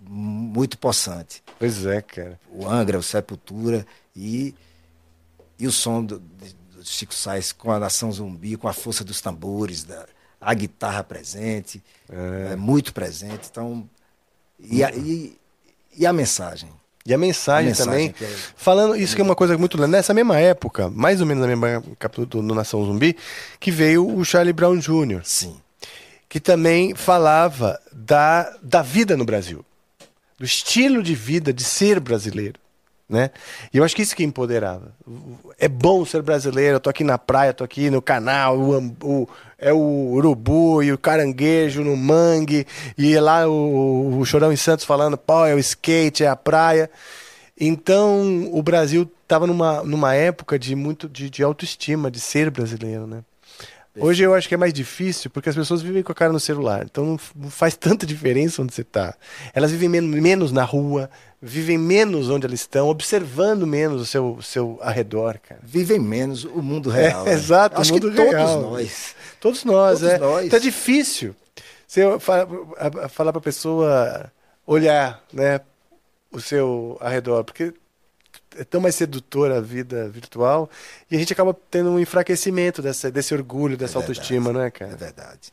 muito 0.00 0.78
possante. 0.78 1.42
Pois 1.58 1.84
é, 1.84 2.00
cara. 2.00 2.40
O 2.50 2.66
Angra, 2.66 2.98
o 2.98 3.02
Sepultura 3.02 3.86
e, 4.16 4.54
e 5.58 5.66
o 5.66 5.72
som 5.72 6.02
do, 6.02 6.20
do 6.20 6.82
Chico 6.82 7.12
Sainz 7.12 7.52
com 7.52 7.70
a 7.70 7.78
nação 7.78 8.10
zumbi, 8.10 8.56
com 8.56 8.66
a 8.66 8.72
força 8.72 9.04
dos 9.04 9.20
tambores, 9.20 9.84
da, 9.84 10.06
a 10.40 10.54
guitarra 10.54 11.04
presente, 11.04 11.84
é. 12.08 12.52
é 12.52 12.56
muito 12.56 12.94
presente. 12.94 13.48
Então, 13.50 13.86
e 14.58 14.82
a, 14.82 14.90
e, 14.90 15.38
e 15.94 16.06
a 16.06 16.14
mensagem. 16.14 16.70
E 17.06 17.12
a 17.12 17.18
mensagem, 17.18 17.66
a 17.66 17.68
mensagem 17.68 18.10
também. 18.10 18.14
É... 18.20 18.34
Falando, 18.56 18.96
isso 18.96 19.14
que 19.14 19.20
é 19.20 19.24
uma 19.24 19.34
coisa 19.34 19.58
muito. 19.58 19.76
Nessa 19.86 20.14
mesma 20.14 20.38
época, 20.38 20.88
mais 20.88 21.20
ou 21.20 21.26
menos 21.26 21.42
na 21.42 21.48
mesma 21.48 21.68
época 21.68 22.08
do, 22.08 22.42
do 22.42 22.54
Nação 22.54 22.84
Zumbi, 22.84 23.14
que 23.60 23.70
veio 23.70 24.08
o 24.08 24.24
Charlie 24.24 24.54
Brown 24.54 24.78
Jr. 24.78 25.20
Sim. 25.22 25.56
Que 26.28 26.40
também 26.40 26.94
falava 26.94 27.78
da, 27.92 28.56
da 28.62 28.80
vida 28.80 29.16
no 29.16 29.24
Brasil. 29.24 29.64
Do 30.38 30.46
estilo 30.46 31.02
de 31.02 31.14
vida 31.14 31.52
de 31.52 31.62
ser 31.62 32.00
brasileiro 32.00 32.58
né? 33.08 33.30
E 33.72 33.76
eu 33.76 33.84
acho 33.84 33.94
que 33.94 34.02
isso 34.02 34.16
que 34.16 34.24
empoderava. 34.24 34.92
É 35.58 35.68
bom 35.68 36.04
ser 36.04 36.22
brasileiro, 36.22 36.76
eu 36.76 36.80
tô 36.80 36.90
aqui 36.90 37.04
na 37.04 37.18
praia, 37.18 37.52
tô 37.52 37.62
aqui 37.62 37.90
no 37.90 38.00
canal, 38.00 38.58
o, 38.58 38.96
o, 39.02 39.28
é 39.64 39.72
o 39.72 40.10
urubu 40.12 40.82
e 40.82 40.92
o 40.92 40.98
caranguejo 40.98 41.82
no 41.82 41.96
mangue, 41.96 42.66
e 42.98 43.18
lá 43.18 43.48
o, 43.48 44.18
o 44.18 44.24
Chorão 44.26 44.52
em 44.52 44.56
Santos 44.56 44.84
falando, 44.84 45.16
pô, 45.16 45.46
é 45.46 45.54
o 45.54 45.58
skate, 45.58 46.22
é 46.22 46.28
a 46.28 46.36
praia. 46.36 46.90
Então 47.58 48.50
o 48.52 48.62
Brasil 48.62 49.10
estava 49.22 49.46
numa, 49.46 49.82
numa 49.82 50.14
época 50.14 50.58
de 50.58 50.76
muito 50.76 51.08
de, 51.08 51.30
de 51.30 51.42
autoestima, 51.42 52.10
de 52.10 52.20
ser 52.20 52.50
brasileiro, 52.50 53.06
né? 53.06 53.24
Hoje 53.96 54.24
eu 54.24 54.34
acho 54.34 54.48
que 54.48 54.54
é 54.54 54.58
mais 54.58 54.72
difícil 54.72 55.30
porque 55.30 55.48
as 55.48 55.54
pessoas 55.54 55.80
vivem 55.80 56.02
com 56.02 56.10
a 56.10 56.14
cara 56.14 56.32
no 56.32 56.40
celular. 56.40 56.84
Então 56.84 57.16
não 57.34 57.50
faz 57.50 57.76
tanta 57.76 58.04
diferença 58.04 58.60
onde 58.60 58.74
você 58.74 58.82
está. 58.82 59.14
Elas 59.52 59.70
vivem 59.70 59.88
menos 59.88 60.50
na 60.50 60.64
rua, 60.64 61.08
vivem 61.40 61.78
menos 61.78 62.28
onde 62.28 62.46
elas 62.46 62.60
estão, 62.60 62.88
observando 62.88 63.66
menos 63.66 64.02
o 64.02 64.06
seu, 64.06 64.38
seu 64.42 64.78
arredor, 64.82 65.38
cara. 65.40 65.60
Vivem 65.62 66.00
menos 66.00 66.44
o 66.44 66.60
mundo 66.60 66.90
real. 66.90 67.22
É, 67.22 67.30
né? 67.30 67.32
Exato, 67.34 67.80
acho 67.80 67.90
o 67.90 67.94
mundo 67.94 68.10
que 68.10 68.20
real. 68.20 68.46
Todos 68.46 68.70
nós. 68.70 69.16
Todos 69.40 69.64
nós, 69.64 70.00
todos 70.00 70.14
é. 70.14 70.18
Nós. 70.18 70.50
Tá 70.50 70.58
difícil. 70.58 71.36
Você 71.86 72.02
falar 72.18 73.32
para 73.32 73.38
a 73.38 73.42
pessoa 73.42 74.32
olhar, 74.66 75.22
né, 75.32 75.60
o 76.32 76.40
seu 76.40 76.98
arredor, 77.00 77.44
porque 77.44 77.72
é 78.56 78.64
tão 78.64 78.80
mais 78.80 78.94
sedutora 78.94 79.58
a 79.58 79.60
vida 79.60 80.08
virtual 80.08 80.70
e 81.10 81.16
a 81.16 81.18
gente 81.18 81.32
acaba 81.32 81.56
tendo 81.70 81.90
um 81.90 81.98
enfraquecimento 81.98 82.80
dessa, 82.82 83.10
desse 83.10 83.34
orgulho, 83.34 83.76
dessa 83.76 83.98
é 83.98 84.00
verdade, 84.00 84.18
autoestima, 84.18 84.52
não 84.52 84.60
é, 84.60 84.70
cara? 84.70 84.92
É 84.92 84.96
verdade. 84.96 85.52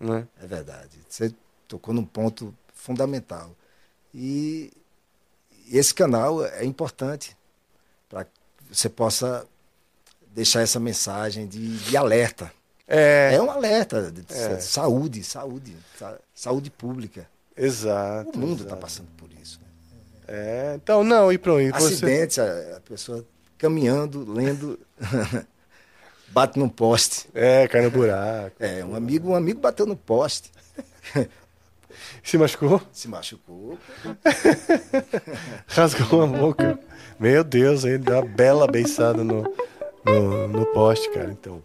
Não 0.00 0.14
é? 0.16 0.26
é 0.42 0.46
verdade. 0.46 0.98
Você 1.08 1.34
tocou 1.68 1.94
num 1.94 2.04
ponto 2.04 2.54
fundamental. 2.74 3.54
E 4.14 4.72
esse 5.70 5.94
canal 5.94 6.44
é 6.44 6.64
importante 6.64 7.36
para 8.08 8.24
que 8.24 8.30
você 8.70 8.88
possa 8.88 9.46
deixar 10.28 10.60
essa 10.60 10.78
mensagem 10.78 11.46
de, 11.46 11.78
de 11.78 11.96
alerta. 11.96 12.52
É, 12.86 13.34
é 13.34 13.40
um 13.40 13.50
alerta 13.50 14.10
de 14.12 14.24
é. 14.30 14.60
saúde, 14.60 15.24
saúde, 15.24 15.74
saúde 16.34 16.70
pública. 16.70 17.26
Exato. 17.56 18.30
O 18.34 18.38
mundo 18.38 18.64
está 18.64 18.76
passando 18.76 19.08
por 19.16 19.30
isso. 19.40 19.60
É, 20.26 20.72
então, 20.76 21.04
não, 21.04 21.32
e 21.32 21.38
pronto. 21.38 21.74
Acidente, 21.74 22.34
você... 22.34 22.40
a, 22.40 22.76
a 22.76 22.80
pessoa 22.80 23.24
caminhando, 23.58 24.30
lendo, 24.30 24.78
bate 26.28 26.58
num 26.58 26.68
poste. 26.68 27.28
É, 27.34 27.68
cai 27.68 27.82
no 27.82 27.90
buraco. 27.90 28.56
É, 28.58 28.84
um 28.84 28.94
amigo, 28.94 29.30
um 29.30 29.34
amigo 29.34 29.60
bateu 29.60 29.86
no 29.86 29.96
poste. 29.96 30.50
Se 32.22 32.38
machucou? 32.38 32.80
Se 32.92 33.06
machucou. 33.06 33.78
Rasgou 35.68 36.22
a 36.22 36.26
boca. 36.26 36.78
Meu 37.20 37.44
Deus, 37.44 37.84
ele 37.84 37.98
deu 37.98 38.14
uma 38.14 38.24
bela 38.24 38.66
beiçada 38.66 39.22
no, 39.22 39.44
no, 40.04 40.48
no 40.48 40.66
poste, 40.66 41.10
cara. 41.10 41.30
Então. 41.30 41.62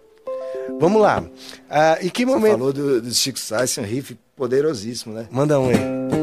Vamos 0.80 1.02
lá. 1.02 1.24
Ah, 1.70 1.98
e 2.02 2.12
que 2.12 2.26
momento. 2.26 2.52
Você 2.52 2.58
falou 2.58 2.74
do, 2.74 3.02
do 3.02 3.14
Chico 3.14 3.40
Sainz, 3.40 3.78
um 3.78 3.84
riff 3.84 4.18
poderosíssimo, 4.36 5.14
né? 5.14 5.28
Manda 5.32 5.60
um 5.60 5.70
aí. 5.70 6.19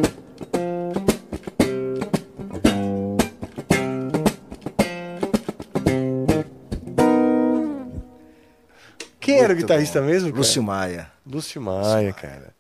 Era 9.47 9.55
o 9.55 9.57
guitarrista 9.57 10.01
bom. 10.01 10.07
mesmo? 10.07 10.29
Cara? 10.29 10.39
Lúcio 10.39 10.63
Maia. 10.63 11.11
Lúcio 11.27 11.61
Maia, 11.61 12.13
cara. 12.13 12.55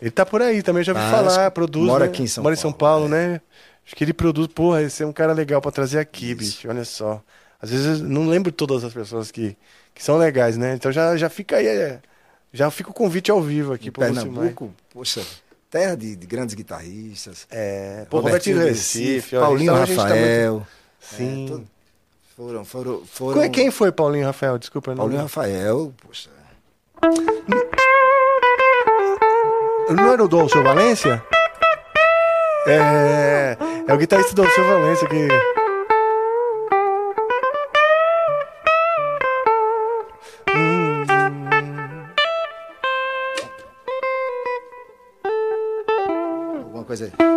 Ele 0.00 0.10
tá 0.10 0.26
por 0.26 0.42
aí 0.42 0.62
também, 0.62 0.82
já 0.84 0.92
ouvi 0.92 1.04
ah, 1.04 1.10
falar, 1.10 1.50
produz. 1.50 1.86
Mora 1.86 2.04
né? 2.04 2.10
aqui 2.10 2.22
em 2.22 2.26
São 2.26 2.42
mora 2.42 2.54
Paulo. 2.56 2.68
Mora 2.70 2.70
em 2.70 2.72
São 2.72 2.72
Paulo, 2.72 3.06
é. 3.06 3.08
né? 3.08 3.40
Acho 3.86 3.94
que 3.96 4.04
ele 4.04 4.12
produz, 4.12 4.48
porra, 4.48 4.82
esse 4.82 5.02
é 5.02 5.06
um 5.06 5.12
cara 5.12 5.32
legal 5.32 5.60
para 5.60 5.70
trazer 5.70 5.98
aqui, 5.98 6.26
Isso. 6.26 6.36
bicho. 6.36 6.68
Olha 6.68 6.84
só. 6.84 7.22
Às 7.60 7.70
vezes 7.70 8.00
eu 8.00 8.06
não 8.06 8.28
lembro 8.28 8.50
todas 8.50 8.84
as 8.84 8.92
pessoas 8.92 9.30
que, 9.30 9.56
que 9.94 10.02
são 10.02 10.16
legais, 10.16 10.56
né? 10.56 10.74
Então 10.74 10.90
já, 10.92 11.16
já 11.16 11.28
fica 11.28 11.56
aí, 11.56 11.66
é, 11.66 12.00
já 12.52 12.70
fica 12.70 12.90
o 12.90 12.94
convite 12.94 13.30
ao 13.30 13.40
vivo 13.40 13.72
aqui 13.72 13.90
para 13.90 14.06
Pernambuco, 14.06 14.74
poxa, 14.92 15.22
terra 15.70 15.96
de, 15.96 16.16
de, 16.16 16.26
grandes 16.26 16.54
guitarristas. 16.54 17.46
É, 17.50 18.06
pô, 18.10 18.20
Robertinho 18.20 18.58
Recife, 18.58 19.12
Recife 19.14 19.36
Paulinho 19.36 19.74
Rafael. 19.74 19.96
Tá 20.00 20.06
muito... 20.08 20.66
Sim. 21.00 21.44
É, 21.44 21.48
todo... 21.48 21.73
Foram, 22.36 22.64
foram, 22.64 23.02
foram. 23.06 23.48
Quem 23.48 23.70
foi 23.70 23.92
Paulinho 23.92 24.26
Rafael? 24.26 24.58
Desculpa, 24.58 24.90
não. 24.90 24.96
Paulinho 24.96 25.22
Rafael, 25.22 25.94
poxa. 26.04 26.30
Não 29.90 30.12
era 30.12 30.24
o 30.24 30.26
Dom 30.26 30.48
Seu 30.48 30.62
Valência? 30.64 31.22
É. 32.66 33.56
É 33.86 33.94
o 33.94 33.96
guitarrista 33.96 34.34
do 34.34 34.48
Seu 34.50 34.66
Valência 34.66 35.06
que. 35.06 35.28
Hum. 40.56 41.04
Alguma 46.64 46.84
coisa 46.84 47.04
aí. 47.04 47.33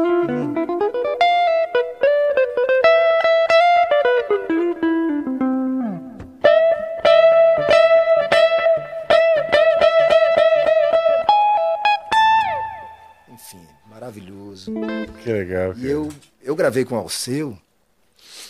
Gravei 16.57 16.83
com 16.83 16.95
o 16.95 16.97
Alceu. 16.97 17.57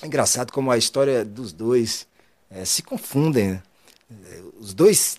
É 0.01 0.08
engraçado 0.08 0.51
como 0.51 0.72
a 0.72 0.78
história 0.78 1.24
dos 1.24 1.51
dois 1.51 2.08
é, 2.49 2.66
se 2.66 2.82
confundem. 2.82 3.49
Né? 3.49 3.62
Os 4.60 4.74
dois 4.74 5.18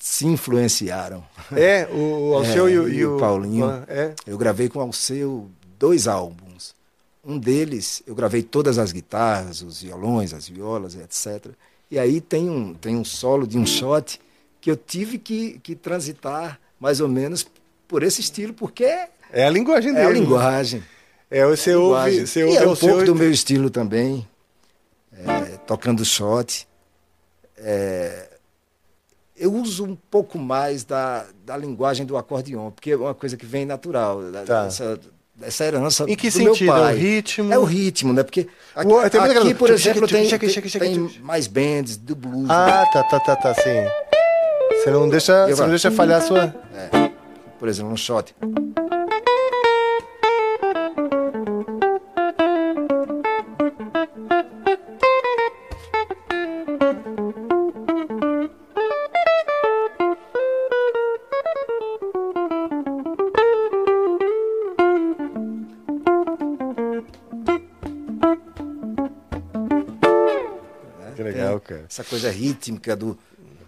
se 0.00 0.26
influenciaram. 0.26 1.24
É, 1.52 1.86
o 1.90 2.34
Alceu 2.36 2.66
é, 2.66 2.72
e, 2.72 2.78
o, 2.78 2.88
e, 2.88 3.06
o, 3.06 3.18
Paulinho. 3.18 3.84
É. 3.88 4.14
Eu 4.26 4.36
gravei 4.36 4.68
com 4.68 4.78
o 4.78 4.82
Alceu 4.82 5.50
dois 5.78 6.06
álbuns. 6.06 6.74
Um 7.24 7.38
deles, 7.38 8.02
eu 8.06 8.14
gravei 8.14 8.42
todas 8.42 8.78
as 8.78 8.90
guitarras, 8.90 9.60
os 9.62 9.82
violões, 9.82 10.32
as 10.32 10.48
violas, 10.48 10.94
etc. 10.94 11.52
E 11.90 11.98
aí 11.98 12.20
tem 12.20 12.48
um, 12.48 12.74
tem 12.74 12.96
um 12.96 13.04
solo 13.04 13.46
de 13.46 13.58
um 13.58 13.66
shot 13.66 14.20
que 14.60 14.70
eu 14.70 14.76
tive 14.76 15.18
que, 15.18 15.58
que 15.62 15.74
transitar 15.74 16.58
mais 16.80 17.00
ou 17.00 17.08
menos 17.08 17.46
por 17.86 18.02
esse 18.02 18.20
estilo, 18.20 18.52
porque 18.52 18.84
é 19.30 19.46
a 19.46 19.50
linguagem 19.50 19.92
dele. 19.92 20.04
É 20.04 20.08
a 20.08 20.12
linguagem. 20.12 20.82
É, 21.30 21.44
você 21.44 21.74
ouve, 21.74 22.26
você 22.26 22.42
ouve 22.42 22.54
e 22.54 22.58
é 22.58 22.66
um 22.66 22.74
pouco 22.74 23.04
do 23.04 23.14
meu 23.14 23.30
estilo 23.30 23.68
também, 23.68 24.26
é, 25.12 25.56
tocando 25.66 26.04
shot. 26.04 26.66
É, 27.58 28.28
eu 29.36 29.52
uso 29.52 29.84
um 29.84 29.94
pouco 29.94 30.38
mais 30.38 30.84
da, 30.84 31.26
da 31.44 31.56
linguagem 31.56 32.06
do 32.06 32.16
acordeon, 32.16 32.70
porque 32.70 32.92
é 32.92 32.96
uma 32.96 33.14
coisa 33.14 33.36
que 33.36 33.44
vem 33.44 33.66
natural, 33.66 34.22
da, 34.30 34.42
tá. 34.42 34.64
dessa, 34.64 34.98
essa 35.42 35.64
herança 35.64 36.04
em 36.08 36.16
que 36.16 36.28
do 36.28 36.32
sentido? 36.32 36.64
meu 36.64 36.74
pai. 36.74 36.92
É 36.92 36.94
o 36.94 36.98
ritmo? 36.98 37.52
É 37.52 37.58
o 37.58 37.64
ritmo, 37.64 38.12
né? 38.14 38.22
Porque 38.22 38.48
aqui, 38.74 38.92
aqui 39.16 39.54
por 39.54 39.70
exemplo, 39.70 40.08
tem, 40.08 40.28
tem 40.28 41.10
mais 41.20 41.46
bands 41.46 41.96
do 41.98 42.16
blues. 42.16 42.48
Ah, 42.48 42.84
né? 42.84 42.90
tá, 42.92 43.02
tá, 43.04 43.20
tá, 43.20 43.36
tá, 43.36 43.54
sim. 43.54 43.84
Você 44.70 44.90
não 44.90 45.08
deixa, 45.08 45.46
você 45.46 45.62
não 45.62 45.70
deixa 45.70 45.90
falhar 45.90 46.22
a 46.22 46.26
sua... 46.26 46.54
É. 46.74 47.10
Por 47.58 47.68
exemplo, 47.68 47.92
um 47.92 47.96
shot. 47.96 48.34
Essa 71.98 72.04
coisa 72.04 72.30
rítmica 72.30 72.94
do, 72.94 73.18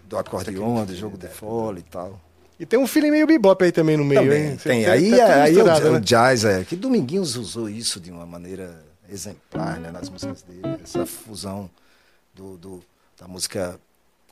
do 0.05 0.17
acordeon, 0.17 0.85
do 0.85 0.95
jogo 0.95 1.17
de 1.17 1.27
fole 1.27 1.79
e 1.79 1.83
tal. 1.83 2.19
E 2.59 2.65
tem 2.65 2.79
um 2.79 2.87
feeling 2.87 3.11
meio 3.11 3.27
bebop 3.27 3.63
aí 3.63 3.71
também 3.71 3.97
no 3.97 4.05
meio, 4.05 4.21
também, 4.21 4.51
hein? 4.51 4.57
tem. 4.57 4.85
Tá 4.85 4.91
aí, 4.91 5.17
tá 5.17 5.43
aí 5.43 5.57
o, 5.57 5.65
né? 5.65 5.89
o, 5.89 5.99
jazz, 5.99 6.45
é, 6.45 6.63
que 6.63 6.75
Dominguinhos 6.75 7.35
usou 7.35 7.67
isso 7.67 7.99
de 7.99 8.11
uma 8.11 8.25
maneira 8.25 8.83
exemplar 9.09 9.79
né, 9.79 9.91
nas 9.91 10.09
músicas 10.09 10.43
dele. 10.43 10.79
Essa 10.81 11.05
fusão 11.05 11.69
do, 12.33 12.57
do, 12.57 12.83
da 13.19 13.27
música 13.27 13.79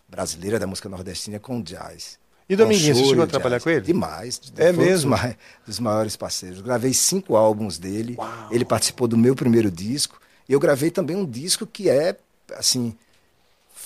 brasileira, 0.08 0.60
da 0.60 0.68
música 0.68 0.88
nordestina 0.88 1.40
com 1.40 1.60
o 1.60 1.64
jazz. 1.64 2.20
E 2.48 2.56
Dominguinhos, 2.56 2.98
você 2.98 3.06
chegou 3.06 3.24
a 3.24 3.28
trabalhar 3.28 3.60
com 3.60 3.70
ele? 3.70 3.82
Demais. 3.82 4.40
É 4.58 4.72
mesmo? 4.72 5.16
Dos, 5.16 5.36
dos 5.66 5.80
maiores 5.80 6.16
parceiros. 6.16 6.62
Gravei 6.62 6.94
cinco 6.94 7.36
álbuns 7.36 7.78
dele. 7.78 8.16
Uau. 8.18 8.48
Ele 8.52 8.66
participou 8.66 9.08
do 9.08 9.18
meu 9.18 9.36
primeiro 9.36 9.70
disco. 9.70 10.20
E 10.48 10.54
eu 10.54 10.60
gravei 10.60 10.90
também 10.90 11.16
um 11.16 11.26
disco 11.26 11.66
que 11.66 11.90
é, 11.90 12.16
assim, 12.56 12.96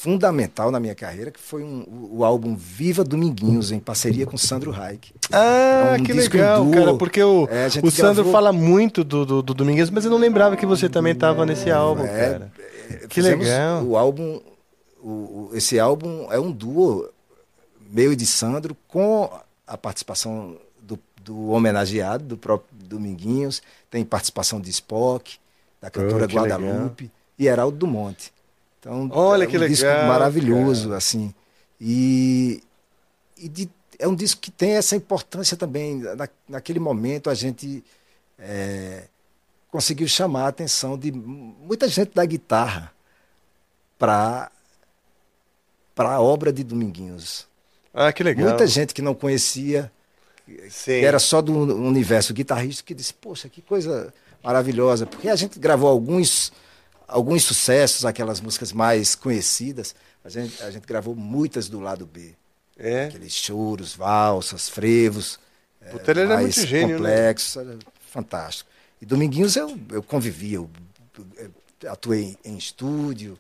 fundamental 0.03 0.69
na 0.69 0.81
minha 0.81 0.93
carreira, 0.93 1.31
que 1.31 1.39
foi 1.39 1.63
um, 1.63 1.79
o, 1.87 2.17
o, 2.17 2.25
álbum 2.25 2.57
Viva 2.57 3.05
Dominguinhos, 3.05 3.71
em 3.71 3.79
parceria 3.79 4.25
com 4.25 4.37
Sandro 4.37 4.69
Reich. 4.69 5.15
Ah, 5.31 5.95
é 5.97 6.01
um 6.01 6.03
que 6.03 6.11
legal, 6.11 6.69
cara, 6.69 6.93
porque 6.95 7.23
o, 7.23 7.47
é, 7.49 7.67
o 7.81 7.89
Sandro 7.89 8.15
gravou... 8.15 8.31
fala 8.33 8.51
muito 8.51 9.01
do, 9.01 9.25
do, 9.25 9.41
do, 9.41 9.53
Dominguinhos, 9.53 9.89
mas 9.89 10.03
eu 10.03 10.11
não 10.11 10.17
lembrava 10.17 10.57
que 10.57 10.65
você 10.65 10.89
também 10.89 11.13
estava 11.13 11.45
nesse 11.45 11.71
álbum, 11.71 12.03
é, 12.03 12.07
cara. 12.07 12.51
É, 12.89 13.07
que 13.07 13.21
legal. 13.21 13.81
O 13.85 13.95
álbum, 13.95 14.41
o, 15.01 15.49
esse 15.53 15.79
álbum 15.79 16.27
é 16.29 16.37
um 16.37 16.51
duo 16.51 17.09
meu 17.89 18.11
e 18.11 18.15
de 18.17 18.25
Sandro, 18.25 18.75
com 18.89 19.29
a 19.65 19.77
participação 19.77 20.57
do, 20.81 20.99
do 21.23 21.51
homenageado, 21.51 22.25
do 22.25 22.37
próprio 22.37 22.67
Dominguinhos, 22.73 23.61
tem 23.89 24.03
participação 24.03 24.59
de 24.59 24.69
Spock, 24.69 25.37
da 25.81 25.89
cantora 25.89 26.25
oh, 26.25 26.33
Guadalupe 26.33 27.03
legal. 27.03 27.15
e 27.39 27.47
Heraldo 27.47 27.77
do 27.77 27.87
Monte. 27.87 28.32
Então, 28.83 29.09
Olha 29.13 29.45
é 29.45 29.47
um 29.47 29.49
que 29.49 29.57
disco 29.67 29.85
legal, 29.85 30.07
maravilhoso, 30.07 30.87
cara. 30.87 30.97
assim. 30.97 31.33
E, 31.79 32.61
e 33.37 33.47
de, 33.47 33.69
é 33.97 34.05
um 34.05 34.15
disco 34.15 34.41
que 34.41 34.51
tem 34.51 34.71
essa 34.71 34.93
importância 34.93 35.55
também. 35.55 35.99
Na, 35.99 36.27
naquele 36.49 36.79
momento 36.81 37.29
a 37.29 37.33
gente 37.33 37.81
é, 38.37 39.03
conseguiu 39.71 40.07
chamar 40.07 40.43
a 40.43 40.47
atenção 40.49 40.97
de 40.97 41.13
muita 41.13 41.87
gente 41.87 42.11
da 42.13 42.25
guitarra 42.25 42.91
para 43.97 44.51
para 45.95 46.13
a 46.13 46.19
obra 46.19 46.51
de 46.51 46.63
Dominguinhos. 46.63 47.47
Ah, 47.93 48.11
que 48.11 48.23
legal. 48.23 48.47
Muita 48.47 48.65
gente 48.65 48.95
que 48.95 49.01
não 49.01 49.13
conhecia, 49.13 49.91
Sim. 50.67 50.99
que 50.99 51.05
era 51.05 51.19
só 51.19 51.39
do 51.39 51.53
universo 51.53 52.33
guitarrista, 52.33 52.83
que 52.83 52.95
disse, 52.95 53.13
poxa, 53.13 53.47
que 53.47 53.61
coisa 53.61 54.11
maravilhosa. 54.43 55.05
Porque 55.05 55.29
a 55.29 55.35
gente 55.35 55.59
gravou 55.59 55.87
alguns 55.87 56.51
alguns 57.07 57.43
sucessos, 57.43 58.05
aquelas 58.05 58.41
músicas 58.41 58.71
mais 58.71 59.15
conhecidas, 59.15 59.95
a 60.23 60.29
gente, 60.29 60.61
a 60.63 60.71
gente 60.71 60.85
gravou 60.85 61.15
muitas 61.15 61.67
do 61.67 61.79
lado 61.79 62.05
B. 62.05 62.33
É. 62.77 63.05
Aqueles 63.05 63.33
choros, 63.33 63.95
valsas, 63.95 64.69
frevos. 64.69 65.39
Puta, 65.91 66.11
é, 66.11 66.21
ele 66.21 66.37
muito 66.37 66.61
gênio, 66.61 66.99
né? 66.99 67.17
complexos, 67.27 67.65
né? 67.65 67.77
fantástico. 68.09 68.69
E 69.01 69.05
Dominguinhos 69.05 69.55
eu, 69.55 69.77
eu 69.91 70.01
convivi, 70.01 70.53
eu, 70.53 70.69
eu 71.37 71.51
atuei 71.91 72.37
em 72.43 72.57
estúdio, 72.57 73.37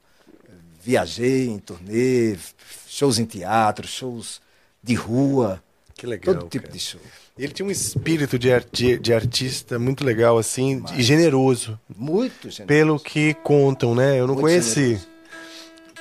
viajei 0.81 1.47
em 1.47 1.59
turnê, 1.59 2.37
shows 2.85 3.17
em 3.17 3.25
teatro, 3.25 3.87
shows 3.87 4.41
de 4.83 4.93
rua. 4.93 5.63
Que 5.95 6.05
legal. 6.05 6.35
Todo 6.35 6.49
tipo 6.49 6.65
cara. 6.65 6.73
de 6.73 6.79
show. 6.79 7.01
Ele 7.37 7.51
tinha 7.51 7.65
um 7.65 7.71
espírito 7.71 8.37
de, 8.37 8.51
arti 8.51 8.97
de 8.97 9.13
artista 9.13 9.79
muito 9.79 10.05
legal, 10.05 10.37
assim, 10.37 10.81
Mas, 10.81 10.99
e 10.99 11.01
generoso. 11.01 11.79
Muito 11.95 12.49
generoso. 12.49 12.67
Pelo 12.67 12.99
que 12.99 13.33
contam, 13.35 13.95
né? 13.95 14.19
Eu 14.19 14.27
não 14.27 14.35
muito 14.35 14.41
conheci. 14.41 14.81
Generoso. 14.81 15.07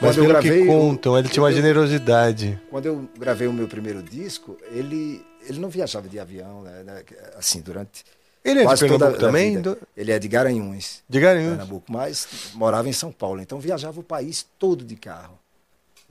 Mas 0.00 0.16
quando 0.16 0.26
pelo 0.26 0.42
que 0.42 0.66
contam, 0.66 1.18
ele 1.18 1.28
tinha 1.28 1.42
uma 1.42 1.52
generosidade. 1.52 2.60
Quando 2.70 2.86
eu 2.86 3.08
gravei 3.18 3.46
o 3.46 3.52
meu 3.52 3.68
primeiro 3.68 4.02
disco, 4.02 4.58
ele, 4.72 5.24
ele 5.48 5.58
não 5.58 5.70
viajava 5.70 6.08
de 6.08 6.18
avião, 6.18 6.62
né? 6.62 6.82
né 6.82 7.02
assim, 7.36 7.60
durante. 7.60 8.04
Ele 8.44 8.60
é 8.60 8.66
de 8.66 8.80
Pernambuco 8.80 9.18
também? 9.18 9.60
Do... 9.60 9.78
Ele 9.96 10.10
é 10.10 10.18
de 10.18 10.26
Garanhuns. 10.26 11.02
De 11.08 11.20
Garanhuns. 11.20 11.50
Pernambuco, 11.50 11.92
mas 11.92 12.26
morava 12.54 12.88
em 12.88 12.92
São 12.92 13.12
Paulo. 13.12 13.40
Então 13.40 13.60
viajava 13.60 14.00
o 14.00 14.02
país 14.02 14.44
todo 14.58 14.84
de 14.84 14.96
carro. 14.96 15.38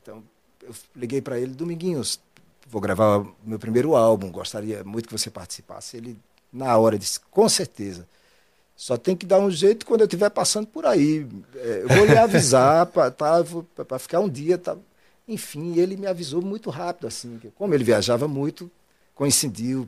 Então 0.01 0.24
eu 0.63 0.74
liguei 0.95 1.22
para 1.22 1.38
ele, 1.38 1.53
Dominguinhos, 1.53 2.19
vou 2.72 2.82
gravar 2.82 3.24
meu 3.43 3.59
primeiro 3.59 3.95
álbum, 3.95 4.32
gostaria 4.32 4.84
muito 4.84 5.07
que 5.07 5.17
você 5.17 5.30
participasse. 5.30 5.97
Ele, 5.97 6.17
na 6.51 6.76
hora, 6.78 6.97
disse: 6.97 7.19
com 7.30 7.47
certeza. 7.49 8.07
Só 8.76 8.97
tem 8.97 9.15
que 9.15 9.28
dar 9.28 9.39
um 9.39 9.51
jeito 9.51 9.86
quando 9.86 10.01
eu 10.01 10.05
estiver 10.05 10.30
passando 10.30 10.65
por 10.65 10.86
aí. 10.86 11.28
É, 11.55 11.82
eu 11.84 11.88
vou 11.89 12.05
lhe 12.05 12.17
avisar 12.17 12.86
para 12.88 13.11
tá, 13.11 13.99
ficar 13.99 14.22
um 14.22 14.30
dia. 14.30 14.57
Tá. 14.57 14.76
Enfim, 15.28 15.78
ele 15.78 15.95
me 15.95 16.07
avisou 16.07 16.41
muito 16.41 16.69
rápido, 16.69 17.05
assim. 17.07 17.39
Como 17.55 17.76
ele 17.76 17.84
viajava 17.84 18.28
muito, 18.28 18.72
coincidiu. 19.13 19.88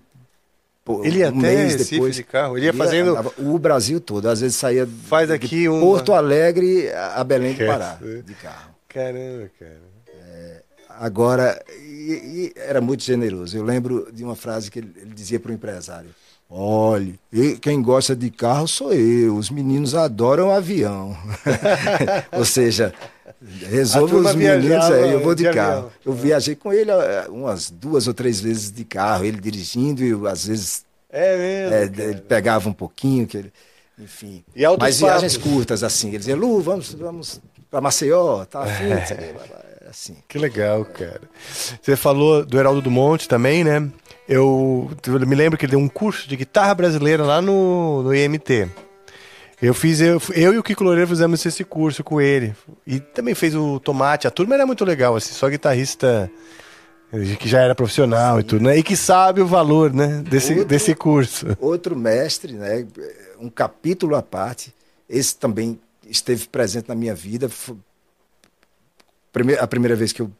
Pô, 0.86 1.04
ele 1.04 1.20
ia 1.20 1.32
um 1.32 1.40
até 1.40 1.56
mês 1.56 1.90
depois, 1.90 2.14
de 2.14 2.24
carro, 2.24 2.58
ele 2.58 2.66
ia 2.66 2.74
fazendo 2.74 3.12
andava, 3.12 3.32
o 3.38 3.58
Brasil 3.58 4.02
todo, 4.02 4.28
às 4.28 4.42
vezes 4.42 4.58
saía 4.58 4.86
Faz 4.86 5.32
aqui 5.32 5.70
um 5.70 5.80
Porto 5.80 6.12
Alegre 6.12 6.92
a 6.92 7.24
Belém 7.24 7.54
do 7.54 7.64
Pará 7.66 7.98
de 8.02 8.34
carro. 8.34 8.76
Caramba, 8.90 9.50
cara. 9.58 9.93
Agora 11.00 11.62
e, 11.70 12.54
e 12.54 12.54
era 12.56 12.82
muito 12.82 13.04
generoso. 13.04 13.56
Eu 13.56 13.64
lembro 13.64 14.10
de 14.12 14.24
uma 14.24 14.36
frase 14.36 14.70
que 14.70 14.80
ele, 14.80 14.94
ele 14.98 15.14
dizia 15.14 15.40
para 15.40 15.52
o 15.52 15.54
empresário: 15.54 16.10
Olhe, 16.50 17.20
quem 17.62 17.82
gosta 17.82 18.16
de 18.16 18.30
carro 18.30 18.68
sou 18.68 18.94
eu, 18.94 19.36
os 19.36 19.50
meninos 19.50 19.96
adoram 19.96 20.52
avião. 20.52 21.18
Ou 22.32 22.46
seja, 22.46 22.94
resolva 23.70 24.18
os 24.18 24.36
meninos 24.36 24.86
aí, 24.86 25.12
eu 25.12 25.24
vou 25.24 25.34
de, 25.34 25.44
de 25.44 25.52
carro. 25.52 25.78
Avião. 25.78 25.92
Eu 26.06 26.14
viajei 26.14 26.56
com 26.56 26.72
ele 26.72 26.92
eh, 26.92 27.26
umas 27.30 27.70
duas 27.70 28.08
ou 28.08 28.14
três 28.14 28.40
vezes 28.40 28.72
de 28.72 28.84
carro, 28.84 29.26
ele 29.26 29.40
dirigindo 29.40 30.04
e 30.04 30.10
eu, 30.10 30.28
às 30.28 30.46
vezes 30.46 30.86
é 31.10 31.38
mesmo, 31.38 32.02
é, 32.02 32.06
ele 32.10 32.22
pegava 32.22 32.70
um 32.70 32.74
pouquinho, 32.74 33.26
que 33.26 33.38
ele, 33.38 33.54
enfim. 33.98 34.44
E 34.56 34.64
Mas 34.80 35.00
viagens 35.00 35.38
curtas 35.38 35.84
assim, 35.84 36.10
ele 36.10 36.20
dizia, 36.20 36.36
Lu, 36.36 36.62
vamos, 36.62 36.94
vamos 36.94 37.42
para 37.70 37.82
Maceió, 37.82 38.46
tá 38.46 38.64
afim, 38.64 38.92
é 38.92 39.73
assim. 39.94 40.18
Que 40.28 40.38
legal, 40.38 40.84
cara. 40.84 41.22
Você 41.82 41.96
falou 41.96 42.44
do 42.44 42.60
Heraldo 42.60 42.82
do 42.82 42.92
Monte 42.92 43.28
também, 43.28 43.64
né? 43.64 43.90
Eu, 44.28 44.90
eu 45.06 45.28
me 45.28 45.36
lembro 45.36 45.58
que 45.58 45.66
ele 45.66 45.72
deu 45.72 45.80
um 45.80 45.88
curso 45.88 46.28
de 46.28 46.36
guitarra 46.36 46.74
brasileira 46.74 47.24
lá 47.24 47.42
no, 47.42 48.04
no 48.04 48.14
IMT. 48.14 48.68
Eu 49.62 49.74
fiz, 49.74 50.02
eu, 50.02 50.22
eu 50.34 50.54
e 50.54 50.58
o 50.58 50.64
Kiko 50.64 50.84
Loureiro 50.84 51.08
fizemos 51.08 51.46
esse 51.46 51.64
curso 51.64 52.04
com 52.04 52.20
ele. 52.20 52.54
E 52.86 53.00
também 53.00 53.34
fez 53.34 53.56
o 53.56 53.80
Tomate. 53.80 54.28
A 54.28 54.32
turma 54.32 54.56
era 54.56 54.66
muito 54.66 54.84
legal, 54.84 55.16
assim, 55.16 55.34
só 55.34 55.48
guitarrista 55.48 56.30
que 57.40 57.48
já 57.48 57.62
era 57.62 57.76
profissional 57.76 58.36
Sim. 58.36 58.40
e 58.40 58.44
tudo, 58.44 58.64
né? 58.64 58.78
E 58.78 58.84
que 58.84 58.98
sabe 58.98 59.40
o 59.40 59.46
valor, 59.46 59.94
né, 59.94 60.24
desse, 60.28 60.52
outro, 60.54 60.68
desse 60.68 60.96
curso. 60.96 61.56
Outro 61.62 61.96
mestre, 61.96 62.54
né? 62.54 62.86
Um 63.40 63.50
capítulo 63.50 64.16
à 64.16 64.24
parte. 64.24 64.74
Esse 65.08 65.38
também 65.38 65.80
esteve 66.10 66.48
presente 66.48 66.90
na 66.90 66.96
minha 66.96 67.14
vida 67.14 67.48
a 69.60 69.68
primeira 69.68 69.96
vez 69.96 70.14
que 70.14 70.22
eu 70.22 70.32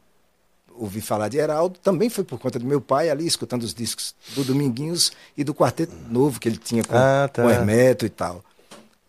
ouvi 0.76 1.02
falar 1.02 1.28
de 1.28 1.38
Heraldo 1.38 1.80
também 1.80 2.10
foi 2.10 2.24
por 2.24 2.40
conta 2.40 2.60
do 2.60 2.66
meu 2.66 2.82
pai 2.82 3.10
ali, 3.10 3.26
escutando 3.26 3.64
os 3.64 3.74
discos 3.74 4.16
do 4.36 4.44
Dominguinhos 4.44 5.12
e 5.38 5.44
do 5.44 5.54
Quarteto 5.54 5.96
Novo 6.10 6.40
que 6.40 6.48
ele 6.48 6.58
tinha 6.58 6.84
com, 6.84 6.96
ah, 6.96 7.30
tá. 7.32 7.44
com 7.44 7.50
Hermeto 7.50 8.06
e 8.06 8.10
tal. 8.10 8.44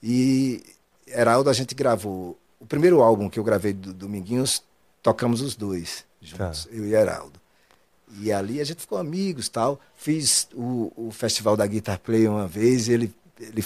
E 0.03 0.63
Heraldo 1.07 1.51
a 1.51 1.53
gente 1.53 1.75
gravou. 1.75 2.39
O 2.61 2.67
primeiro 2.67 3.03
álbum 3.03 3.29
que 3.29 3.39
eu 3.39 3.45
gravei 3.45 3.73
do 3.73 3.93
Dominguinhos, 3.93 4.63
tocamos 5.03 5.41
os 5.41 5.55
dois 5.55 6.05
juntos, 6.21 6.65
tá. 6.65 6.71
eu 6.71 6.87
e 6.87 6.95
Heraldo. 6.95 7.41
E 8.21 8.33
ali 8.33 8.61
a 8.61 8.65
gente 8.65 8.81
ficou 8.81 8.99
amigos 8.99 9.49
tal. 9.49 9.81
Fiz 9.97 10.49
o, 10.55 10.93
o 10.97 11.11
festival 11.11 11.57
da 11.57 11.67
Guitar 11.67 11.99
Play 11.99 12.29
uma 12.29 12.47
vez, 12.47 12.89
ele, 12.89 13.13
ele 13.41 13.65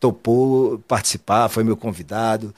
topou 0.00 0.78
participar, 0.80 1.48
foi 1.48 1.62
meu 1.62 1.76
convidado. 1.76 2.54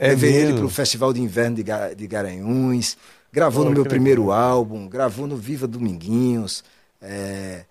É 0.00 0.08
Levei 0.08 0.32
mesmo? 0.32 0.48
ele 0.48 0.56
para 0.56 0.64
o 0.64 0.70
Festival 0.70 1.12
de 1.12 1.20
Inverno 1.20 1.56
de, 1.56 1.62
Gar 1.62 1.94
de 1.94 2.06
Garanhuns, 2.06 2.96
gravou 3.30 3.62
oh, 3.62 3.68
no 3.68 3.72
meu 3.72 3.84
primeiro 3.84 4.22
legal. 4.22 4.38
álbum, 4.38 4.88
gravou 4.88 5.26
no 5.26 5.36
Viva 5.36 5.66
Dominguinhos. 5.66 6.64
É... 7.02 7.64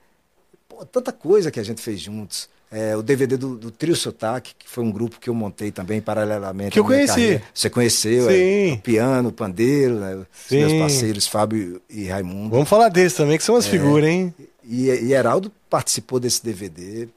Pô, 0.68 0.86
tanta 0.86 1.12
coisa 1.12 1.50
que 1.50 1.60
a 1.60 1.64
gente 1.64 1.82
fez 1.82 2.00
juntos. 2.00 2.48
é, 2.72 2.96
o 2.96 3.02
DVD 3.02 3.36
do, 3.36 3.56
do 3.58 3.72
Trio 3.72 3.96
Sotaque, 3.96 4.54
que 4.58 4.70
foi 4.70 4.84
um 4.84 4.92
grupo 4.92 5.20
que 5.20 5.28
eu 5.28 5.34
montei 5.34 5.72
também 5.72 6.00
paralelamente. 6.00 6.72
Que 6.72 6.80
eu 6.80 6.86
conheci. 6.86 7.08
Carreira. 7.08 7.44
Você 7.52 7.70
conheceu, 7.70 8.30
Sim. 8.30 8.72
É, 8.72 8.74
o 8.74 8.78
piano, 8.78 9.30
o 9.30 9.32
pandeiro, 9.32 10.00
né? 10.00 10.16
Os 10.16 10.52
meus 10.52 10.74
parceiros 10.74 11.26
Fábio 11.26 11.82
e 11.90 12.06
Raimundo. 12.06 12.52
Vamos 12.52 12.70
falar 12.70 12.90
desses 12.90 13.18
também, 13.18 13.40
que 13.40 13.44
são 13.44 13.56
as 13.56 13.66
é, 13.66 13.70
figuras, 13.72 14.08
hein? 14.08 14.34
E, 14.64 14.86
e 14.86 15.14
Heraldo 15.14 15.52
participou 15.68 16.20
desse 16.20 16.44
DVD, 16.44 17.10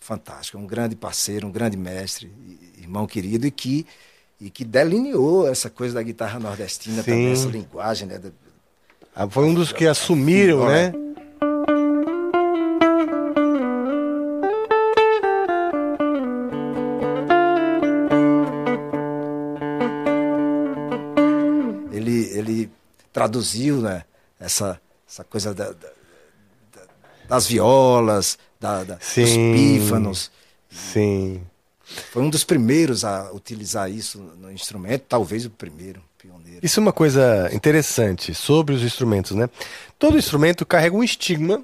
fantástico, 0.00 0.58
um 0.58 0.66
grande 0.66 0.96
parceiro, 0.96 1.46
um 1.46 1.52
grande 1.52 1.76
mestre, 1.76 2.28
irmão 2.76 3.06
querido, 3.06 3.46
e 3.46 3.52
que, 3.52 3.86
e 4.40 4.50
que 4.50 4.64
delineou 4.64 5.48
essa 5.48 5.68
coisa 5.68 5.94
da 5.94 6.02
guitarra 6.02 6.38
nordestina 6.38 7.02
Sim. 7.02 7.10
também, 7.10 7.32
essa 7.32 7.48
linguagem, 7.48 8.08
né? 8.08 8.20
Ah, 9.14 9.28
foi 9.28 9.44
um 9.44 9.54
dos 9.54 9.72
que 9.72 9.86
assumiram, 9.86 10.68
né? 10.68 10.92
traduziu 23.18 23.80
né, 23.80 24.04
essa, 24.38 24.80
essa 25.08 25.24
coisa 25.24 25.52
da, 25.52 25.72
da, 25.72 25.88
das 27.28 27.48
violas, 27.48 28.38
da, 28.60 28.84
da, 28.84 28.94
dos 28.94 29.12
pífanos. 29.12 30.30
Sim. 30.70 31.42
Foi 32.10 32.22
um 32.22 32.30
dos 32.30 32.44
primeiros 32.44 33.04
a 33.04 33.30
utilizar 33.32 33.90
isso 33.90 34.18
no 34.38 34.52
instrumento, 34.52 35.04
talvez 35.08 35.46
o 35.46 35.50
primeiro, 35.50 36.02
pioneiro. 36.18 36.60
Isso 36.62 36.80
é 36.80 36.82
uma 36.82 36.92
coisa 36.92 37.48
interessante 37.52 38.34
sobre 38.34 38.74
os 38.74 38.82
instrumentos, 38.82 39.32
né? 39.32 39.48
Todo 39.98 40.18
instrumento 40.18 40.66
carrega 40.66 40.96
um 40.96 41.02
estigma 41.02 41.62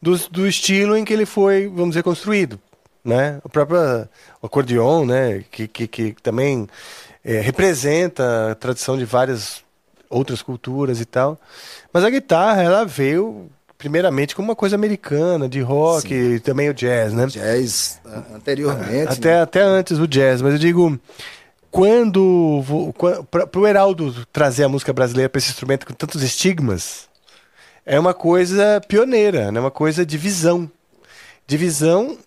do, 0.00 0.16
do 0.28 0.46
estilo 0.46 0.96
em 0.96 1.04
que 1.04 1.12
ele 1.12 1.26
foi, 1.26 1.68
vamos 1.68 1.90
dizer, 1.90 2.02
construído, 2.02 2.58
né? 3.04 3.40
O 3.44 3.48
próprio 3.48 4.08
acordeon, 4.42 5.04
né? 5.04 5.44
Que, 5.50 5.68
que, 5.68 5.86
que 5.86 6.12
também 6.22 6.68
é, 7.24 7.40
representa 7.40 8.52
a 8.52 8.54
tradição 8.54 8.96
de 8.96 9.04
várias 9.04 9.62
outras 10.08 10.40
culturas 10.40 11.00
e 11.00 11.04
tal. 11.04 11.38
Mas 11.92 12.04
a 12.04 12.10
guitarra, 12.10 12.62
ela 12.62 12.84
veio 12.84 13.50
primeiramente 13.78 14.34
como 14.34 14.48
uma 14.48 14.56
coisa 14.56 14.74
americana, 14.74 15.48
de 15.48 15.60
rock, 15.60 16.08
Sim. 16.08 16.34
e 16.34 16.40
também 16.40 16.68
o 16.68 16.74
jazz, 16.74 17.12
né? 17.12 17.26
Jazz 17.26 18.00
anteriormente. 18.34 19.12
Até, 19.12 19.36
né? 19.36 19.42
até 19.42 19.62
antes 19.62 19.96
do 19.96 20.08
jazz, 20.08 20.42
mas 20.42 20.54
eu 20.54 20.58
digo, 20.58 20.98
quando. 21.70 22.92
Para 23.30 23.60
o 23.60 23.66
Heraldo 23.66 24.26
trazer 24.32 24.64
a 24.64 24.68
música 24.68 24.92
brasileira 24.92 25.28
para 25.28 25.38
esse 25.38 25.50
instrumento 25.50 25.86
com 25.86 25.94
tantos 25.94 26.22
estigmas, 26.22 27.08
é 27.86 27.98
uma 27.98 28.12
coisa 28.12 28.82
pioneira, 28.86 29.52
né? 29.52 29.60
uma 29.60 29.70
coisa 29.70 30.04
de 30.04 30.18
visão. 30.18 30.68
De 31.46 31.56
visão 31.56 32.18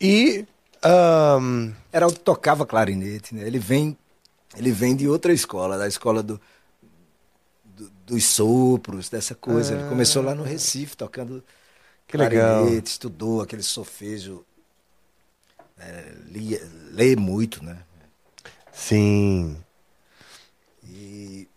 e. 0.00 0.46
Um... 0.82 1.72
Heraldo 1.92 2.18
tocava 2.20 2.64
clarinete, 2.64 3.34
né? 3.34 3.46
Ele 3.46 3.58
vem, 3.58 3.98
ele 4.56 4.70
vem 4.70 4.94
de 4.94 5.08
outra 5.08 5.32
escola, 5.32 5.76
da 5.76 5.88
escola 5.88 6.22
do, 6.22 6.40
dos 8.10 8.24
sopros, 8.24 9.08
dessa 9.08 9.34
coisa. 9.34 9.74
Ah. 9.74 9.78
Ele 9.78 9.88
começou 9.88 10.22
lá 10.22 10.34
no 10.34 10.42
Recife, 10.42 10.96
tocando 10.96 11.42
que 12.06 12.16
legal. 12.16 12.68
estudou 12.68 13.40
aquele 13.40 13.62
solfejo. 13.62 14.44
É, 15.78 16.12
lia, 16.26 16.60
lê 16.90 17.16
muito, 17.16 17.64
né? 17.64 17.82
Sim. 18.72 19.56
E 20.84 21.48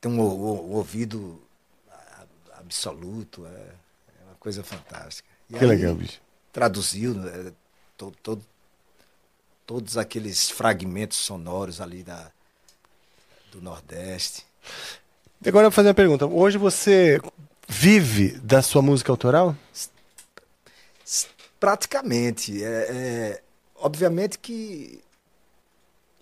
tem 0.00 0.10
um, 0.12 0.20
um, 0.20 0.72
um 0.72 0.72
ouvido 0.72 1.40
absoluto, 2.58 3.46
é, 3.46 3.50
é, 3.50 4.24
uma 4.26 4.34
coisa 4.34 4.62
fantástica. 4.62 5.28
E 5.48 5.54
que 5.54 5.60
aí, 5.60 5.66
legal, 5.66 5.94
bicho. 5.94 6.20
Traduziu 6.52 7.14
né, 7.14 7.52
todo, 7.96 8.16
todo, 8.22 8.44
todos 9.64 9.96
aqueles 9.96 10.50
fragmentos 10.50 11.16
sonoros 11.16 11.80
ali 11.80 12.02
da, 12.02 12.30
do 13.52 13.60
Nordeste. 13.60 14.46
Agora 15.46 15.66
eu 15.66 15.70
vou 15.70 15.74
fazer 15.74 15.88
uma 15.88 15.94
pergunta. 15.94 16.26
Hoje 16.26 16.56
você 16.56 17.20
vive 17.68 18.38
da 18.38 18.62
sua 18.62 18.80
música 18.80 19.12
autoral? 19.12 19.54
Praticamente. 21.60 22.64
É, 22.64 22.66
é, 22.66 23.42
obviamente 23.76 24.38
que 24.38 25.00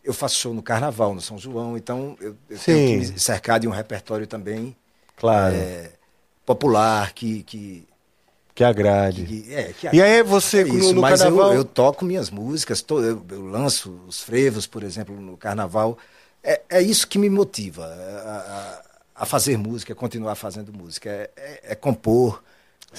eu 0.02 0.12
faço 0.12 0.40
show 0.40 0.52
no 0.52 0.62
Carnaval, 0.62 1.14
no 1.14 1.20
São 1.20 1.38
João, 1.38 1.76
então 1.76 2.16
eu, 2.20 2.36
eu 2.48 2.58
tenho 2.58 3.04
que 3.04 3.12
me 3.12 3.18
cercar 3.20 3.60
de 3.60 3.68
um 3.68 3.70
repertório 3.70 4.26
também 4.26 4.74
claro. 5.16 5.54
É, 5.54 5.92
popular, 6.44 7.12
que, 7.12 7.44
que 7.44 7.86
que 8.52 8.64
agrade. 8.64 9.24
Que, 9.24 9.54
é, 9.54 9.72
que 9.72 9.88
e 9.94 10.02
aí 10.02 10.22
você, 10.22 10.62
é 10.62 10.68
isso, 10.68 10.92
no, 10.92 11.00
mas 11.00 11.20
carnaval... 11.20 11.52
eu, 11.52 11.58
eu, 11.58 11.64
toco 11.64 12.04
minhas 12.04 12.28
músicas, 12.28 12.82
to, 12.82 13.00
eu, 13.00 13.24
eu, 13.30 13.46
lanço 13.46 14.02
os 14.08 14.20
frevos, 14.20 14.66
por 14.66 14.82
exemplo, 14.82 15.14
no 15.18 15.36
carnaval 15.36 15.96
é, 16.42 16.60
é 16.68 16.82
isso 16.82 17.06
que 17.06 17.18
me 17.18 17.28
motiva 17.28 17.84
a, 17.86 18.82
a, 19.22 19.26
fazer 19.26 19.56
música, 19.56 19.92
a 19.92 19.96
continuar 19.96 20.34
fazendo 20.34 20.72
música. 20.72 21.10
É, 21.10 21.30
é, 21.36 21.60
é 21.72 21.74
compor, 21.74 22.42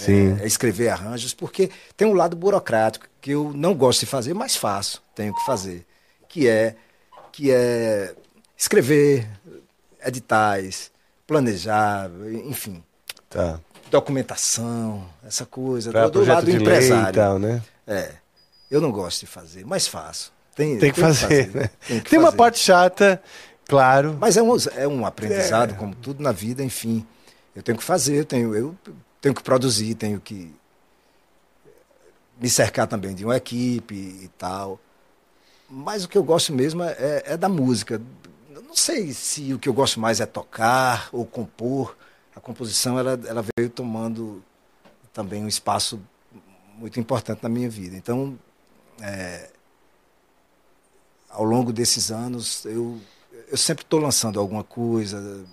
é, 0.07 0.43
é, 0.43 0.47
escrever 0.47 0.89
arranjos, 0.89 1.33
porque 1.33 1.69
tem 1.97 2.07
um 2.07 2.13
lado 2.13 2.35
burocrático 2.35 3.07
que 3.19 3.31
eu 3.31 3.51
não 3.53 3.73
gosto 3.73 4.01
de 4.01 4.05
fazer, 4.05 4.33
mas 4.33 4.55
faço, 4.55 5.01
tenho 5.15 5.33
que 5.33 5.45
fazer, 5.45 5.85
que 6.27 6.47
é, 6.47 6.75
que 7.31 7.51
é 7.51 8.15
escrever 8.57 9.27
editais, 10.05 10.91
planejar, 11.25 12.09
enfim. 12.45 12.83
Tá. 13.29 13.59
Documentação, 13.89 15.05
essa 15.25 15.45
coisa, 15.45 15.91
do, 15.91 16.11
do 16.11 16.25
lado 16.25 16.45
do 16.45 16.51
empresário. 16.51 17.13
Tal, 17.13 17.37
né? 17.37 17.61
É. 17.85 18.13
Eu 18.69 18.79
não 18.79 18.91
gosto 18.91 19.21
de 19.21 19.27
fazer, 19.27 19.65
mas 19.65 19.85
faço. 19.85 20.31
Tem, 20.61 20.77
tem 20.77 20.91
que 20.91 21.01
tem 21.01 21.03
fazer, 21.03 21.27
que 21.27 21.51
fazer, 21.51 21.59
né? 21.59 21.69
Tem, 21.87 21.99
tem 22.01 22.19
uma 22.19 22.31
parte 22.31 22.59
chata, 22.59 23.19
claro. 23.67 24.15
Mas 24.19 24.37
é 24.37 24.43
um, 24.43 24.55
é 24.75 24.87
um 24.87 25.05
aprendizado, 25.07 25.71
é. 25.71 25.73
como 25.73 25.95
tudo 25.95 26.21
na 26.21 26.31
vida, 26.31 26.63
enfim. 26.63 27.03
Eu 27.55 27.63
tenho 27.63 27.75
que 27.75 27.83
fazer, 27.83 28.19
eu 28.19 28.25
tenho, 28.25 28.55
eu 28.55 28.75
tenho 29.19 29.33
que 29.33 29.41
produzir, 29.41 29.95
tenho 29.95 30.19
que 30.19 30.53
me 32.39 32.47
cercar 32.47 32.85
também 32.85 33.15
de 33.15 33.25
uma 33.25 33.35
equipe 33.35 33.95
e 33.95 34.29
tal. 34.37 34.79
Mas 35.67 36.03
o 36.03 36.07
que 36.07 36.15
eu 36.15 36.23
gosto 36.23 36.53
mesmo 36.53 36.83
é, 36.83 37.23
é 37.25 37.37
da 37.37 37.49
música. 37.49 37.99
não 38.51 38.75
sei 38.75 39.13
se 39.13 39.55
o 39.55 39.57
que 39.57 39.67
eu 39.67 39.73
gosto 39.73 39.99
mais 39.99 40.19
é 40.19 40.27
tocar 40.27 41.09
ou 41.11 41.25
compor. 41.25 41.97
A 42.35 42.39
composição 42.39 42.99
ela, 42.99 43.19
ela 43.25 43.43
veio 43.57 43.69
tomando 43.69 44.43
também 45.11 45.43
um 45.43 45.47
espaço 45.47 45.99
muito 46.77 46.99
importante 46.99 47.41
na 47.41 47.49
minha 47.49 47.69
vida. 47.69 47.97
Então, 47.97 48.37
é, 49.01 49.49
ao 51.31 51.43
longo 51.43 51.71
desses 51.71 52.11
anos, 52.11 52.65
eu, 52.65 52.99
eu 53.49 53.57
sempre 53.57 53.83
estou 53.83 53.99
lançando 53.99 54.39
alguma 54.39 54.63
coisa, 54.63 55.43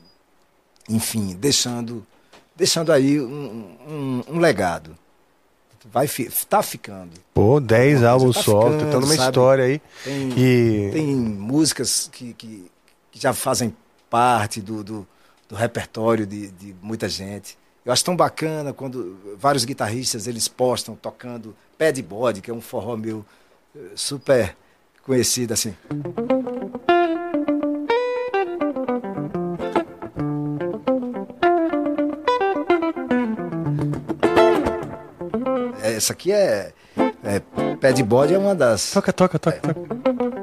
enfim, 0.89 1.37
deixando, 1.37 2.07
deixando 2.55 2.93
aí 2.93 3.21
um, 3.21 3.77
um, 3.89 4.25
um 4.29 4.39
legado. 4.39 4.97
Vai 5.91 6.09
tá 6.49 6.63
ficando. 6.63 7.13
Pô, 7.33 7.61
10 7.61 8.03
álbuns 8.03 8.37
tá 8.37 8.43
só, 8.43 8.63
tá 8.63 9.01
numa 9.01 9.15
sabe? 9.15 9.29
história 9.29 9.65
aí. 9.65 9.81
Tem, 10.05 10.29
que... 10.31 10.91
tem 10.93 11.17
músicas 11.17 12.11
que, 12.13 12.35
que, 12.35 12.71
que, 13.11 13.21
já 13.21 13.33
fazem 13.33 13.75
parte 14.11 14.61
do, 14.61 14.85
do, 14.85 15.09
do 15.49 15.55
repertório 15.55 16.27
de, 16.27 16.49
de 16.49 16.75
muita 16.83 17.09
gente. 17.09 17.57
Eu 17.87 17.93
acho 17.93 18.05
tão 18.05 18.15
bacana 18.15 18.73
quando 18.73 19.17
vários 19.39 19.65
guitarristas 19.65 20.27
eles 20.27 20.47
postam 20.47 20.95
tocando 20.95 21.57
pé 21.79 21.91
de 21.91 22.03
bode, 22.03 22.43
que 22.43 22.51
é 22.51 22.55
um 22.55 22.61
forró 22.61 22.97
meu 22.97 23.25
eh, 23.75 23.81
super 23.95 24.55
conhecida 25.09 25.55
assim. 25.55 25.75
Essa 35.83 36.13
aqui 36.13 36.31
é, 36.31 36.73
é 37.25 37.41
pé 37.81 37.93
de 37.93 38.03
bode 38.03 38.35
é 38.35 38.39
uma 38.39 38.55
das. 38.55 38.91
Toca, 38.91 39.11
toca, 39.13 39.39
toca, 39.39 39.57
é. 39.57 39.61
toca. 39.61 40.38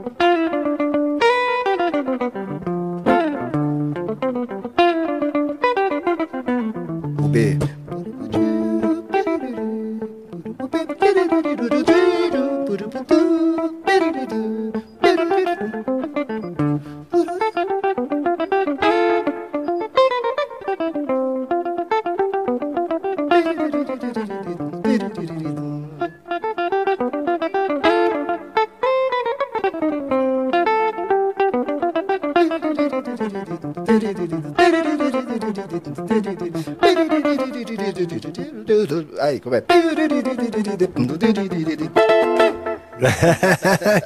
Aí, 39.36 39.42
como 39.42 39.56
é? 39.56 39.62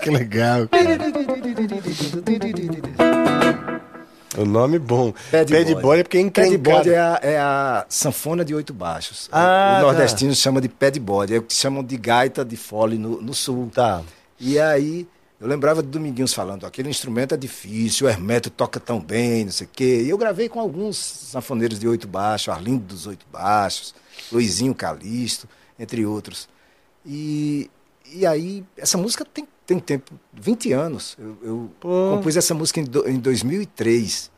que 0.01 0.09
legal. 0.09 0.67
O 4.37 4.45
nome 4.45 4.77
bom. 4.79 5.13
Pad, 5.31 5.51
Pad 5.51 5.73
boy. 5.73 5.81
boy 5.81 5.99
é 5.99 6.03
porque 6.03 6.17
é 6.17 6.21
encrencado. 6.21 6.57
body 6.57 6.89
é 6.89 6.99
a, 6.99 7.19
é 7.21 7.37
a 7.37 7.85
sanfona 7.87 8.43
de 8.43 8.55
oito 8.55 8.73
baixos. 8.73 9.29
Ah, 9.31 9.77
o 9.77 9.81
tá. 9.81 9.81
nordestino 9.81 10.33
chama 10.33 10.59
de 10.59 10.69
pad 10.69 10.99
body, 10.99 11.35
é 11.35 11.37
o 11.37 11.43
que 11.43 11.53
chamam 11.53 11.83
de 11.83 11.95
gaita 11.97 12.43
de 12.43 12.57
fole 12.57 12.97
no, 12.97 13.21
no 13.21 13.35
sul. 13.35 13.69
Tá. 13.73 14.01
E 14.39 14.59
aí, 14.59 15.07
eu 15.39 15.47
lembrava 15.47 15.83
de 15.83 15.89
Dominguinhos 15.89 16.33
falando, 16.33 16.65
aquele 16.65 16.89
instrumento 16.89 17.35
é 17.35 17.37
difícil, 17.37 18.07
o 18.07 18.09
Hermeto 18.09 18.49
toca 18.49 18.79
tão 18.79 18.99
bem, 18.99 19.45
não 19.45 19.51
sei 19.51 19.67
o 19.67 19.69
quê. 19.71 20.01
E 20.03 20.09
eu 20.09 20.17
gravei 20.17 20.49
com 20.49 20.59
alguns 20.59 20.97
sanfoneiros 20.97 21.79
de 21.79 21.87
oito 21.87 22.07
baixos, 22.07 22.49
Arlindo 22.49 22.83
dos 22.83 23.05
oito 23.05 23.23
baixos, 23.31 23.93
Luizinho 24.31 24.73
Calixto, 24.75 25.47
entre 25.77 26.05
outros. 26.05 26.47
E, 27.05 27.69
e 28.13 28.25
aí, 28.25 28.63
essa 28.77 28.97
música 28.97 29.23
tem, 29.25 29.47
tem 29.65 29.79
tempo, 29.79 30.11
20 30.33 30.71
anos. 30.73 31.15
Eu, 31.19 31.37
eu 31.43 31.71
compus 31.81 32.35
essa 32.37 32.53
música 32.53 32.79
em, 32.79 32.83
do- 32.83 33.07
em 33.09 33.17
2003. 33.19 34.29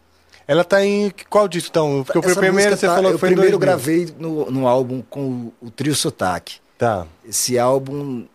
Ela 0.47 0.63
tá 0.63 0.84
em 0.86 1.11
qual 1.29 1.47
disco 1.47 1.69
então? 1.69 2.03
Porque 2.05 2.19
Essa 2.19 2.39
o 2.39 2.41
primeiro 2.41 2.75
você 2.77 2.88
tá- 2.88 2.95
falou 2.95 3.11
eu 3.11 3.15
que 3.15 3.19
foi 3.19 3.29
em 3.29 3.34
primeiro 3.34 3.57
2000. 3.57 3.59
gravei 3.59 4.15
no, 4.19 4.49
no 4.51 4.67
álbum 4.67 5.01
com 5.09 5.29
o, 5.61 5.67
o 5.67 5.71
Trio 5.71 5.95
Sotaque. 5.95 6.55
Tá. 6.77 7.05
Esse 7.23 7.57
álbum, 7.59 8.25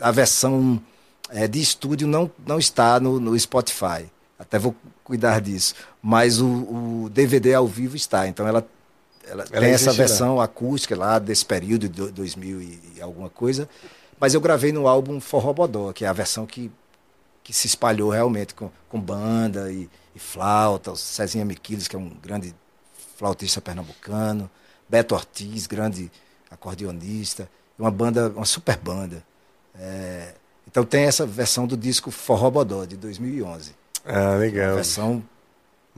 a 0.00 0.10
versão 0.10 0.80
eh, 1.30 1.48
de 1.48 1.60
estúdio 1.60 2.06
não, 2.06 2.30
não 2.46 2.58
está 2.58 2.98
no, 3.00 3.18
no 3.20 3.38
Spotify. 3.38 4.06
Até 4.38 4.58
vou 4.58 4.74
cuidar 5.02 5.40
disso. 5.40 5.74
Mas 6.00 6.40
o, 6.40 6.46
o 6.46 7.10
DVD 7.12 7.54
ao 7.54 7.66
vivo 7.66 7.96
está. 7.96 8.28
Então 8.28 8.46
ela, 8.46 8.66
ela, 9.28 9.44
Ela 9.50 9.60
tem 9.60 9.70
essa 9.70 9.90
lá. 9.90 9.96
versão 9.96 10.40
acústica 10.40 10.96
lá 10.96 11.18
desse 11.18 11.44
período 11.44 11.88
de 11.88 11.88
do- 11.88 12.12
2000 12.12 12.60
e 12.60 12.80
alguma 13.00 13.28
coisa. 13.30 13.68
Mas 14.20 14.34
eu 14.34 14.40
gravei 14.40 14.72
no 14.72 14.88
álbum 14.88 15.20
Forró 15.20 15.52
Bodó, 15.52 15.92
que 15.92 16.04
é 16.04 16.08
a 16.08 16.12
versão 16.12 16.44
que, 16.46 16.70
que 17.44 17.52
se 17.52 17.66
espalhou 17.66 18.10
realmente 18.10 18.54
com, 18.54 18.70
com 18.88 19.00
banda 19.00 19.70
e, 19.70 19.88
e 20.14 20.18
flauta. 20.18 20.90
O 20.92 20.96
Cezinha 20.96 21.44
Miquiles, 21.44 21.86
que 21.86 21.94
é 21.94 21.98
um 21.98 22.08
grande 22.20 22.54
flautista 23.16 23.60
pernambucano. 23.60 24.50
Beto 24.88 25.14
Ortiz, 25.14 25.66
grande 25.66 26.10
acordeonista. 26.50 27.48
Uma 27.78 27.90
banda, 27.90 28.28
uma 28.30 28.44
super 28.44 28.76
banda. 28.76 29.22
É, 29.78 30.34
então 30.66 30.84
tem 30.84 31.04
essa 31.04 31.24
versão 31.24 31.66
do 31.66 31.76
disco 31.76 32.10
Forró 32.10 32.50
Bodó, 32.50 32.84
de 32.84 32.96
2011. 32.96 33.72
Ah, 34.04 34.34
legal. 34.36 34.74
Versão 34.74 35.22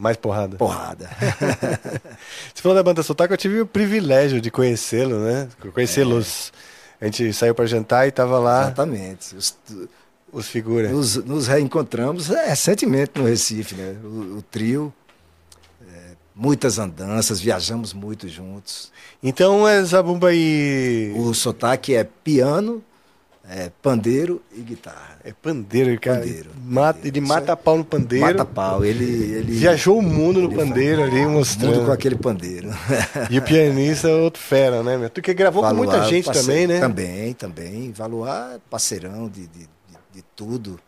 Mais 0.01 0.17
porrada. 0.17 0.57
porrada. 0.57 1.11
Você 2.55 2.63
falou 2.63 2.75
da 2.77 2.83
banda 2.83 3.03
Sotaque, 3.03 3.35
eu 3.35 3.37
tive 3.37 3.61
o 3.61 3.67
privilégio 3.67 4.41
de 4.41 4.51
conhecê-lo, 4.51 5.19
né? 5.21 5.47
Conhecê-los. 5.75 6.53
A 7.01 7.05
gente 7.05 7.33
saiu 7.35 7.55
pra 7.55 7.67
jantar 7.67 8.09
e 8.09 8.11
tava 8.11 8.39
lá 8.39 8.63
Exatamente. 8.63 9.37
Os- 9.37 9.57
os 10.33 10.47
figuras. 10.49 10.91
nos, 10.93 11.17
nos 11.17 11.47
reencontramos 11.49 12.31
é, 12.31 12.49
recentemente 12.49 13.13
no 13.17 13.25
Recife, 13.27 13.75
né? 13.75 13.97
O, 14.03 14.39
o 14.39 14.43
trio. 14.51 14.93
é, 15.83 16.13
muitas 16.35 16.79
andanças, 16.79 17.39
viajamos 17.41 17.93
muito 17.93 18.27
juntos. 18.29 18.91
Então 19.23 19.67
é 19.69 19.83
Zabumba 19.83 20.29
aí. 20.29 21.13
O 21.17 21.35
sotaque 21.35 21.95
é 21.95 22.05
piano, 22.05 22.83
é, 23.53 23.71
pandeiro 23.83 24.41
e 24.57 24.61
guitarra. 24.61 25.19
É 25.25 25.33
pandeiro, 25.33 26.01
cara. 26.01 26.21
Pandeiro, 26.21 26.51
Mata- 26.65 26.93
pandeiro. 26.95 27.17
Ele 27.19 27.27
mata 27.27 27.53
é- 27.53 27.57
pau 27.57 27.77
no 27.79 27.85
pandeiro. 27.85 28.25
Mata 28.27 28.45
pau. 28.45 28.85
Ele, 28.85 29.05
ele 29.05 29.53
Viajou 29.53 29.99
o 29.99 30.03
mundo 30.03 30.41
no 30.41 30.49
ele 30.51 30.57
pandeiro 30.57 31.03
ali, 31.03 31.21
mundo 31.23 31.31
mostrando. 31.33 31.85
com 31.85 31.91
aquele 31.93 32.15
pandeiro. 32.17 32.69
E 33.29 33.39
o 33.39 33.43
pianista 33.43 34.09
é 34.09 34.15
outro 34.15 34.41
fera, 34.41 34.83
né? 34.85 35.09
Tu 35.09 35.21
que 35.21 35.35
gravou 35.35 35.63
com 35.63 35.75
muita 35.75 35.95
Valuar, 35.95 36.09
gente 36.09 36.27
parce- 36.27 36.41
também, 36.47 36.67
né? 36.69 36.79
Também, 36.79 37.35
também. 37.35 37.93
Valuar, 37.93 38.61
parceirão 38.71 39.29
de, 39.29 39.49
de, 39.49 39.59
de, 39.59 39.69
de 40.15 40.23
tudo. 40.37 40.79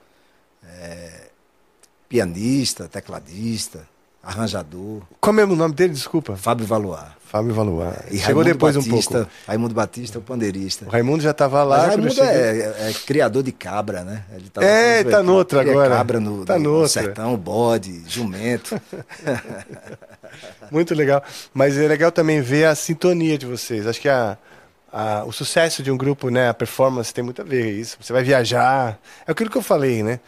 É, 0.65 1.29
pianista, 2.09 2.87
tecladista, 2.89 3.89
arranjador. 4.23 5.03
Qual 5.21 5.37
é 5.39 5.45
o 5.45 5.57
nome 5.57 5.75
dele? 5.75 5.93
Desculpa. 5.95 6.37
Fábio 6.37 6.67
Valuar. 6.67 7.17
Fábio 7.33 7.55
Valuar. 7.55 8.05
E 8.11 8.19
Chegou 8.19 8.27
Raimundo 8.43 8.45
depois 8.45 8.77
um 8.77 8.81
Batista, 8.83 9.15
pouco. 9.21 9.31
Raimundo 9.49 9.75
Batista, 9.75 10.19
o 10.19 10.23
pandeirista. 10.23 10.85
O 10.85 10.91
Raimundo 10.91 11.23
já 11.23 11.33
tava 11.33 11.65
lá. 11.65 11.79
Mas 11.79 11.87
Raimundo 11.87 12.15
cheguei. 12.15 12.31
é, 12.31 12.91
é 12.91 12.93
criador 13.07 13.43
de 13.43 13.53
cabra, 13.53 14.05
né? 14.05 14.23
Ele 14.35 14.51
tá 14.51 14.63
É, 14.63 15.03
tá 15.03 15.23
noutra 15.23 15.63
agora. 15.63 15.89
cabra 15.97 16.21
no, 16.21 16.45
Tá 16.45 16.59
no, 16.59 16.83
no 16.83 16.89
sertão, 16.89 17.35
bode, 17.39 18.03
jumento. 18.07 18.79
Muito 20.71 20.95
legal. 20.95 21.23
Mas 21.53 21.77
é 21.79 21.87
legal 21.89 22.11
também 22.13 22.41
ver 22.41 22.67
a 22.67 22.75
sintonia 22.75 23.37
de 23.37 23.47
vocês. 23.47 23.87
Acho 23.87 24.01
que 24.01 24.09
a, 24.09 24.37
a- 24.93 25.25
o 25.25 25.33
sucesso 25.33 25.83
de 25.83 25.91
um 25.91 25.97
grupo, 25.97 26.29
né, 26.31 26.49
a 26.49 26.55
performance 26.55 27.13
tem 27.13 27.23
muito 27.25 27.43
a 27.43 27.45
ver 27.45 27.65
com 27.65 27.81
isso. 27.81 27.97
Você 28.01 28.13
vai 28.13 28.23
viajar. 28.23 28.99
É 29.27 29.33
aquilo 29.33 29.51
que 29.51 29.57
eu 29.59 29.63
falei, 29.63 30.03
né? 30.03 30.21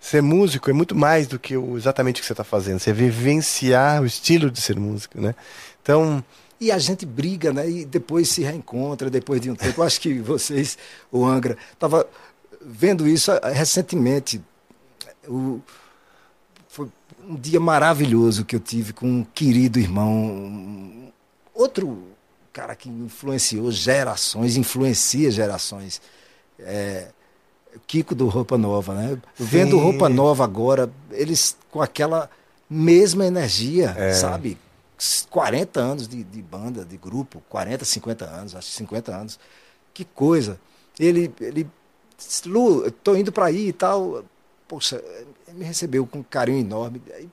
Ser 0.00 0.20
músico 0.20 0.68
é 0.68 0.72
muito 0.72 0.96
mais 0.96 1.28
do 1.28 1.38
que 1.38 1.56
o, 1.56 1.76
exatamente 1.76 2.18
o 2.18 2.20
que 2.22 2.26
você 2.26 2.32
está 2.32 2.44
fazendo. 2.44 2.80
Você 2.80 2.92
vivenciar 2.92 4.02
o 4.02 4.06
estilo 4.06 4.50
de 4.50 4.60
ser 4.60 4.76
músico, 4.78 5.20
né? 5.20 5.34
Então, 5.80 6.22
E 6.62 6.70
a 6.70 6.78
gente 6.78 7.04
briga, 7.04 7.52
né? 7.52 7.68
E 7.68 7.84
depois 7.84 8.28
se 8.28 8.40
reencontra, 8.42 9.10
depois 9.10 9.40
de 9.40 9.50
um 9.50 9.56
tempo. 9.56 9.80
Eu 9.80 9.84
acho 9.84 10.00
que 10.00 10.20
vocês, 10.20 10.78
o 11.10 11.24
Angra, 11.26 11.58
estava 11.72 12.06
vendo 12.64 13.08
isso 13.08 13.32
ah, 13.32 13.48
recentemente. 13.48 14.40
O, 15.26 15.60
foi 16.68 16.86
um 17.28 17.34
dia 17.34 17.58
maravilhoso 17.58 18.44
que 18.44 18.54
eu 18.54 18.60
tive 18.60 18.92
com 18.92 19.08
um 19.08 19.24
querido 19.34 19.80
irmão, 19.80 21.12
outro 21.52 22.00
cara 22.52 22.76
que 22.76 22.88
influenciou 22.88 23.72
gerações, 23.72 24.56
influencia 24.56 25.32
gerações. 25.32 26.00
É, 26.60 27.08
Kiko 27.88 28.14
do 28.14 28.28
Roupa 28.28 28.56
Nova, 28.56 28.94
né? 28.94 29.18
Vendo 29.36 29.76
Sim. 29.76 29.82
Roupa 29.82 30.08
Nova 30.08 30.44
agora, 30.44 30.88
eles 31.10 31.56
com 31.72 31.82
aquela 31.82 32.30
mesma 32.70 33.26
energia, 33.26 33.96
É. 33.98 34.12
sabe? 34.12 34.56
40 35.30 35.80
anos 35.80 36.08
de, 36.08 36.22
de 36.22 36.42
banda, 36.42 36.84
de 36.84 36.96
grupo, 36.96 37.42
40, 37.48 37.84
50 37.84 38.24
anos, 38.24 38.54
acho 38.54 38.68
que 38.68 38.74
50 38.76 39.14
anos. 39.14 39.38
Que 39.94 40.04
coisa. 40.04 40.58
Ele, 40.98 41.32
ele 41.40 41.66
Lu, 42.46 42.90
tô 42.90 43.16
indo 43.16 43.32
para 43.32 43.46
aí 43.46 43.68
e 43.68 43.72
tal. 43.72 44.24
Poxa, 44.68 45.02
ele 45.48 45.58
me 45.58 45.64
recebeu 45.64 46.06
com 46.06 46.18
um 46.20 46.22
carinho 46.22 46.60
enorme. 46.60 47.02
Aí 47.14 47.28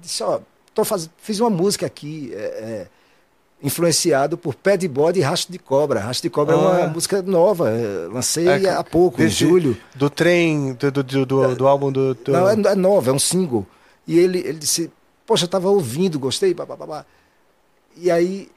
disse, 0.00 0.22
ó, 0.22 0.40
tô 0.74 0.84
faz... 0.84 1.10
fiz 1.18 1.38
uma 1.40 1.50
música 1.50 1.84
aqui, 1.86 2.32
é, 2.34 2.38
é, 2.38 2.86
influenciado 3.62 4.38
por 4.38 4.54
Pé 4.54 4.76
de 4.76 4.88
Bode 4.88 5.18
e 5.20 5.22
Rastro 5.22 5.52
de 5.52 5.58
Cobra. 5.58 6.00
Rastro 6.00 6.28
de 6.28 6.30
Cobra 6.30 6.54
é 6.56 6.58
Ah. 6.58 6.60
uma 6.62 6.86
música 6.88 7.20
nova, 7.22 7.70
é, 7.70 8.08
lancei 8.10 8.48
É, 8.48 8.70
há 8.70 8.82
pouco, 8.82 9.18
desse- 9.18 9.44
em 9.44 9.48
julho. 9.48 9.76
do 9.94 10.08
trem, 10.08 10.72
do, 10.74 10.90
do, 10.90 11.02
do, 11.04 11.26
do- 11.26 11.54
do 11.56 11.68
álbum 11.68 11.92
do. 11.92 12.14
do- 12.14 12.32
Não, 12.32 12.48
é, 12.48 12.52
é 12.54 12.74
nova, 12.74 13.10
é 13.10 13.12
um 13.12 13.18
single. 13.18 13.66
E 14.06 14.18
ele, 14.18 14.38
ele 14.38 14.58
disse, 14.58 14.90
poxa, 15.30 15.44
eu 15.44 15.46
estava 15.46 15.68
ouvindo, 15.70 16.18
gostei, 16.18 16.52
babá. 16.52 17.06
E 17.96 18.10
aí, 18.10 18.50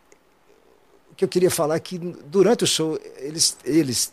o 1.12 1.16
que 1.16 1.24
eu 1.24 1.28
queria 1.30 1.52
falar 1.52 1.76
é 1.76 1.80
que 1.80 2.00
durante 2.00 2.64
o 2.64 2.68
show, 2.68 3.00
eles, 3.18 3.56
eles 3.64 4.12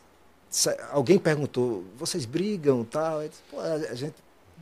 alguém 0.92 1.18
perguntou, 1.18 1.82
vocês 1.96 2.26
brigam 2.26 2.84
tal? 2.84 3.26
Disse, 3.26 3.40
a 3.90 3.94
gente 3.94 4.16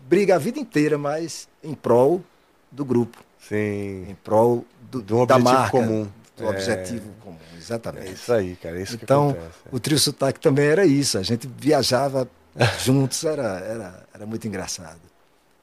briga 0.07 0.36
a 0.36 0.38
vida 0.38 0.61
inteira, 0.61 0.96
mas 0.96 1.49
em 1.61 1.74
prol 1.74 2.22
do 2.70 2.84
grupo, 2.84 3.18
Sim. 3.49 4.07
em 4.09 4.16
prol 4.22 4.64
do, 4.80 4.99
um 5.01 5.26
da 5.26 5.34
objetivo 5.34 5.42
marca, 5.42 5.70
comum. 5.72 6.09
do 6.36 6.44
É. 6.44 6.49
objetivo 6.51 7.11
comum, 7.24 7.36
É 7.53 7.57
exatamente. 7.59 8.12
isso 8.12 8.32
aí, 8.32 8.55
cara. 8.55 8.78
É 8.78 8.82
isso 8.82 8.94
Então, 8.94 9.30
acontece. 9.30 9.55
o 9.72 9.80
trio 9.80 9.99
sotaque 9.99 10.38
também 10.38 10.66
era 10.66 10.86
isso. 10.86 11.18
A 11.18 11.22
gente 11.24 11.49
viajava 11.49 12.30
juntos, 12.78 13.24
era, 13.24 13.59
era, 13.59 14.07
era 14.14 14.24
muito 14.24 14.46
engraçado. 14.46 15.01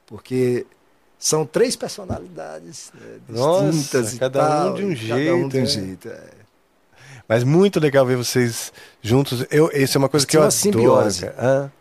Porque 0.05 0.65
são 1.25 1.43
três 1.43 1.75
personalidades 1.75 2.91
né, 2.93 3.17
Nossa, 3.27 3.71
distintas 3.71 4.13
e 4.13 4.19
cada 4.19 4.43
um 4.43 4.47
tal, 4.47 4.73
de 4.75 4.85
um 4.85 4.91
e 4.91 4.95
Cada 4.95 5.15
um 5.15 5.17
jeito, 5.17 5.49
de 5.49 5.57
um 5.57 5.63
é. 5.63 5.65
jeito. 5.65 6.07
é. 6.07 6.23
Mas 7.27 7.43
muito 7.43 7.79
legal 7.79 8.05
ver 8.05 8.15
vocês 8.15 8.71
juntos. 9.01 9.43
Eu, 9.49 9.71
isso 9.73 9.97
é 9.97 9.99
uma 9.99 10.07
coisa 10.07 10.23
Mas 10.23 10.29
que 10.29 10.37
eu 10.37 10.71
tinha 10.71 10.83
adoro. 10.83 11.01
uma 11.01 11.09
simbiose. 11.09 11.31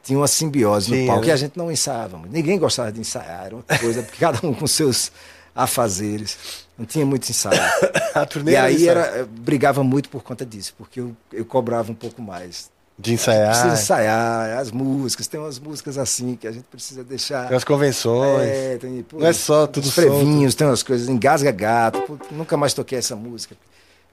Tinha 0.02 0.18
uma 0.18 0.28
simbiose 0.28 0.90
no 0.90 1.06
palco 1.06 1.20
né? 1.20 1.26
que 1.26 1.30
a 1.30 1.36
gente 1.36 1.58
não 1.58 1.70
ensaiava. 1.70 2.16
muito. 2.16 2.32
Ninguém 2.32 2.58
gostava 2.58 2.90
de 2.90 3.00
ensaiar, 3.00 3.44
era 3.44 3.54
uma 3.54 3.62
coisa, 3.78 4.02
porque 4.02 4.16
cada 4.18 4.46
um 4.46 4.54
com 4.54 4.66
seus 4.66 5.12
afazeres. 5.54 6.64
Não 6.78 6.86
tinha 6.86 7.04
muito 7.04 7.28
ensaio. 7.28 7.60
A 8.14 8.24
turnê 8.24 8.52
e 8.52 8.56
aí 8.56 8.88
era, 8.88 9.18
eu 9.18 9.26
brigava 9.26 9.84
muito 9.84 10.08
por 10.08 10.22
conta 10.22 10.46
disso, 10.46 10.72
porque 10.78 11.00
eu, 11.00 11.14
eu 11.30 11.44
cobrava 11.44 11.92
um 11.92 11.94
pouco 11.94 12.22
mais. 12.22 12.70
De 12.98 13.12
ensaiar. 13.14 13.50
Precisa 13.50 13.74
ensaiar, 13.74 14.58
as 14.58 14.70
músicas, 14.70 15.26
tem 15.26 15.40
umas 15.40 15.58
músicas 15.58 15.98
assim 15.98 16.36
que 16.36 16.46
a 16.46 16.52
gente 16.52 16.64
precisa 16.64 17.02
deixar. 17.02 17.48
Tem 17.48 17.56
as 17.56 17.64
convenções. 17.64 18.48
É, 18.48 18.76
tem, 18.78 19.02
pô, 19.02 19.18
Não 19.18 19.26
é 19.26 19.32
só 19.32 19.66
tudo 19.66 19.84
os 19.84 19.94
frevinhos, 19.94 20.54
tem 20.54 20.66
umas 20.66 20.82
coisas, 20.82 21.08
engasga 21.08 21.50
gato. 21.50 22.00
pô, 22.02 22.18
nunca 22.30 22.56
mais 22.56 22.72
toquei 22.72 22.98
essa 22.98 23.16
música. 23.16 23.56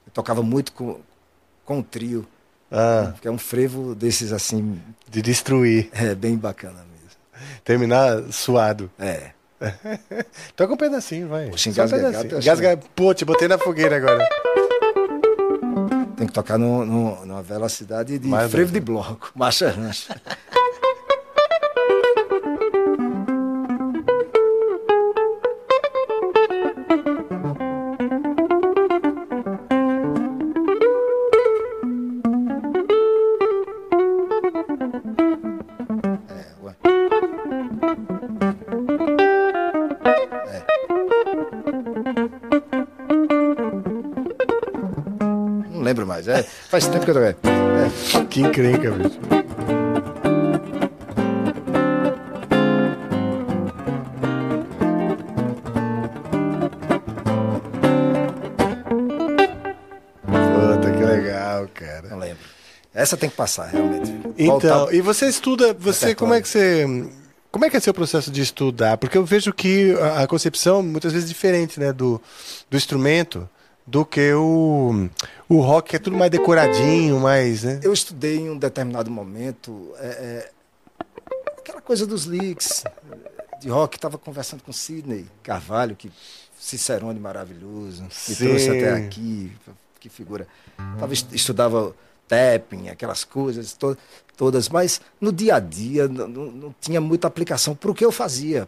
Eu 0.07 0.11
tocava 0.11 0.41
muito 0.41 0.73
com, 0.73 0.99
com 1.63 1.79
o 1.79 1.83
trio, 1.83 2.25
Ah, 2.71 3.13
que 3.21 3.27
é 3.27 3.31
um 3.31 3.37
frevo 3.37 3.93
desses 3.93 4.31
assim, 4.33 4.81
de 5.09 5.21
destruir. 5.21 5.89
é 5.93 6.15
bem 6.15 6.35
bacana 6.35 6.79
mesmo. 6.91 7.51
Terminar 7.63 8.23
suado. 8.31 8.89
É. 8.97 9.29
Toca 10.55 10.73
um 10.73 10.77
pedacinho, 10.77 11.27
vai. 11.27 11.49
Poxa, 11.51 11.71
Só 11.71 11.81
um 11.81 11.85
engasga 11.85 11.97
pedacinho. 11.97 12.23
gato, 12.31 12.41
Engasga... 12.41 12.79
Pô, 12.95 13.13
te 13.13 13.23
botei 13.23 13.47
na 13.47 13.59
fogueira 13.59 13.95
agora. 13.97 14.27
Tem 16.21 16.27
que 16.27 16.33
tocar 16.35 16.59
no, 16.59 16.85
no, 16.85 17.25
numa 17.25 17.41
velocidade 17.41 18.19
de 18.19 18.27
Mais 18.27 18.51
frevo 18.51 18.71
bem. 18.71 18.79
de 18.79 18.85
bloco, 18.85 19.31
marcha 19.35 19.71
rancha. 19.71 20.15
Faz 46.71 46.87
tempo 46.87 47.03
que 47.03 47.11
eu 47.11 47.15
tô. 47.15 47.19
É. 47.19 47.35
Que 48.29 48.39
encrenca, 48.39 48.91
bicho. 48.91 49.19
Puta, 60.25 60.91
que 60.95 61.03
legal, 61.03 61.67
cara. 61.73 62.07
Não 62.09 62.17
lembro. 62.17 62.37
Essa 62.93 63.17
tem 63.17 63.29
que 63.29 63.35
passar, 63.35 63.67
realmente. 63.67 64.09
Então, 64.37 64.79
Voltar... 64.79 64.93
e 64.93 65.01
você 65.01 65.27
estuda, 65.27 65.73
você, 65.73 66.15
como 66.15 66.33
é 66.33 66.41
que 66.41 66.47
você... 66.47 66.85
Como 67.51 67.65
é 67.65 67.69
que 67.69 67.75
é 67.75 67.81
seu 67.81 67.93
processo 67.93 68.31
de 68.31 68.41
estudar? 68.41 68.95
Porque 68.97 69.17
eu 69.17 69.25
vejo 69.25 69.51
que 69.51 69.93
a 70.17 70.25
concepção 70.25 70.81
muitas 70.81 71.11
vezes 71.11 71.29
é 71.29 71.33
diferente, 71.33 71.81
né, 71.81 71.91
do, 71.91 72.21
do 72.69 72.77
instrumento 72.77 73.49
do 73.85 74.05
que 74.05 74.33
o, 74.33 75.09
o 75.49 75.59
rock, 75.59 75.89
que 75.89 75.95
é 75.95 75.99
tudo 75.99 76.17
mais 76.17 76.31
decoradinho, 76.31 77.19
mais. 77.19 77.63
Né? 77.63 77.79
Eu 77.83 77.93
estudei 77.93 78.37
em 78.37 78.49
um 78.49 78.57
determinado 78.57 79.09
momento 79.09 79.91
é, 79.97 80.07
é, 80.07 80.51
aquela 81.57 81.81
coisa 81.81 82.05
dos 82.05 82.25
leaks 82.25 82.83
de 83.59 83.69
rock. 83.69 83.97
Estava 83.97 84.17
conversando 84.17 84.63
com 84.63 84.71
Sidney 84.71 85.25
Carvalho, 85.43 85.95
que 85.95 86.11
Cicerone 86.57 87.19
maravilhoso, 87.19 88.03
me 88.03 88.35
trouxe 88.35 88.69
até 88.69 88.93
aqui, 88.93 89.51
que 89.99 90.09
figura. 90.09 90.47
Tava, 90.99 91.13
estudava 91.13 91.95
tapping, 92.27 92.87
aquelas 92.89 93.23
coisas 93.23 93.73
to, 93.73 93.97
todas, 94.37 94.69
mas 94.69 95.01
no 95.19 95.33
dia 95.33 95.55
a 95.55 95.59
dia 95.59 96.07
não, 96.07 96.27
não 96.27 96.75
tinha 96.79 97.01
muita 97.01 97.27
aplicação 97.27 97.75
para 97.75 97.91
o 97.91 97.95
que 97.95 98.05
eu 98.05 98.11
fazia. 98.11 98.67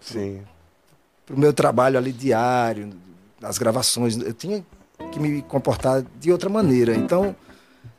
Para 1.26 1.36
o 1.36 1.40
meu 1.40 1.54
trabalho 1.54 1.98
ali 1.98 2.12
diário, 2.12 2.94
nas 3.40 3.58
gravações. 3.58 4.18
Eu 4.18 4.34
tinha 4.34 4.66
que 5.12 5.20
me 5.20 5.42
comportar 5.44 6.04
de 6.20 6.32
outra 6.32 6.50
maneira. 6.50 6.96
Então, 6.96 7.36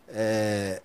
é, 0.08 0.80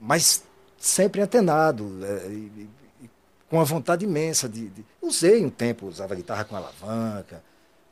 mas 0.00 0.44
sempre 0.78 1.20
antenado, 1.20 1.90
é, 2.04 2.28
e, 2.28 2.68
e, 3.02 3.10
com 3.48 3.60
a 3.60 3.64
vontade 3.64 4.04
imensa 4.04 4.48
de, 4.48 4.68
de, 4.68 4.84
Usei 5.00 5.44
um 5.44 5.50
tempo, 5.50 5.86
usava 5.86 6.14
guitarra 6.14 6.44
com 6.44 6.56
alavanca, 6.56 7.42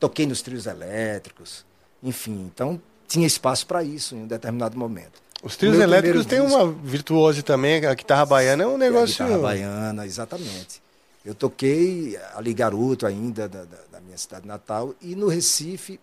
toquei 0.00 0.26
nos 0.26 0.42
trios 0.42 0.66
elétricos, 0.66 1.64
enfim. 2.02 2.50
Então, 2.52 2.80
tinha 3.06 3.26
espaço 3.26 3.66
para 3.66 3.82
isso 3.82 4.14
em 4.16 4.24
um 4.24 4.26
determinado 4.26 4.76
momento. 4.76 5.22
Os 5.42 5.56
trios 5.56 5.78
elétricos 5.78 6.26
têm 6.26 6.40
uma 6.40 6.66
virtuose 6.72 7.42
também, 7.42 7.84
a 7.84 7.94
guitarra 7.94 8.24
baiana 8.26 8.64
é 8.64 8.66
um 8.66 8.78
negócio. 8.78 9.24
A 9.24 9.28
guitarra 9.28 9.42
baiana, 9.42 10.06
exatamente. 10.06 10.82
Eu 11.24 11.34
toquei 11.34 12.18
ali 12.34 12.52
garoto 12.52 13.06
ainda 13.06 13.48
da, 13.48 13.64
da, 13.64 13.78
da 13.92 14.00
minha 14.00 14.18
cidade 14.18 14.46
natal 14.46 14.94
e 15.00 15.14
no 15.14 15.28
Recife 15.28 16.00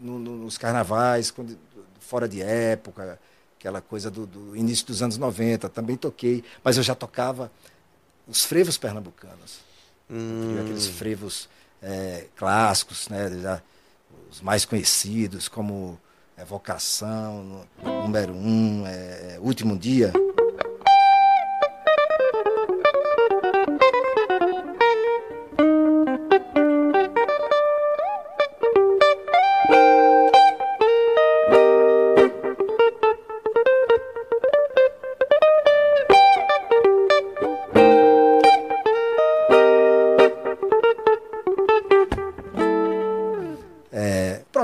no, 0.00 0.18
no, 0.18 0.36
nos 0.36 0.56
carnavais, 0.58 1.30
quando, 1.30 1.58
fora 2.00 2.28
de 2.28 2.42
época, 2.42 3.18
aquela 3.58 3.80
coisa 3.80 4.10
do, 4.10 4.26
do, 4.26 4.56
início 4.56 4.86
dos 4.86 5.02
anos 5.02 5.18
90, 5.18 5.68
também 5.68 5.96
toquei, 5.96 6.42
mas 6.64 6.76
eu 6.76 6.82
já 6.82 6.94
tocava 6.94 7.52
os 8.26 8.44
frevos 8.44 8.78
pernambucanos. 8.78 9.60
Hum. 10.10 10.58
Aqueles 10.60 10.86
frevos 10.86 11.48
é, 11.82 12.26
clássicos, 12.36 13.08
né, 13.08 13.30
já, 13.40 13.62
os 14.30 14.40
mais 14.40 14.64
conhecidos, 14.64 15.48
como 15.48 16.00
é, 16.36 16.44
Vocação, 16.44 17.66
Número 17.82 18.32
Um, 18.32 18.86
é, 18.86 19.38
Último 19.40 19.78
Dia. 19.78 20.12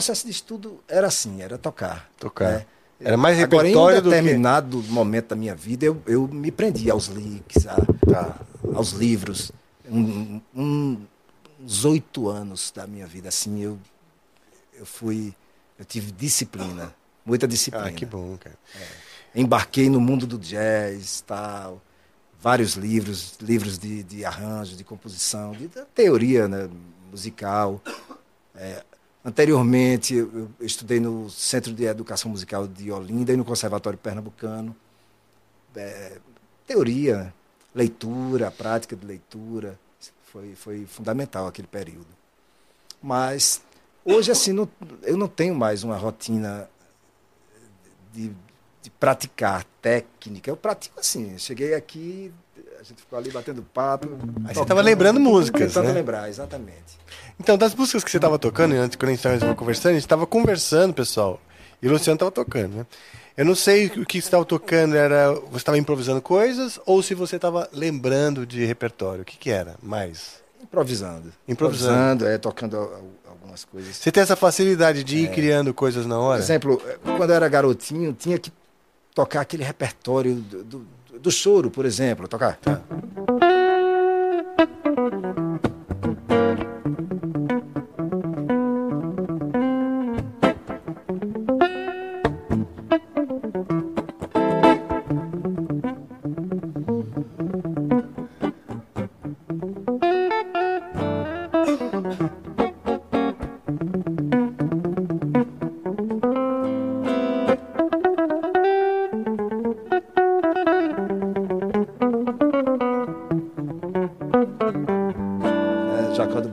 Processo 0.07 0.27
de 0.27 0.31
estudo 0.31 0.81
era 0.87 1.09
assim, 1.09 1.43
era 1.43 1.59
tocar. 1.59 2.09
Tocar. 2.19 2.53
Né? 2.53 2.67
Era 3.01 3.17
mais 3.17 3.37
repertório 3.37 3.99
Agora, 3.99 3.99
em 3.99 4.03
determinado 4.03 4.81
que... 4.81 4.89
momento 4.89 5.29
da 5.29 5.37
minha 5.37 5.55
vida, 5.55 5.85
eu, 5.85 6.01
eu 6.07 6.29
me 6.29 6.51
prendi 6.51 6.91
aos 6.91 7.07
links, 7.09 7.67
a, 7.67 7.77
tá. 8.11 8.41
aos 8.75 8.93
livros. 8.93 9.51
Um, 9.89 10.41
um, 10.55 11.03
uns 11.61 11.85
oito 11.85 12.29
anos 12.29 12.73
da 12.75 12.87
minha 12.87 13.07
vida, 13.07 13.29
assim, 13.29 13.63
eu, 13.63 13.79
eu 14.79 14.87
fui... 14.87 15.35
Eu 15.79 15.85
tive 15.85 16.11
disciplina, 16.11 16.95
muita 17.25 17.47
disciplina. 17.47 17.89
Ah, 17.89 17.93
que 17.93 18.07
bom, 18.07 18.39
cara. 18.39 18.57
É. 19.35 19.41
Embarquei 19.41 19.91
no 19.91 20.01
mundo 20.01 20.27
do 20.27 20.39
jazz, 20.39 21.23
tal, 21.27 21.83
vários 22.41 22.77
livros, 22.77 23.35
livros 23.43 23.79
de, 23.79 24.03
de 24.03 24.25
arranjo, 24.25 24.75
de 24.75 24.83
composição, 24.83 25.53
de, 25.53 25.69
de 25.69 25.85
teoria 25.95 26.49
né, 26.49 26.71
musical. 27.11 27.83
É, 28.55 28.83
Anteriormente, 29.27 30.15
eu 30.15 30.49
estudei 30.61 31.01
no 31.01 31.29
Centro 31.29 31.73
de 31.73 31.83
Educação 31.83 32.31
Musical 32.31 32.69
de 32.69 32.93
Olinda 32.93 33.33
e 33.33 33.37
no 33.37 33.45
Conservatório 33.45 33.99
Pernambucano. 33.99 34.75
É, 35.75 36.19
teoria, 36.65 37.35
leitura, 37.75 38.53
prática 38.53 38.95
de 38.95 39.05
leitura, 39.05 39.77
foi, 40.27 40.55
foi 40.55 40.87
fundamental 40.87 41.49
aquele 41.49 41.67
período. 41.67 42.07
Mas, 43.03 43.61
hoje, 44.05 44.31
assim, 44.31 44.53
não, 44.53 44.69
eu 45.03 45.17
não 45.17 45.27
tenho 45.27 45.57
mais 45.57 45.83
uma 45.83 45.97
rotina 45.97 46.71
de, 48.13 48.31
de 48.81 48.91
praticar 48.91 49.65
técnica. 49.83 50.49
Eu 50.49 50.57
pratico 50.57 51.01
assim, 51.01 51.37
cheguei 51.37 51.75
aqui, 51.75 52.33
gente 52.89 53.01
ficou 53.01 53.19
ali 53.19 53.31
batendo 53.31 53.63
papo. 53.63 54.09
Aí 54.45 54.55
você 54.55 54.63
estava 54.63 54.81
lembrando 54.81 55.19
músicas, 55.19 55.73
tentando 55.73 55.89
né? 55.89 55.95
lembrar, 55.95 56.29
exatamente. 56.29 56.99
Então, 57.39 57.59
das 57.59 57.75
músicas 57.75 58.05
que 58.05 58.11
você 58.11 58.17
estava 58.17 58.39
tocando, 58.39 58.75
antes, 58.75 58.97
quando 58.97 59.11
a 59.11 59.15
gente 59.15 59.27
estava 59.27 59.55
conversando, 59.55 59.91
a 59.91 59.95
gente 59.95 60.03
estava 60.03 60.27
conversando, 60.27 60.95
pessoal, 60.95 61.41
e 61.83 61.89
o 61.89 61.93
Luciano 61.93 62.17
estava 62.17 62.31
tocando, 62.31 62.77
né? 62.77 62.87
Eu 63.37 63.45
não 63.45 63.55
sei 63.55 63.87
o 63.89 64.07
que 64.07 64.21
você 64.21 64.29
estava 64.29 64.45
tocando, 64.47 64.97
era 64.97 65.31
você 65.33 65.59
estava 65.59 65.77
improvisando 65.77 66.23
coisas 66.23 66.81
ou 66.87 67.03
se 67.03 67.15
você 67.15 67.37
estava 67.37 67.69
lembrando 67.71 68.47
de 68.47 68.65
repertório. 68.65 69.23
O 69.23 69.25
que, 69.27 69.37
que 69.37 69.51
era 69.51 69.75
mais? 69.83 70.41
Improvisando. 70.63 71.33
Improvisando. 71.47 71.93
Improvisando, 71.93 72.27
é, 72.27 72.39
tocando 72.39 72.77
algumas 73.29 73.63
coisas. 73.65 73.95
Você 73.95 74.11
tem 74.11 74.23
essa 74.23 74.37
facilidade 74.37 75.05
de 75.05 75.19
ir 75.19 75.27
é. 75.27 75.29
criando 75.29 75.75
coisas 75.75 76.07
na 76.07 76.19
hora? 76.19 76.39
Por 76.39 76.45
exemplo, 76.45 76.83
quando 77.03 77.29
eu 77.29 77.37
era 77.37 77.47
garotinho, 77.47 78.15
tinha 78.15 78.39
que 78.39 78.51
tocar 79.15 79.43
aquele 79.43 79.65
repertório 79.65 80.35
do, 80.35 80.65
do, 80.65 80.87
do 81.21 81.31
choro, 81.31 81.71
por 81.71 81.85
exemplo. 81.85 82.29
Tocar. 82.29 82.59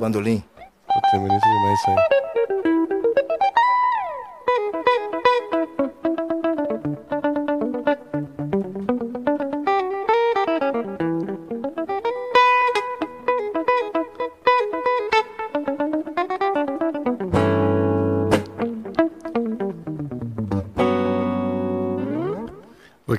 bandolim. 0.03 0.43
Puta, 0.85 1.15
é 1.15 1.19
bonito 1.19 1.41
demais 1.41 1.79
isso 1.79 1.89
aí. 1.89 1.95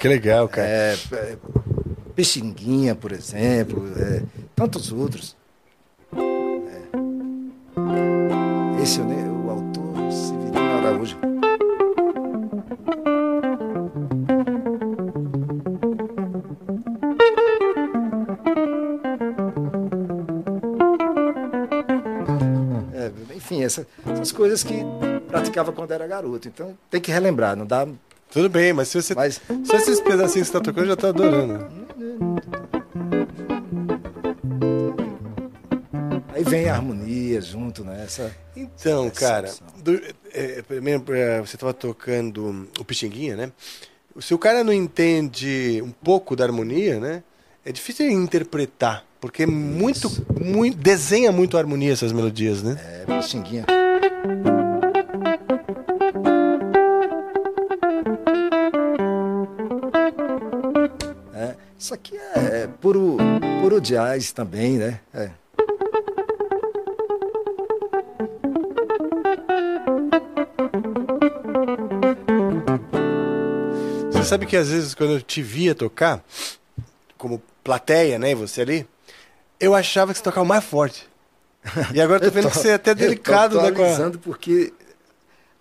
Que 0.05 0.09
legal, 0.09 0.47
cara. 0.51 0.69
É, 0.69 0.95
é, 1.13 1.37
Pixinguinha, 2.15 2.95
por 2.95 3.11
exemplo, 3.11 3.91
é, 3.99 4.23
tantos 4.55 4.93
outros. 4.93 5.35
Coisas 24.35 24.63
que 24.63 24.75
praticava 25.29 25.73
quando 25.73 25.93
era 25.93 26.07
garoto. 26.07 26.49
Então 26.49 26.77
tem 26.91 27.01
que 27.01 27.11
relembrar, 27.11 27.57
não 27.57 27.67
dá. 27.67 27.87
Tudo 28.31 28.49
bem, 28.49 28.73
mas 28.73 28.89
se 28.89 29.01
você. 29.01 29.15
Mas... 29.15 29.41
Só 29.65 29.77
esses 29.77 30.01
pedacinhos 30.01 30.49
que 30.49 30.53
você 30.53 30.59
tá 30.59 30.61
tocando, 30.61 30.85
eu 30.85 30.89
já 30.89 30.97
tô 30.97 31.07
adorando. 31.07 31.67
Aí 36.33 36.43
vem 36.43 36.69
a 36.69 36.75
harmonia 36.75 37.41
junto, 37.41 37.85
né? 37.85 38.03
Essa, 38.05 38.35
então, 38.57 39.07
essa 39.07 39.21
cara, 39.21 39.53
do, 39.77 39.95
é, 40.33 40.65
é, 40.69 41.41
você 41.41 41.55
estava 41.55 41.73
tocando 41.73 42.69
o 42.79 42.85
Pixinguinha, 42.85 43.37
né? 43.37 43.53
Se 44.21 44.35
o 44.35 44.39
cara 44.39 44.65
não 44.65 44.73
entende 44.73 45.81
um 45.83 45.91
pouco 45.91 46.35
da 46.35 46.45
harmonia, 46.45 46.99
né? 46.99 47.23
É 47.65 47.71
difícil 47.71 48.11
interpretar, 48.11 49.05
porque 49.21 49.47
muito, 49.47 50.11
muito 50.41 50.77
desenha 50.77 51.31
muito 51.31 51.57
a 51.57 51.61
harmonia 51.61 51.93
essas 51.93 52.13
melodias, 52.13 52.63
né? 52.63 52.79
É, 52.85 53.05
Pixinguinha. 53.07 53.65
É, 61.35 61.55
isso 61.79 61.93
aqui 61.93 62.17
é, 62.17 62.63
é 62.63 62.69
puro, 62.81 63.19
puro 63.61 63.81
jazz 63.83 64.33
também, 64.33 64.79
né? 64.79 65.01
É. 65.13 65.31
Você 74.11 74.25
sabe 74.25 74.47
que 74.47 74.57
às 74.57 74.71
vezes 74.71 74.95
quando 74.95 75.13
eu 75.13 75.21
te 75.21 75.43
via 75.43 75.75
tocar, 75.75 76.25
como 77.19 77.43
plateia, 77.63 78.19
né, 78.19 78.35
você 78.35 78.63
ali, 78.63 78.87
eu 79.61 79.75
achava 79.75 80.13
que 80.13 80.19
você 80.19 80.25
tocava 80.25 80.47
mais 80.47 80.65
forte. 80.65 81.07
E 81.93 82.01
agora 82.01 82.25
eu 82.25 82.31
tô 82.31 82.35
vendo 82.35 82.45
tô, 82.45 82.51
que 82.51 82.59
você 82.59 82.69
é 82.69 82.75
até 82.75 82.95
delicado, 82.95 83.61
né? 83.61 83.73
Com 83.73 84.19
porque 84.19 84.73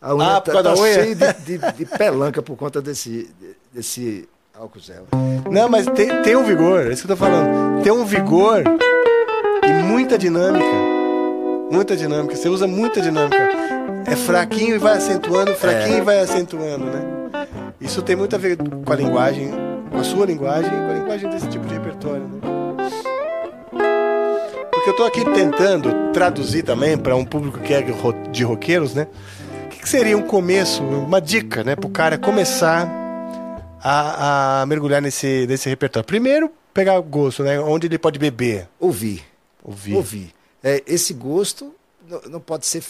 a 0.01 0.13
unha 0.13 0.37
ah, 0.37 0.41
tá, 0.41 0.61
tá 0.61 0.75
cheia 0.75 1.15
de, 1.15 1.33
de, 1.33 1.71
de, 1.71 1.85
pelanca 1.85 2.41
por 2.41 2.57
conta 2.57 2.81
desse, 2.81 3.29
desse 3.71 4.27
álcool 4.53 4.79
gel. 4.79 5.07
Não, 5.49 5.69
mas 5.69 5.85
tem, 5.87 6.21
tem 6.21 6.35
um 6.35 6.43
vigor, 6.43 6.87
é 6.87 6.93
isso 6.93 7.05
que 7.05 7.11
eu 7.11 7.15
tô 7.15 7.23
falando. 7.23 7.81
Tem 7.81 7.91
um 7.91 8.03
vigor 8.03 8.63
e 9.63 9.73
muita 9.83 10.17
dinâmica. 10.17 10.65
Muita 11.71 11.95
dinâmica. 11.95 12.35
Você 12.35 12.49
usa 12.49 12.67
muita 12.67 13.01
dinâmica. 13.01 13.49
É 14.05 14.15
fraquinho 14.15 14.75
e 14.75 14.77
vai 14.77 14.97
acentuando, 14.97 15.55
fraquinho 15.55 15.95
é. 15.95 15.99
e 15.99 16.01
vai 16.01 16.19
acentuando, 16.19 16.85
né? 16.85 17.01
Isso 17.79 18.01
tem 18.01 18.15
muito 18.15 18.35
a 18.35 18.39
ver 18.39 18.57
com 18.57 18.91
a 18.91 18.95
linguagem, 18.95 19.51
com 19.89 19.97
a 19.97 20.03
sua 20.03 20.25
linguagem 20.25 20.69
e 20.69 20.75
com 20.75 20.91
a 20.91 20.93
linguagem 20.93 21.29
desse 21.29 21.47
tipo 21.47 21.65
de 21.65 21.73
repertório. 21.73 22.27
Né? 22.27 22.52
Porque 24.83 25.01
eu 25.01 25.05
estou 25.05 25.05
aqui 25.05 25.33
tentando 25.33 26.11
traduzir 26.11 26.61
também 26.61 26.97
para 26.97 27.15
um 27.15 27.23
público 27.23 27.57
que 27.61 27.73
é 27.73 27.81
de 28.29 28.43
roqueiros, 28.43 28.93
né? 28.93 29.07
O 29.65 29.69
que, 29.69 29.79
que 29.79 29.87
seria 29.87 30.17
um 30.17 30.23
começo, 30.23 30.83
uma 30.83 31.21
dica, 31.21 31.63
né, 31.63 31.73
para 31.73 31.87
o 31.87 31.89
cara 31.89 32.17
começar 32.17 32.85
a, 33.81 34.61
a, 34.61 34.65
mergulhar 34.65 35.01
nesse, 35.01 35.47
nesse 35.47 35.69
repertório? 35.69 36.05
Primeiro, 36.05 36.51
pegar 36.73 36.99
o 36.99 37.01
gosto, 37.01 37.43
né? 37.43 37.57
Onde 37.61 37.87
ele 37.87 37.97
pode 37.97 38.19
beber. 38.19 38.67
Ouvir. 38.77 39.23
Ouvir. 39.63 39.95
Ouvir. 39.95 40.35
É, 40.61 40.83
esse 40.85 41.13
gosto 41.13 41.73
não, 42.05 42.21
não 42.23 42.39
pode 42.41 42.65
ser 42.65 42.83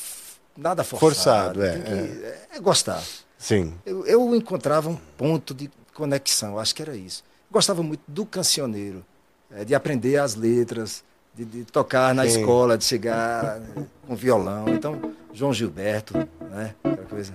nada 0.58 0.84
forçado. 0.84 1.60
Forçado, 1.60 1.64
é, 1.64 1.78
que, 1.78 1.91
é. 2.26 2.39
é 2.56 2.60
gostar. 2.60 3.04
Sim. 3.38 3.72
Eu, 3.86 4.04
eu 4.08 4.36
encontrava 4.36 4.89
um 4.89 4.98
ponto 5.16 5.54
de 5.54 5.70
conexão, 5.94 6.58
acho 6.58 6.74
que 6.74 6.82
era 6.82 6.96
isso. 6.96 7.24
Gostava 7.52 7.84
muito 7.84 8.02
do 8.08 8.26
cancioneiro, 8.26 9.06
é, 9.52 9.64
de 9.64 9.76
aprender 9.76 10.18
as 10.18 10.34
letras, 10.34 11.04
de, 11.34 11.46
de 11.46 11.64
tocar 11.66 12.14
na 12.14 12.24
Sim. 12.28 12.40
escola, 12.40 12.78
de 12.78 12.84
chegar 12.84 13.60
com 14.08 14.16
violão. 14.16 14.66
Então, 14.70 15.00
João 15.34 15.54
Gilberto, 15.54 16.18
né? 16.52 16.76
Aquela 16.84 17.08
coisa. 17.08 17.34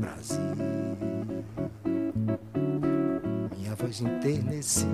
Brasil, 0.00 0.40
minha 3.56 3.74
voz 3.74 4.00
enternecida 4.00 4.88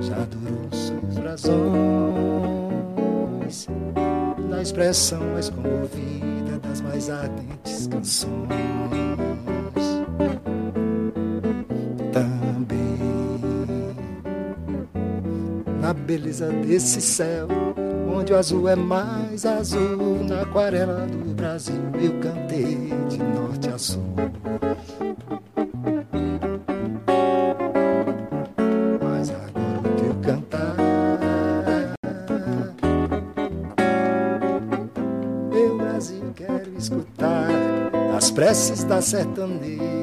já 0.00 0.16
durou 0.24 0.68
seus 0.72 1.18
brasões 1.18 1.60
na 4.48 4.62
expressão 4.62 5.20
mais 5.32 5.50
comovida 5.50 6.58
das 6.62 6.80
mais 6.80 7.10
ardentes 7.10 7.86
canções. 7.86 8.30
Beleza 16.10 16.48
desse 16.48 17.00
céu, 17.00 17.46
onde 18.12 18.32
o 18.32 18.36
azul 18.36 18.68
é 18.68 18.74
mais 18.74 19.46
azul, 19.46 20.24
na 20.28 20.42
aquarela 20.42 21.06
do 21.06 21.32
Brasil. 21.34 21.80
Eu 22.02 22.18
cantei 22.18 22.90
de 23.08 23.18
norte 23.18 23.68
a 23.68 23.78
sul. 23.78 24.02
preces 38.40 38.84
da 38.84 39.02
sertaneja, 39.02 39.99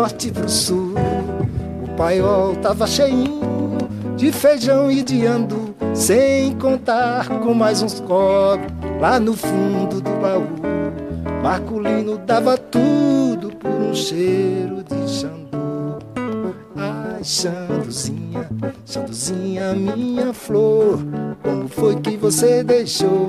norte 0.00 0.30
pro 0.32 0.48
sul. 0.48 0.94
O 1.84 1.88
paiol 1.94 2.56
tava 2.56 2.86
cheinho 2.86 3.76
de 4.16 4.32
feijão 4.32 4.90
e 4.90 5.02
de 5.02 5.26
andu, 5.26 5.74
sem 5.94 6.56
contar 6.56 7.28
com 7.40 7.52
mais 7.52 7.82
uns 7.82 8.00
cobre 8.00 8.66
lá 8.98 9.20
no 9.20 9.34
fundo 9.34 10.00
do 10.00 10.10
baú. 10.12 10.48
Marculino 11.42 12.16
dava 12.16 12.56
tudo 12.56 13.54
por 13.56 13.70
um 13.70 13.94
cheiro 13.94 14.82
de 14.82 15.06
xandu. 15.06 15.98
Ai, 16.76 17.22
Xanduzinha, 17.22 18.48
Xanduzinha, 18.86 19.74
minha 19.74 20.32
flor, 20.32 20.98
como 21.42 21.68
foi 21.68 21.96
que 21.96 22.16
você 22.16 22.64
deixou 22.64 23.19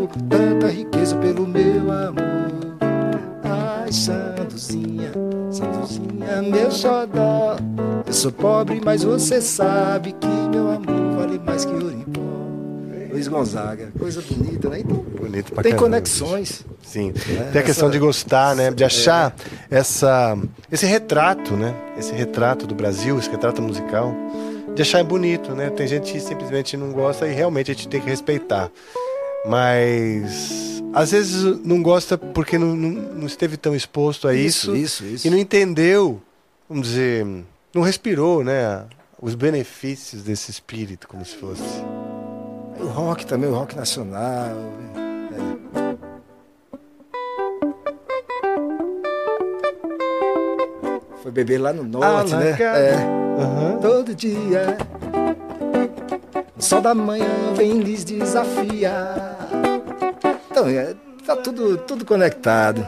pobre, 8.65 8.81
mas 8.83 9.03
você 9.03 9.41
sabe 9.41 10.11
que 10.13 10.27
meu 10.27 10.69
amor 10.71 11.15
vale 11.17 11.39
mais 11.39 11.65
que 11.65 11.71
ouro 11.73 11.91
em 11.91 12.01
pó. 12.03 12.21
Luiz 13.11 13.27
Gonzaga. 13.27 13.91
Coisa 13.99 14.21
bonita, 14.21 14.69
né? 14.69 14.79
Então, 14.79 14.97
Bonito 14.97 15.51
pra 15.51 15.63
tem 15.63 15.71
caramba, 15.73 15.89
conexões. 15.97 16.65
Sim. 16.81 17.11
É, 17.29 17.51
Tem 17.51 17.61
a 17.61 17.65
questão 17.65 17.87
essa- 17.87 17.91
de 17.93 17.99
gostar, 17.99 18.55
né? 18.55 18.71
De 18.71 18.83
achar 18.83 19.35
essa, 19.69 20.37
esse 20.71 20.85
retrato, 20.85 21.55
né? 21.55 21.73
Esse 21.97 22.13
retrato 22.13 22.65
do 22.65 22.73
Brasil, 22.73 23.17
esse 23.19 23.29
retrato 23.29 23.61
musical. 23.61 24.15
De 24.75 24.81
achar 24.81 25.03
bonito, 25.03 25.51
né? 25.53 25.69
Tem 25.69 25.85
gente 25.87 26.13
que 26.13 26.19
simplesmente 26.21 26.77
não 26.77 26.91
gosta 26.91 27.27
e 27.27 27.33
realmente 27.33 27.71
a 27.71 27.73
gente 27.73 27.87
tem 27.89 27.99
que 27.99 28.09
respeitar. 28.09 28.71
Mas 29.45 30.81
às 30.93 31.11
vezes 31.11 31.43
não 31.65 31.81
gosta 31.83 32.17
porque 32.17 32.57
não, 32.57 32.75
não, 32.75 32.89
não 32.89 33.27
esteve 33.27 33.57
tão 33.57 33.75
exposto 33.75 34.27
a 34.27 34.33
isso, 34.33 34.73
Isso, 34.75 35.03
isso, 35.03 35.15
isso. 35.15 35.27
e 35.27 35.29
não 35.29 35.37
entendeu, 35.37 36.21
vamos 36.69 36.87
dizer, 36.87 37.25
não 37.73 37.81
respirou, 37.81 38.43
né? 38.43 38.85
Os 39.21 39.35
benefícios 39.35 40.23
desse 40.23 40.49
espírito, 40.51 41.07
como 41.07 41.23
se 41.23 41.35
fosse. 41.35 41.63
O 42.79 42.87
rock 42.87 43.25
também, 43.25 43.49
o 43.49 43.53
rock 43.53 43.75
nacional. 43.75 44.49
é. 44.97 45.61
Foi 51.21 51.31
beber 51.31 51.59
lá 51.59 51.71
no 51.71 51.83
norte, 51.83 52.35
né? 52.35 52.57
É. 52.59 52.95
Aham. 53.39 53.77
Todo 53.79 54.15
dia. 54.15 54.77
O 56.57 56.61
sol 56.61 56.81
da 56.81 56.95
manhã 56.95 57.53
vem 57.55 57.79
lhes 57.79 58.03
desafiar. 58.03 59.37
Então, 60.49 60.67
é, 60.67 60.95
tá 61.25 61.35
tudo, 61.35 61.77
tudo 61.77 62.05
conectado. 62.05 62.87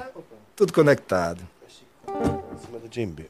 Tudo 0.55 0.73
conectado. 0.73 1.41
Em 2.07 2.57
cima 2.65 2.79
do 2.79 2.89
djembe. 2.89 3.29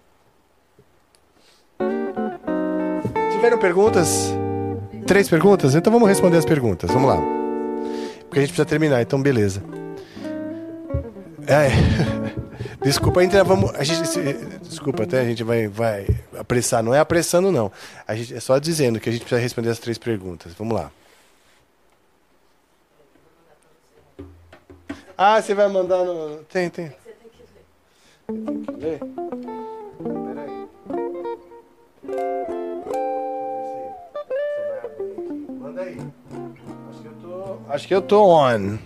Tiveram 3.44 3.60
perguntas? 3.60 4.34
Três 5.06 5.28
perguntas? 5.28 5.76
Então 5.76 5.92
vamos 5.92 6.08
responder 6.08 6.38
as 6.38 6.46
perguntas. 6.46 6.90
Vamos 6.90 7.10
lá. 7.10 7.18
Porque 8.22 8.40
a 8.40 8.42
gente 8.42 8.52
precisa 8.52 8.66
terminar, 8.66 9.02
então 9.02 9.22
beleza. 9.22 9.62
É. 11.46 11.68
Desculpa, 12.82 13.20
ainda 13.20 13.44
vamos. 13.44 13.76
A 13.76 13.84
gente, 13.84 14.02
desculpa, 14.62 15.04
até 15.04 15.20
a 15.20 15.26
gente 15.26 15.44
vai, 15.44 15.68
vai 15.68 16.08
apressar. 16.40 16.82
Não 16.82 16.96
é 16.96 17.00
apressando, 17.00 17.52
não. 17.52 17.70
A 18.08 18.16
gente, 18.16 18.34
é 18.34 18.40
só 18.40 18.58
dizendo 18.60 18.98
que 18.98 19.10
a 19.10 19.12
gente 19.12 19.24
precisa 19.24 19.42
responder 19.42 19.72
as 19.72 19.80
três 19.80 19.98
perguntas. 19.98 20.54
Vamos 20.54 20.76
lá. 20.78 20.90
Ah, 25.18 25.42
você 25.42 25.54
vai 25.54 25.68
mandar 25.68 26.06
no. 26.06 26.38
Tem, 26.46 26.70
tem. 26.70 26.94
Tem 28.26 28.64
que 28.64 28.72
ler? 28.72 29.00
Peraí. 32.08 32.53
Manda 35.74 35.90
aí. 35.90 35.98
Acho 36.88 37.02
que 37.02 37.08
eu 37.08 37.14
tô. 37.20 37.58
Acho 37.68 37.88
que 37.88 37.96
eu 37.96 38.02
tô 38.04 38.28
on. 38.28 38.78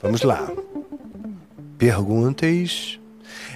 Vamos 0.00 0.22
lá. 0.22 0.48
Perguntas. 1.76 2.98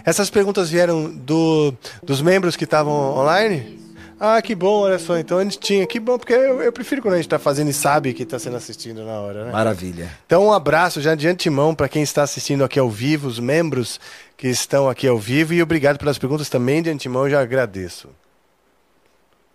Essas 0.05 0.29
perguntas 0.29 0.69
vieram 0.69 1.11
do, 1.11 1.73
dos 2.03 2.21
membros 2.21 2.57
que 2.57 2.65
estavam 2.65 3.17
online? 3.17 3.82
Ah, 4.25 4.41
que 4.41 4.55
bom, 4.55 4.83
olha 4.83 5.01
só. 5.01 5.19
Então 5.19 5.39
a 5.39 5.43
gente 5.43 5.59
tinha. 5.59 5.85
Que 5.85 5.99
bom, 5.99 6.17
porque 6.17 6.33
eu, 6.33 6.63
eu 6.63 6.73
prefiro 6.73 7.03
quando 7.03 7.15
a 7.15 7.17
gente 7.17 7.27
está 7.27 7.41
fazendo 7.41 7.71
e 7.71 7.73
sabe 7.73 8.15
que 8.15 8.23
está 8.23 8.39
sendo 8.39 8.57
assistido 8.57 9.05
na 9.05 9.21
hora, 9.21 9.47
né? 9.47 9.51
Maravilha. 9.51 10.09
Então, 10.25 10.47
um 10.47 10.53
abraço 10.53 11.01
já 11.01 11.17
de 11.17 11.27
antemão 11.27 11.75
para 11.75 11.89
quem 11.89 12.05
está 12.05 12.23
assistindo 12.23 12.63
aqui 12.63 12.79
ao 12.79 12.89
vivo, 12.89 13.27
os 13.27 13.41
membros 13.41 13.99
que 14.37 14.47
estão 14.47 14.89
aqui 14.89 15.09
ao 15.09 15.19
vivo, 15.19 15.53
e 15.55 15.61
obrigado 15.61 15.99
pelas 15.99 16.19
perguntas 16.19 16.49
também 16.49 16.81
de 16.81 16.89
antemão, 16.89 17.25
eu 17.25 17.31
já 17.31 17.41
agradeço. 17.41 18.11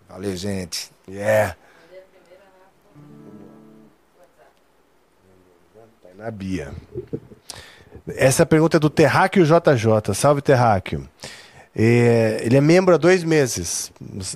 Valeu, 0.10 0.36
gente. 0.36 0.92
Yeah. 1.08 1.56
Na 6.18 6.30
Bia. 6.30 6.74
Essa 8.06 8.46
pergunta 8.46 8.76
é 8.76 8.80
do 8.82 8.90
Terráqueo 8.90 9.46
JJ. 9.46 10.14
Salve, 10.14 10.42
Terráqueo. 10.42 11.08
É, 11.80 12.42
ele 12.44 12.58
é 12.58 12.62
membro 12.62 12.96
há 12.96 12.98
dois 12.98 13.24
meses. 13.24 13.92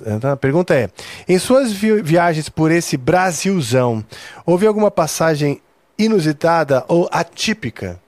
Então, 0.06 0.30
a 0.30 0.36
pergunta 0.36 0.74
é: 0.74 0.88
em 1.28 1.38
suas 1.40 1.72
vi- 1.72 2.00
viagens 2.00 2.48
por 2.48 2.70
esse 2.70 2.96
Brasilzão, 2.96 4.04
houve 4.46 4.64
alguma 4.64 4.92
passagem 4.92 5.60
inusitada 5.98 6.84
ou 6.86 7.08
atípica? 7.10 8.00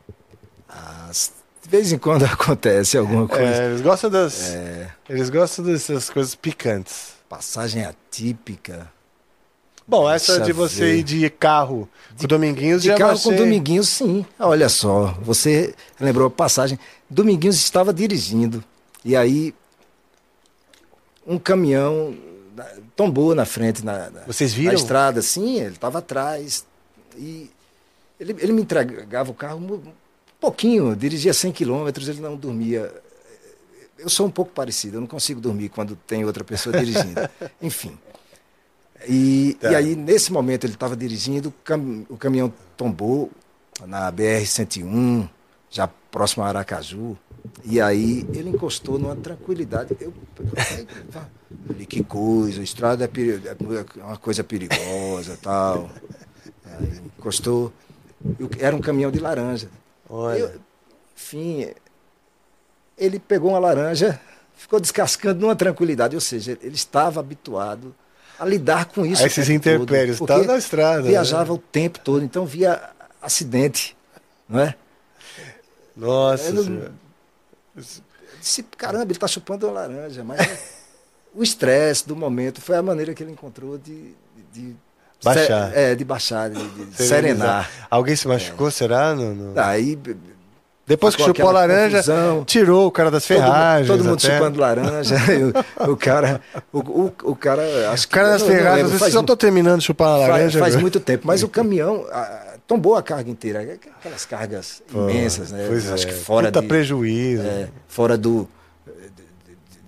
Ah, 0.68 1.10
de 1.62 1.68
vez 1.68 1.90
em 1.92 1.98
quando 1.98 2.24
acontece 2.26 2.96
alguma 2.96 3.26
coisa. 3.26 3.44
É, 3.62 3.66
eles 3.66 3.80
gostam 3.80 4.08
das. 4.08 4.54
É, 4.54 4.88
Eles 5.08 5.30
gostam 5.30 5.64
dessas 5.64 6.08
coisas 6.08 6.36
picantes. 6.36 7.14
passagem 7.28 7.84
atípica. 7.84 8.92
Bom, 9.86 10.08
essa 10.08 10.32
Deixa 10.34 10.46
de 10.46 10.52
você 10.52 10.80
ver. 10.80 10.96
ir 10.98 11.02
de 11.02 11.28
carro 11.28 11.86
com 12.16 12.24
o 12.24 12.28
Dominguinhos 12.28 12.82
De 12.82 12.88
já 12.88 12.96
carro 12.96 13.16
vai 13.16 13.22
com 13.22 13.36
Dominguinhos, 13.36 13.88
sim. 13.88 14.24
Olha 14.38 14.68
só, 14.70 15.14
você 15.20 15.74
lembrou 16.00 16.28
a 16.28 16.30
passagem. 16.30 16.78
Dominguinhos 17.10 17.56
estava 17.56 17.92
dirigindo. 17.92 18.64
E 19.04 19.14
aí, 19.14 19.54
um 21.26 21.38
caminhão 21.38 22.16
tombou 22.96 23.34
na 23.34 23.44
frente, 23.44 23.84
na, 23.84 24.10
na- 24.10 24.22
na 24.70 24.74
estrada, 24.74 25.20
sim, 25.22 25.60
ele 25.60 25.74
estava 25.74 25.98
atrás. 25.98 26.64
E 27.16 27.50
ele, 28.18 28.34
ele 28.38 28.52
me 28.52 28.62
entregava 28.62 29.30
o 29.30 29.34
carro 29.34 29.58
um 29.58 29.92
pouquinho, 30.40 30.94
dirigia 30.94 31.34
100 31.34 31.52
quilômetros, 31.52 32.08
ele 32.08 32.20
não 32.20 32.36
dormia. 32.36 32.92
Eu 33.98 34.08
sou 34.08 34.26
um 34.26 34.30
pouco 34.30 34.52
parecido, 34.52 34.96
eu 34.96 35.00
não 35.00 35.06
consigo 35.08 35.40
dormir 35.40 35.68
quando 35.68 35.96
tem 36.06 36.24
outra 36.24 36.44
pessoa 36.44 36.76
dirigindo. 36.78 37.28
Enfim. 37.60 37.98
E, 39.08 39.56
Tá. 39.60 39.72
e 39.72 39.76
aí, 39.76 39.96
nesse 39.96 40.32
momento, 40.32 40.64
ele 40.64 40.74
estava 40.74 40.96
dirigindo, 40.96 41.48
o, 41.50 41.52
cam- 41.64 42.04
o 42.08 42.16
caminhão 42.16 42.52
tombou 42.76 43.30
na 43.86 44.10
BR-101, 44.12 45.28
já 45.70 45.88
próximo 46.10 46.44
a 46.44 46.48
Aracaju. 46.48 47.16
E 47.64 47.80
aí 47.80 48.26
ele 48.34 48.50
encostou 48.50 48.98
numa 48.98 49.16
tranquilidade. 49.16 49.96
Eu, 50.00 50.12
eu 50.38 50.46
falei, 51.68 51.86
que 51.86 52.02
coisa, 52.02 52.60
a 52.60 52.64
estrada 52.64 53.04
é, 53.04 53.06
peri- 53.08 53.42
é 53.46 54.02
uma 54.02 54.16
coisa 54.16 54.42
perigosa 54.42 55.38
tal. 55.42 55.90
Aí 56.64 57.00
encostou. 57.18 57.72
Eu- 58.38 58.50
Era 58.58 58.74
um 58.74 58.80
caminhão 58.80 59.10
de 59.10 59.18
laranja. 59.20 59.68
Olha. 60.08 60.38
Eu- 60.38 60.60
enfim, 61.16 61.70
ele 62.98 63.18
pegou 63.18 63.50
uma 63.50 63.58
laranja, 63.58 64.18
ficou 64.56 64.80
descascando 64.80 65.40
numa 65.40 65.54
tranquilidade, 65.56 66.14
ou 66.14 66.20
seja, 66.20 66.58
ele 66.62 66.74
estava 66.74 67.20
habituado 67.20 67.94
a 68.38 68.44
lidar 68.44 68.86
com 68.86 69.06
isso. 69.06 69.22
A 69.22 69.26
esses 69.26 69.48
intempéries, 69.48 70.18
porque 70.18 70.32
estava 70.32 70.52
na 70.52 70.58
estrada, 70.58 71.02
né? 71.02 71.08
Viajava 71.10 71.52
o 71.52 71.58
tempo 71.58 72.00
todo, 72.00 72.24
então 72.24 72.44
via 72.44 72.90
acidente, 73.22 73.96
não 74.48 74.60
é? 74.60 74.74
Nossa 75.96 76.52
não-. 76.52 77.03
Disse, 78.40 78.62
caramba, 78.76 79.04
ele 79.04 79.12
está 79.12 79.26
chupando 79.26 79.66
uma 79.66 79.72
laranja, 79.80 80.22
mas 80.24 80.40
é- 80.40 80.58
o 81.34 81.42
estresse 81.42 82.06
do 82.06 82.14
momento 82.14 82.60
foi 82.60 82.76
a 82.76 82.82
maneira 82.82 83.14
que 83.14 83.22
ele 83.22 83.32
encontrou 83.32 83.76
de, 83.78 84.14
de, 84.52 84.76
Baixar. 85.22 85.70
se- 85.70 85.76
é, 85.78 85.94
de 85.94 86.04
baixar, 86.04 86.50
de, 86.50 86.62
de 86.68 86.96
serenar. 87.02 87.70
Alguém 87.90 88.14
se 88.14 88.28
machucou, 88.28 88.70
será? 88.70 89.14
No, 89.14 89.34
no- 89.34 89.60
Aí 89.60 89.98
Depois 90.86 91.16
que 91.16 91.22
chupou 91.24 91.48
a 91.48 91.52
laranja, 91.52 91.96
confusão. 91.98 92.44
tirou 92.44 92.86
o 92.86 92.90
cara 92.90 93.10
das 93.10 93.26
todo, 93.26 93.38
ferragens. 93.38 93.88
todo 93.88 94.04
mundo 94.04 94.18
até. 94.22 94.36
chupando 94.36 94.60
laranja. 94.60 95.16
o, 95.88 95.92
o 95.92 95.96
cara, 95.96 96.40
o, 96.70 96.78
o, 96.78 97.12
o 97.24 97.34
cara, 97.36 97.90
acho 97.90 98.04
O 98.06 98.10
cara 98.10 98.28
das 98.28 98.42
ferragens, 98.42 98.92
eu 98.92 98.98
faz, 98.98 99.12
só 99.14 99.22
tô 99.22 99.34
terminando 99.34 99.78
de 99.80 99.86
chupar 99.86 100.08
a 100.08 100.18
faz- 100.18 100.28
laranja. 100.30 100.58
faz 100.58 100.74
agora. 100.74 100.82
muito 100.82 101.00
tempo, 101.00 101.26
mas 101.26 101.42
o 101.42 101.48
caminhão 101.50 102.06
ah, 102.12 102.53
tombou 102.66 102.96
a 102.96 103.02
carga 103.02 103.30
inteira, 103.30 103.60
aquelas 103.98 104.24
cargas 104.24 104.82
imensas, 104.92 105.50
né? 105.52 105.66
Pois 105.68 105.90
acho 105.90 106.06
é. 106.06 106.10
que 106.10 106.14
fora 106.14 106.46
Puta 106.48 106.62
de, 106.62 106.68
prejuízo. 106.68 107.42
é, 107.42 107.68
fora 107.88 108.16
do, 108.18 108.48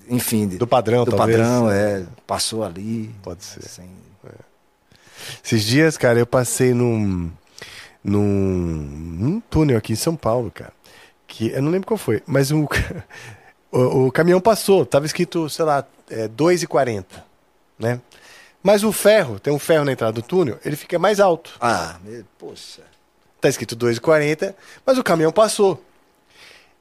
enfim, 0.09 0.47
Do 0.47 0.67
padrão, 0.67 1.05
do 1.05 1.11
talvez. 1.17 1.39
padrão, 1.39 1.71
é, 1.71 2.05
passou 2.27 2.63
ali. 2.65 3.15
Pode 3.23 3.45
ser. 3.45 3.63
sem- 3.63 3.89
Esses 5.45 5.65
dias, 5.65 5.97
cara, 5.99 6.19
eu 6.19 6.27
passei 6.27 6.73
num, 6.73 7.31
num, 8.05 8.23
num 8.23 9.41
túnel 9.41 9.77
aqui 9.79 9.93
em 9.93 9.97
São 9.97 10.15
Paulo, 10.15 10.51
cara. 10.51 10.73
Que 11.27 11.49
eu 11.51 11.61
não 11.63 11.71
lembro 11.73 11.89
qual 11.89 11.99
foi, 11.99 12.23
mas 12.27 12.53
o, 12.53 12.69
o, 13.73 14.07
o 14.07 14.13
caminhão 14.13 14.41
passou, 14.41 14.87
tava 14.87 15.07
escrito, 15.07 15.49
sei 15.51 15.65
lá, 15.65 15.85
é, 16.09 16.29
2,40, 16.29 17.05
né? 17.79 18.01
Mas 18.67 18.83
o 18.83 18.91
ferro, 18.91 19.39
tem 19.39 19.53
um 19.53 19.61
ferro 19.61 19.85
na 19.85 19.93
entrada 19.93 20.15
do 20.15 20.23
túnel, 20.23 20.59
ele 20.65 20.75
fica 20.75 20.99
mais 20.99 21.21
alto. 21.21 21.53
Ah, 21.61 21.99
meu, 22.03 22.25
poxa. 22.37 22.83
Tá 23.41 23.49
escrito 23.49 23.77
2,40, 23.77 24.57
mas 24.85 24.99
o 24.99 25.05
caminhão 25.05 25.31
passou. 25.31 25.81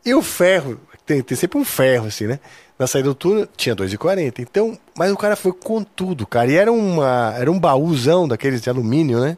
E 0.04 0.12
o 0.16 0.24
ferro, 0.24 0.82
tem, 1.06 1.22
tem 1.22 1.38
sempre 1.38 1.60
um 1.60 1.64
ferro 1.64 2.08
assim, 2.08 2.26
né? 2.26 2.40
Na 2.80 2.88
saída 2.88 3.10
do 3.10 3.14
túnel 3.14 3.48
tinha 3.56 3.76
2,40. 3.76 4.40
Então, 4.40 4.76
mas 4.98 5.12
o 5.12 5.16
cara 5.16 5.36
foi 5.36 5.54
com 5.54 5.84
tudo, 5.84 6.26
cara. 6.26 6.50
E 6.50 6.56
era, 6.56 6.72
uma, 6.72 7.36
era 7.38 7.52
um 7.52 7.60
baúzão 7.60 8.28
daqueles 8.28 8.62
de 8.62 8.70
alumínio, 8.72 9.20
né? 9.20 9.38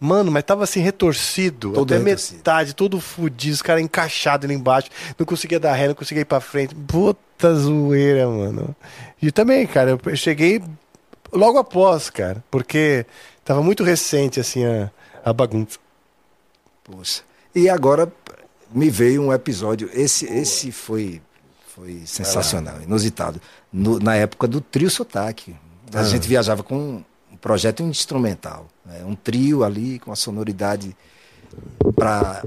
Mano, 0.00 0.32
mas 0.32 0.42
tava 0.42 0.64
assim 0.64 0.80
retorcido, 0.80 1.72
todo 1.72 1.94
até 1.94 2.02
retorcido. 2.02 2.38
metade, 2.38 2.74
todo 2.74 3.00
fudido, 3.00 3.54
os 3.54 3.62
caras 3.62 3.80
encaixados 3.80 4.44
ali 4.44 4.54
embaixo, 4.54 4.88
não 5.16 5.24
conseguia 5.24 5.60
dar 5.60 5.74
ré, 5.74 5.86
não 5.86 5.94
conseguia 5.94 6.22
ir 6.22 6.24
pra 6.24 6.40
frente. 6.40 6.74
Puta 6.74 7.54
zoeira, 7.54 8.26
mano. 8.26 8.74
E 9.22 9.30
também, 9.30 9.64
cara, 9.68 9.90
eu 9.90 10.16
cheguei 10.16 10.60
logo 11.32 11.58
após, 11.58 12.10
cara, 12.10 12.42
porque 12.50 13.06
tava 13.44 13.62
muito 13.62 13.82
recente, 13.82 14.40
assim, 14.40 14.64
a, 14.64 14.90
a 15.24 15.32
bagunça. 15.32 15.78
Poxa. 16.84 17.22
E 17.54 17.68
agora 17.68 18.12
me 18.72 18.88
veio 18.90 19.22
um 19.22 19.32
episódio, 19.32 19.90
esse, 19.92 20.26
esse 20.26 20.70
foi, 20.70 21.20
foi 21.74 22.02
sensacional, 22.06 22.80
inusitado. 22.82 23.40
No, 23.72 23.98
na 23.98 24.14
época 24.14 24.46
do 24.46 24.60
trio 24.60 24.90
sotaque. 24.90 25.56
A 25.92 26.00
ah. 26.00 26.04
gente 26.04 26.28
viajava 26.28 26.62
com 26.62 27.02
projeto 27.40 27.82
instrumental. 27.82 28.68
Né? 28.84 29.04
Um 29.04 29.14
trio 29.14 29.64
ali 29.64 29.98
com 29.98 30.12
a 30.12 30.16
sonoridade 30.16 30.96
para 31.96 32.44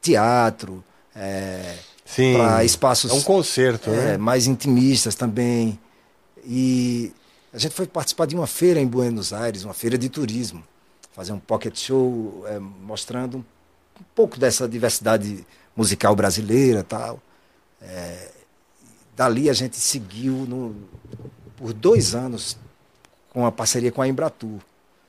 teatro, 0.00 0.84
é, 1.14 1.74
para 2.34 2.64
espaços. 2.64 3.10
É 3.10 3.14
um 3.14 3.22
concerto, 3.22 3.90
é, 3.90 3.92
né? 3.92 4.16
Mais 4.16 4.46
intimistas 4.46 5.14
também. 5.14 5.78
E 6.44 7.12
a 7.56 7.58
gente 7.58 7.74
foi 7.74 7.86
participar 7.86 8.26
de 8.26 8.36
uma 8.36 8.46
feira 8.46 8.78
em 8.78 8.86
Buenos 8.86 9.32
Aires, 9.32 9.64
uma 9.64 9.72
feira 9.72 9.96
de 9.96 10.10
turismo, 10.10 10.62
fazer 11.12 11.32
um 11.32 11.38
pocket 11.38 11.74
show 11.74 12.44
é, 12.46 12.58
mostrando 12.58 13.38
um, 13.38 14.04
pouco 14.14 14.38
dessa 14.38 14.68
diversidade 14.68 15.42
musical 15.74 16.14
brasileira 16.14 16.84
tal. 16.84 17.18
É, 17.80 18.30
dali 19.16 19.48
a 19.48 19.54
gente 19.54 19.78
seguiu 19.78 20.34
no, 20.34 20.76
por 21.56 21.72
dois 21.72 22.14
anos 22.14 22.58
com 23.30 23.40
uma 23.40 23.52
parceria 23.52 23.90
com 23.90 24.02
a 24.02 24.08
Embratur. 24.08 24.60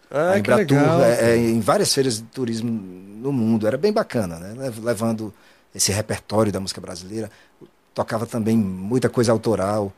Ah, 0.09 0.31
a 0.31 0.39
Embratur 0.39 0.77
é, 1.03 1.31
é, 1.31 1.35
em 1.35 1.59
várias 1.59 1.93
feiras 1.93 2.15
de 2.15 2.23
turismo 2.23 2.71
no 2.71 3.33
mundo. 3.33 3.67
Era 3.67 3.77
bem 3.77 3.91
bacana, 3.91 4.39
né? 4.39 4.71
Levando 4.81 5.33
esse 5.75 5.91
repertório 5.91 6.49
da 6.49 6.61
música 6.61 6.79
brasileira. 6.79 7.29
Tocava 7.93 8.25
também 8.25 8.57
muita 8.57 9.09
coisa 9.09 9.33
autoral, 9.33 9.91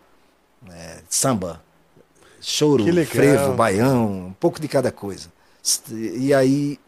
é, 0.71 0.97
samba, 1.07 1.61
choro, 2.41 2.85
frevo, 3.05 3.53
baião, 3.53 4.27
um 4.27 4.33
pouco 4.33 4.59
de 4.59 4.67
cada 4.67 4.91
coisa. 4.91 5.31
E 5.91 6.33
aí, 6.33 6.79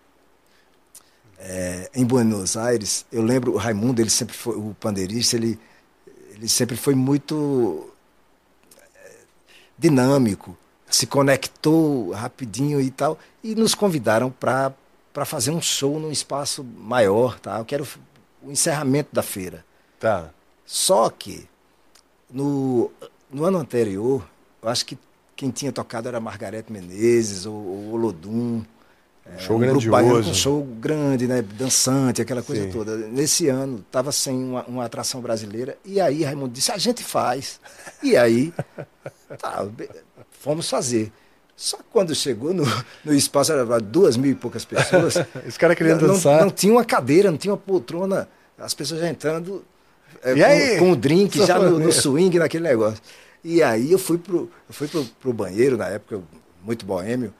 é, 1.40 1.90
em 1.94 2.06
Buenos 2.06 2.56
Aires, 2.56 3.06
eu 3.12 3.22
lembro 3.22 3.54
o 3.54 3.58
Raimundo, 3.58 4.02
ele 4.02 4.10
sempre 4.10 4.36
foi 4.36 4.56
o 4.56 4.76
pandeirista, 4.80 5.36
ele, 5.36 5.60
ele 6.32 6.48
sempre 6.48 6.76
foi 6.76 6.96
muito 6.96 7.90
é, 8.96 9.12
dinâmico 9.78 10.58
se 10.92 11.08
conectou 11.08 12.12
rapidinho 12.12 12.80
e 12.82 12.92
tal, 12.92 13.18
e 13.44 13.56
nos 13.56 13.74
convidaram 13.74 14.30
para 14.30 14.76
fazer 15.26 15.52
um 15.52 15.62
show 15.62 16.00
num 16.00 16.12
espaço 16.12 16.64
maior, 16.64 17.40
tá? 17.40 17.58
Eu 17.58 17.66
quero 17.66 17.88
o 18.44 18.52
encerramento 18.52 19.10
da 19.14 19.24
feira. 19.24 19.66
Tá. 20.00 20.30
Só 20.66 21.10
que 21.10 21.48
no, 22.30 22.92
no 23.32 23.46
ano 23.46 23.58
anterior, 23.58 24.28
eu 24.62 24.70
acho 24.70 24.86
que 24.86 24.98
quem 25.42 25.50
tinha 25.50 25.72
tocado 25.72 26.08
era 26.08 26.20
Margarete 26.20 26.72
Menezes 26.72 27.48
ou, 27.48 27.56
ou 27.56 27.94
Olodum. 27.94 28.62
Um 29.26 29.40
show 29.40 29.58
um 29.58 29.60
grandioso. 29.60 30.30
um 30.30 30.34
show 30.36 30.64
grande, 30.80 31.26
né? 31.26 31.42
Dançante, 31.42 32.22
aquela 32.22 32.44
coisa 32.44 32.66
Sim. 32.66 32.70
toda. 32.70 32.96
Nesse 32.96 33.48
ano, 33.48 33.80
estava 33.80 34.12
sem 34.12 34.36
uma, 34.36 34.64
uma, 34.66 34.86
atração 34.86 35.20
brasileira. 35.20 35.80
E 35.84 36.00
aí, 36.00 36.24
Raimundo 36.24 36.50
disse: 36.50 36.72
a 36.72 36.78
gente 36.78 37.04
faz. 37.04 37.60
E 38.04 38.16
aí, 38.16 38.54
tá, 39.42 39.68
fomos 40.30 40.70
fazer. 40.70 41.12
Só 41.56 41.78
que 41.78 41.86
quando 41.92 42.14
chegou 42.14 42.54
no, 42.54 42.64
no 43.04 43.12
espaço, 43.12 43.52
era 43.52 43.80
duas 43.80 44.18
mil 44.18 44.34
e 44.34 44.36
poucas 44.36 44.64
pessoas. 44.64 45.16
Os 45.48 45.58
caras 45.58 45.76
querendo 45.76 46.06
dançar. 46.06 46.38
Não, 46.38 46.46
não 46.46 46.52
tinha 46.52 46.72
uma 46.72 46.86
cadeira, 46.86 47.32
não 47.32 47.38
tinha 47.40 47.52
uma 47.52 47.58
poltrona. 47.58 48.30
As 48.60 48.76
pessoas 48.76 49.02
já 49.02 49.10
entrando 49.10 49.66
é, 50.24 50.78
com, 50.78 50.86
com, 50.86 50.92
o 50.92 50.96
drink, 50.96 51.38
Só 51.40 51.46
já 51.48 51.60
no, 51.60 51.80
no, 51.80 51.92
swing, 51.92 52.38
naquele 52.38 52.64
negócio. 52.64 53.02
E 53.44 53.64
aí 53.64 53.92
eu 53.92 54.00
fui 54.00 54.18
pro, 54.18 54.52
eu 54.68 54.74
fui 54.74 54.88
pro, 54.88 55.06
pro 55.20 55.34
banheiro, 55.34 55.78
na 55.78 55.88
época, 55.88 56.22
muito 56.64 56.86
boêmio. 56.86 57.34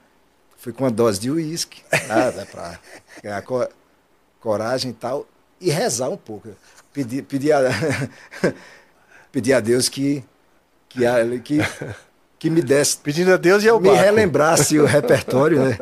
Fui 0.56 0.72
com 0.72 0.84
uma 0.84 0.90
dose 0.90 1.20
de 1.20 1.30
uísque, 1.30 1.82
nada, 2.06 2.46
para 2.46 2.78
ganhar 3.22 3.42
co 3.42 3.66
coragem 4.40 4.90
e 4.90 4.94
tal, 4.94 5.26
e 5.60 5.70
rezar 5.70 6.08
um 6.08 6.16
pouco. 6.16 6.48
Pedi, 6.92 7.22
pedi, 7.22 7.52
a, 7.52 7.60
pedi 9.30 9.52
a 9.52 9.60
Deus 9.60 9.88
que, 9.88 10.22
que, 10.88 11.00
que 11.44 11.60
que 12.42 12.50
me 12.50 12.60
desse. 12.60 12.96
Pedindo 12.96 13.32
a 13.32 13.36
Deus 13.36 13.62
e 13.62 13.68
ao 13.68 13.78
Me 13.80 13.86
barco. 13.86 14.02
relembrasse 14.02 14.76
o 14.76 14.84
repertório, 14.84 15.64
né? 15.64 15.78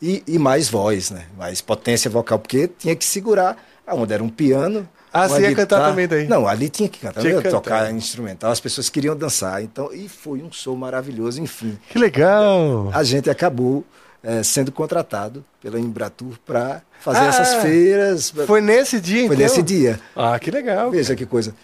E, 0.00 0.22
e, 0.26 0.38
mais 0.38 0.68
voz, 0.68 1.10
né? 1.10 1.24
Mais 1.38 1.62
potência 1.62 2.10
vocal, 2.10 2.38
porque 2.38 2.68
tinha 2.68 2.94
que 2.94 3.02
segurar 3.02 3.56
aonde 3.86 4.12
era 4.12 4.22
um 4.22 4.28
piano. 4.28 4.86
Ah, 5.14 5.28
você 5.28 5.42
ia 5.42 5.54
cantar 5.54 5.88
também 5.88 6.08
daí? 6.08 6.26
Não, 6.26 6.46
ali 6.46 6.68
tinha 6.68 6.88
que 6.88 6.98
cantar, 6.98 7.20
tinha 7.20 7.40
que 7.40 7.48
tocar 7.48 7.92
instrumental, 7.92 8.50
as 8.50 8.58
pessoas 8.58 8.88
queriam 8.88 9.16
dançar. 9.16 9.62
Então, 9.62 9.92
e 9.92 10.08
foi 10.08 10.42
um 10.42 10.50
show 10.50 10.76
maravilhoso, 10.76 11.40
enfim. 11.40 11.78
Que 11.88 11.98
legal! 11.98 12.90
A 12.92 13.04
gente 13.04 13.30
acabou 13.30 13.84
é, 14.22 14.42
sendo 14.42 14.72
contratado 14.72 15.44
pela 15.62 15.78
Embratur 15.78 16.36
para 16.44 16.82
fazer 17.00 17.20
ah, 17.20 17.26
essas 17.26 17.54
feiras. 17.62 18.30
Foi 18.46 18.60
nesse 18.60 19.00
dia, 19.00 19.26
Foi 19.28 19.36
então? 19.36 19.46
nesse 19.46 19.62
dia. 19.62 20.00
Ah, 20.16 20.36
que 20.38 20.50
legal. 20.50 20.90
Veja 20.90 21.08
cara. 21.08 21.16
que 21.16 21.26
coisa. 21.26 21.54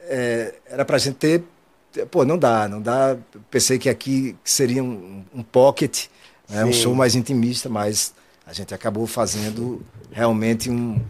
É, 0.00 0.54
era 0.68 0.84
para 0.84 0.96
a 0.96 0.98
gente 0.98 1.14
ter 1.14 1.44
pô, 2.10 2.24
não 2.24 2.36
dá, 2.36 2.68
não 2.68 2.80
dá. 2.80 3.16
Pensei 3.50 3.78
que 3.78 3.88
aqui 3.88 4.36
seria 4.42 4.82
um, 4.82 5.24
um 5.32 5.42
pocket, 5.42 6.06
né, 6.48 6.64
um 6.64 6.72
show 6.72 6.94
mais 6.94 7.14
intimista, 7.14 7.68
mas 7.68 8.12
a 8.46 8.52
gente 8.52 8.74
acabou 8.74 9.06
fazendo 9.06 9.82
realmente 10.10 10.68
um. 10.70 11.00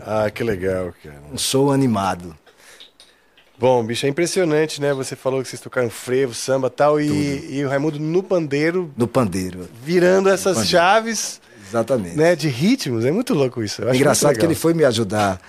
Ah, 0.00 0.30
que 0.30 0.42
legal, 0.42 0.94
cara. 1.02 1.22
Um 1.32 1.38
show 1.38 1.70
animado. 1.70 2.36
Bom, 3.58 3.82
bicho, 3.84 4.06
é 4.06 4.08
impressionante, 4.08 4.80
né? 4.80 4.94
Você 4.94 5.16
falou 5.16 5.42
que 5.42 5.48
vocês 5.48 5.60
tocaram 5.60 5.90
frevo, 5.90 6.32
samba 6.32 6.70
tal, 6.70 7.00
e, 7.00 7.56
e 7.56 7.64
o 7.64 7.68
Raimundo 7.68 7.98
no 7.98 8.22
pandeiro. 8.22 8.92
No 8.96 9.08
pandeiro. 9.08 9.68
Virando 9.82 10.28
essas 10.28 10.58
pandeiro. 10.58 10.68
chaves. 10.68 11.40
Exatamente. 11.68 12.16
Né, 12.16 12.36
de 12.36 12.48
ritmos. 12.48 13.04
É 13.04 13.10
muito 13.10 13.34
louco 13.34 13.62
isso. 13.62 13.82
É 13.82 13.94
engraçado 13.94 14.38
que 14.38 14.44
ele 14.44 14.54
foi 14.54 14.72
me 14.74 14.84
ajudar 14.84 15.40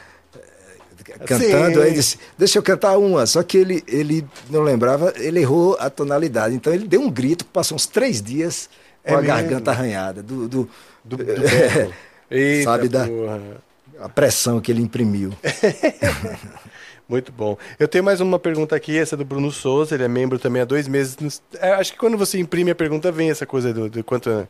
cantando, 1.25 1.79
Sim. 1.79 1.81
aí 1.81 1.93
disse, 1.93 2.17
deixa 2.37 2.57
eu 2.57 2.63
cantar 2.63 2.97
uma. 2.97 3.25
Só 3.25 3.43
que 3.43 3.57
ele, 3.57 3.83
ele 3.87 4.25
não 4.49 4.61
lembrava, 4.61 5.13
ele 5.17 5.39
errou 5.39 5.75
a 5.79 5.89
tonalidade. 5.89 6.55
Então 6.55 6.73
ele 6.73 6.87
deu 6.87 7.01
um 7.01 7.09
grito, 7.09 7.45
passou 7.45 7.75
uns 7.75 7.85
três 7.85 8.21
dias 8.21 8.69
com 9.03 9.13
é 9.13 9.17
a 9.17 9.21
mesmo? 9.21 9.35
garganta 9.35 9.71
arranhada. 9.71 10.23
Do, 10.23 10.47
do, 10.47 10.69
do, 11.03 11.17
do 11.17 11.23
sabe, 12.63 12.87
da 12.87 13.07
a 14.01 14.09
pressão 14.09 14.59
que 14.59 14.71
ele 14.71 14.81
imprimiu. 14.81 15.33
Muito 17.07 17.31
bom. 17.31 17.57
Eu 17.79 17.87
tenho 17.87 18.03
mais 18.03 18.21
uma 18.21 18.37
pergunta 18.37 18.75
aqui, 18.75 18.95
essa 18.97 19.15
é 19.15 19.17
do 19.17 19.25
Bruno 19.25 19.51
Souza, 19.51 19.95
ele 19.95 20.03
é 20.03 20.07
membro 20.07 20.37
também 20.37 20.61
há 20.61 20.65
dois 20.65 20.87
meses. 20.87 21.41
É, 21.59 21.71
acho 21.71 21.93
que 21.93 21.97
quando 21.97 22.17
você 22.17 22.39
imprime 22.39 22.69
a 22.69 22.75
pergunta, 22.75 23.11
vem 23.11 23.31
essa 23.31 23.47
coisa 23.47 23.73
do, 23.73 23.89
do 23.89 24.03
quanto. 24.03 24.29
É, 24.29 24.47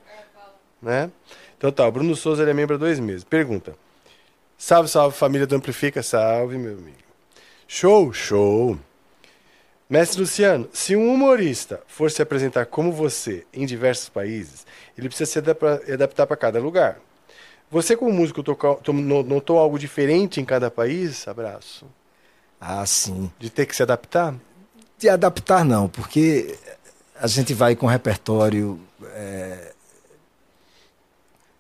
né? 0.81 1.09
Então 1.57 1.71
tá, 1.71 1.87
o 1.87 1.91
Bruno 1.91 2.15
Souza 2.15 2.41
ele 2.41 2.51
é 2.51 2.53
membro 2.53 2.75
há 2.75 2.79
dois 2.79 2.99
meses. 2.99 3.23
Pergunta. 3.23 3.75
Salve, 4.57 4.89
salve 4.89 5.15
família 5.17 5.47
do 5.47 5.55
Amplifica, 5.55 6.03
salve 6.03 6.57
meu 6.57 6.73
amigo. 6.73 6.97
Show, 7.65 8.11
show. 8.11 8.77
Mestre 9.89 10.19
Luciano, 10.19 10.69
se 10.73 10.95
um 10.95 11.11
humorista 11.13 11.81
for 11.87 12.11
se 12.11 12.21
apresentar 12.21 12.65
como 12.65 12.91
você 12.91 13.45
em 13.53 13.65
diversos 13.65 14.09
países, 14.09 14.67
ele 14.97 15.07
precisa 15.07 15.31
se 15.31 15.39
adaptar 15.93 16.27
para 16.27 16.37
cada 16.37 16.59
lugar. 16.59 16.99
Você, 17.71 17.95
como 17.95 18.11
músico, 18.11 18.43
notou 19.25 19.59
algo 19.59 19.77
diferente 19.77 20.41
em 20.41 20.45
cada 20.45 20.71
país? 20.71 21.27
Abraço. 21.27 21.85
Ah, 22.59 22.85
sim. 22.85 23.31
De 23.37 23.49
ter 23.49 23.65
que 23.65 23.75
se 23.75 23.83
adaptar? 23.83 24.35
De 24.97 25.07
adaptar, 25.07 25.63
não, 25.63 25.87
porque 25.87 26.57
a 27.19 27.27
gente 27.27 27.53
vai 27.53 27.75
com 27.75 27.85
repertório 27.85 28.79
é, 29.13 29.73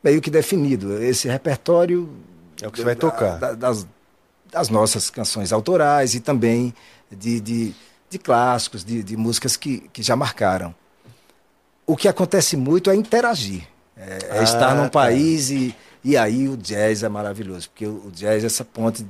meio 0.03 0.19
que 0.19 0.31
definido. 0.31 1.01
Esse 1.01 1.27
repertório 1.27 2.09
é 2.61 2.67
o 2.67 2.71
que 2.71 2.79
você 2.79 2.85
vai 2.85 2.95
tocar. 2.95 3.37
Da, 3.37 3.53
das, 3.53 3.87
das, 4.51 4.69
nossas 4.69 5.09
canções 5.09 5.53
autorais 5.53 6.15
e 6.15 6.19
também 6.19 6.73
de, 7.11 7.39
de, 7.39 7.75
de 8.09 8.17
clássicos, 8.17 8.83
de, 8.83 9.03
de, 9.03 9.15
músicas 9.15 9.55
que, 9.55 9.89
que 9.93 10.01
já 10.01 10.15
marcaram. 10.15 10.73
O 11.85 11.95
que 11.95 12.07
acontece 12.07 12.57
muito 12.57 12.89
é 12.89 12.95
interagir. 12.95 13.67
É, 13.95 14.19
é 14.23 14.39
ah, 14.39 14.43
estar 14.43 14.75
num 14.75 14.83
tá. 14.83 14.89
país 14.89 15.49
e, 15.49 15.75
e 16.03 16.15
aí 16.15 16.47
o 16.47 16.55
jazz 16.55 17.03
é 17.03 17.09
maravilhoso, 17.09 17.69
porque 17.69 17.85
o, 17.85 18.11
jazz 18.11 18.43
é 18.43 18.47
essa 18.47 18.63
ponte 18.63 19.05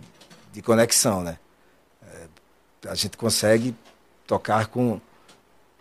de 0.51 0.61
conexão, 0.61 1.21
né? 1.21 1.37
É, 2.03 2.89
a 2.89 2.95
gente 2.95 3.17
consegue 3.17 3.75
tocar 4.25 4.67
com 4.67 4.99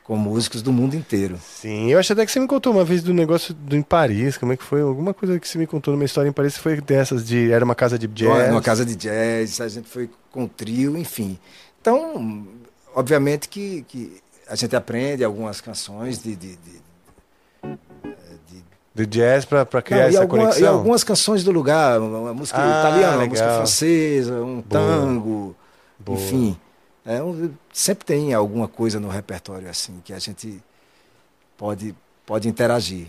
com 0.09 0.17
músicos 0.17 0.63
do 0.63 0.73
mundo 0.73 0.97
inteiro. 0.97 1.39
Sim, 1.39 1.93
eu 1.93 1.99
acho 1.99 2.15
até 2.15 2.25
que 2.25 2.33
você 2.33 2.41
me 2.41 2.47
contou 2.47 2.73
uma 2.73 2.83
vez 2.83 3.03
do 3.03 3.13
negócio 3.13 3.53
do, 3.53 3.77
em 3.77 3.83
Paris, 3.83 4.39
como 4.39 4.55
é 4.55 4.57
que 4.57 4.65
foi? 4.65 4.81
Alguma 4.81 5.13
coisa 5.13 5.39
que 5.39 5.47
você 5.47 5.59
me 5.59 5.67
contou 5.67 5.93
numa 5.93 6.07
história 6.07 6.27
em 6.27 6.33
Paris 6.33 6.57
foi 6.57 6.81
dessas 6.81 7.27
de. 7.27 7.53
Era 7.53 7.63
uma 7.63 7.75
casa 7.75 7.99
de 7.99 8.07
jazz. 8.07 8.51
Uma 8.51 8.63
casa 8.63 8.87
de 8.87 8.97
jazz, 8.97 9.61
a 9.61 9.69
gente 9.69 9.87
foi 9.87 10.09
com 10.31 10.49
trio, 10.49 10.97
enfim. 10.97 11.39
Então, 11.79 12.47
obviamente 12.95 13.51
que, 13.51 13.85
que 13.87 14.19
a 14.49 14.55
gente 14.55 14.75
aprende 14.75 15.23
algumas 15.23 15.61
canções 15.61 16.23
de, 16.23 16.35
de, 16.35 16.57
de 16.57 16.88
De 18.99 19.07
jazz 19.07 19.45
para 19.45 19.65
criar 19.81 20.01
Não, 20.01 20.09
essa 20.09 20.23
alguma, 20.23 20.43
conexão? 20.43 20.63
E 20.63 20.67
algumas 20.67 21.05
canções 21.05 21.45
do 21.45 21.53
lugar, 21.53 22.01
uma 22.01 22.35
música 22.35 22.59
ah, 22.61 22.81
italiana, 22.81 23.17
legal. 23.17 23.19
uma 23.19 23.27
música 23.29 23.55
francesa, 23.55 24.35
um 24.35 24.61
Boa. 24.61 24.65
tango, 24.69 25.57
Boa. 25.99 26.19
enfim. 26.19 26.59
É, 27.07 27.23
um, 27.23 27.51
sempre 27.73 28.05
tem 28.05 28.35
alguma 28.35 28.67
coisa 28.67 28.99
no 28.99 29.09
repertório 29.09 29.71
assim 29.71 30.01
que 30.05 30.13
a 30.13 30.19
gente 30.19 30.61
pode, 31.57 31.95
pode 32.27 32.49
interagir. 32.49 33.07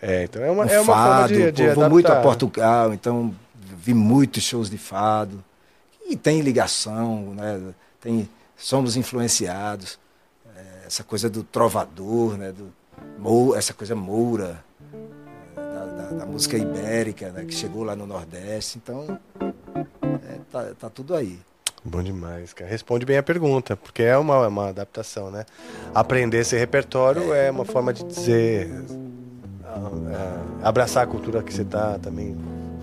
É, 0.00 0.24
então 0.24 0.42
é 0.42 0.50
uma, 0.50 0.64
um 0.64 0.68
é 0.68 0.80
uma 0.80 0.94
fado, 0.94 1.34
forma 1.34 1.52
de, 1.52 1.52
de 1.52 1.74
Vou 1.74 1.90
muito 1.90 2.06
a 2.06 2.20
Portugal, 2.20 2.94
então 2.94 3.34
vi 3.54 3.92
muitos 3.92 4.44
shows 4.44 4.70
de 4.70 4.78
fado. 4.78 5.42
E 6.08 6.16
tem 6.16 6.40
ligação, 6.40 7.34
né? 7.34 7.60
Tem, 8.00 8.28
somos 8.56 8.96
influenciados. 8.96 9.98
É, 10.56 10.86
essa 10.86 11.02
coisa 11.02 11.28
do 11.28 11.42
trovador, 11.42 12.36
né? 12.36 12.52
Do, 12.52 12.72
essa 13.56 13.74
coisa 13.74 13.94
moura, 13.94 14.62
da, 15.96 16.18
da, 16.18 16.26
música 16.26 16.56
ibérica, 16.56 17.30
né? 17.30 17.44
que 17.44 17.54
chegou 17.54 17.84
lá 17.84 17.94
no 17.94 18.06
Nordeste. 18.06 18.78
Então, 18.78 19.18
é, 19.40 20.38
tá, 20.50 20.74
tá 20.78 20.90
tudo 20.90 21.14
aí. 21.14 21.38
Bom 21.84 22.02
demais, 22.02 22.52
cara. 22.52 22.70
Responde 22.70 23.04
bem 23.04 23.18
a 23.18 23.22
pergunta, 23.22 23.76
porque 23.76 24.02
é 24.04 24.16
uma, 24.16 24.46
uma 24.46 24.68
adaptação, 24.68 25.30
né? 25.30 25.44
Aprender 25.92 26.38
esse 26.38 26.56
repertório 26.56 27.32
é 27.34 27.50
uma 27.50 27.64
forma 27.64 27.92
de 27.92 28.04
dizer. 28.04 28.70
Uh, 28.70 30.62
abraçar 30.62 31.02
a 31.02 31.06
cultura 31.06 31.42
que 31.42 31.52
você 31.52 31.62
está 31.62 31.98
também 31.98 32.36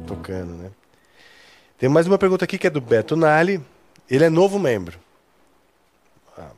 tocando, 0.06 0.52
né? 0.54 0.72
Tem 1.78 1.88
mais 1.88 2.08
uma 2.08 2.18
pergunta 2.18 2.44
aqui 2.44 2.58
que 2.58 2.68
é 2.68 2.70
do 2.70 2.82
Beto 2.82 3.16
Nali. 3.16 3.64
Ele 4.10 4.26
é 4.26 4.30
novo 4.30 4.60
membro. 4.60 5.00
Ah. 6.38 6.50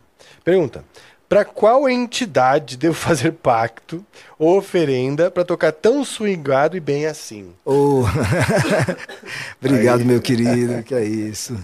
Pergunta: 0.44 0.84
Para 1.32 1.46
qual 1.46 1.88
entidade 1.88 2.76
devo 2.76 2.94
fazer 3.00 3.32
pacto 3.32 4.06
ou 4.38 4.58
oferenda 4.58 5.32
para 5.32 5.46
tocar 5.46 5.72
tão 5.72 6.04
swingado 6.04 6.76
e 6.76 6.82
bem 6.82 7.06
assim? 7.06 7.54
Oh. 7.64 8.04
Obrigado, 9.64 10.02
Aí. 10.02 10.06
meu 10.06 10.20
querido. 10.20 10.84
Que 10.84 10.94
é 10.94 11.06
isso. 11.06 11.58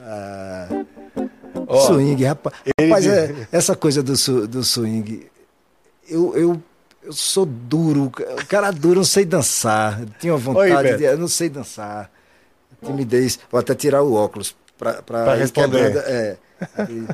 Ah, 0.00 0.68
oh, 1.66 1.80
swing, 1.80 2.24
rapaz. 2.24 2.54
Rapaz, 2.80 3.06
é, 3.08 3.34
essa 3.50 3.74
coisa 3.74 4.04
do, 4.04 4.12
do 4.46 4.62
swing, 4.62 5.26
eu, 6.08 6.36
eu, 6.36 6.62
eu 7.02 7.12
sou 7.12 7.44
duro. 7.44 8.04
O 8.04 8.46
cara 8.46 8.70
duro, 8.70 8.98
não 8.98 9.04
sei 9.04 9.24
dançar. 9.24 10.00
Tinha 10.20 10.36
vontade 10.36 10.92
Oi, 10.92 10.96
de. 10.96 11.02
Eu 11.02 11.18
não 11.18 11.26
sei 11.26 11.48
dançar 11.48 12.08
timidez. 12.84 13.38
Vou 13.50 13.58
até 13.58 13.74
tirar 13.74 14.02
o 14.02 14.14
óculos 14.14 14.54
para 14.78 15.34
responder. 15.34 15.96
É, 15.96 16.36
e, 16.88 17.06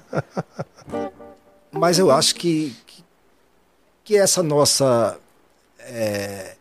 mas 1.72 1.98
eu 1.98 2.10
acho 2.10 2.34
que, 2.34 2.76
que, 2.86 3.04
que 4.04 4.16
essa 4.16 4.42
nossa 4.42 5.18
é, 5.80 6.54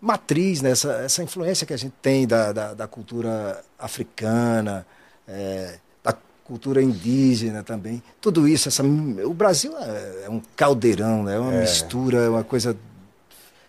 matriz, 0.00 0.60
né, 0.60 0.70
essa, 0.70 0.92
essa 0.94 1.22
influência 1.22 1.66
que 1.66 1.72
a 1.72 1.76
gente 1.76 1.94
tem 2.02 2.26
da, 2.26 2.52
da, 2.52 2.74
da 2.74 2.86
cultura 2.86 3.62
africana, 3.78 4.86
é, 5.26 5.78
da 6.02 6.14
cultura 6.44 6.82
indígena 6.82 7.62
também, 7.62 8.02
tudo 8.20 8.46
isso, 8.46 8.68
essa, 8.68 8.82
o 8.82 9.34
Brasil 9.34 9.72
é, 9.78 10.24
é 10.26 10.30
um 10.30 10.42
caldeirão, 10.54 11.22
né, 11.22 11.36
é 11.36 11.38
uma 11.38 11.52
mistura, 11.52 12.18
é 12.18 12.28
uma 12.28 12.44
coisa 12.44 12.76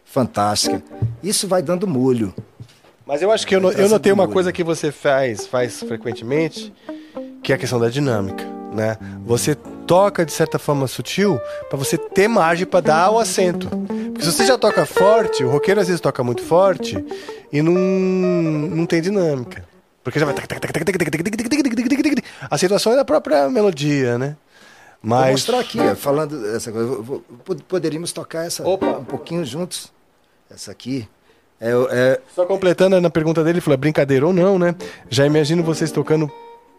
fantástica. 0.03 0.83
Isso 1.23 1.47
vai 1.47 1.63
dando 1.63 1.87
molho. 1.87 2.33
Mas 3.05 3.21
eu 3.21 3.31
acho 3.31 3.45
que 3.45 3.55
eu, 3.55 3.71
eu 3.71 3.89
notei 3.89 4.11
uma 4.11 4.27
coisa 4.27 4.51
que 4.51 4.63
você 4.63 4.91
faz, 4.91 5.45
faz 5.45 5.79
frequentemente, 5.81 6.73
que 7.43 7.51
é 7.51 7.55
a 7.55 7.57
questão 7.57 7.79
da 7.79 7.89
dinâmica, 7.89 8.45
né? 8.73 8.97
Você 9.25 9.55
toca 9.85 10.25
de 10.25 10.31
certa 10.31 10.57
forma 10.57 10.87
sutil 10.87 11.39
para 11.69 11.77
você 11.77 11.97
ter 11.97 12.27
margem 12.27 12.65
para 12.65 12.79
dar 12.79 13.11
o 13.11 13.19
acento. 13.19 13.67
Porque 13.69 14.23
se 14.23 14.31
você 14.31 14.45
já 14.45 14.57
toca 14.57 14.85
forte, 14.85 15.43
o 15.43 15.49
roqueiro 15.49 15.81
às 15.81 15.87
vezes 15.87 15.99
toca 15.99 16.23
muito 16.23 16.41
forte 16.41 17.03
e 17.51 17.61
não, 17.61 17.73
não 17.73 18.85
tem 18.85 19.01
dinâmica. 19.01 19.65
Porque 20.03 20.19
já 20.19 20.25
vai. 20.25 20.35
A 22.49 22.57
situação 22.57 22.93
é 22.93 22.95
da 22.95 23.05
própria 23.05 23.49
melodia, 23.49 24.17
né? 24.17 24.35
Mas... 25.01 25.21
Vou 25.21 25.31
mostrar 25.31 25.59
aqui, 25.59 25.95
falando 25.95 26.55
essa 26.55 26.71
coisa. 26.71 27.21
Poderíamos 27.67 28.11
tocar 28.11 28.45
essa 28.45 28.67
Opa. 28.67 28.87
um 28.97 29.05
pouquinho 29.05 29.45
juntos. 29.45 29.91
Essa 30.49 30.71
aqui. 30.71 31.07
É, 31.63 31.71
é... 31.91 32.21
Só 32.35 32.45
completando 32.45 32.99
na 32.99 33.09
pergunta 33.09 33.41
dele, 33.41 33.55
ele 33.55 33.61
falou: 33.61 33.75
é 33.75 33.77
brincadeira 33.77 34.27
ou 34.27 34.33
não, 34.33 34.59
né? 34.59 34.75
Já 35.09 35.25
imagino 35.25 35.63
vocês 35.63 35.91
tocando 35.93 36.29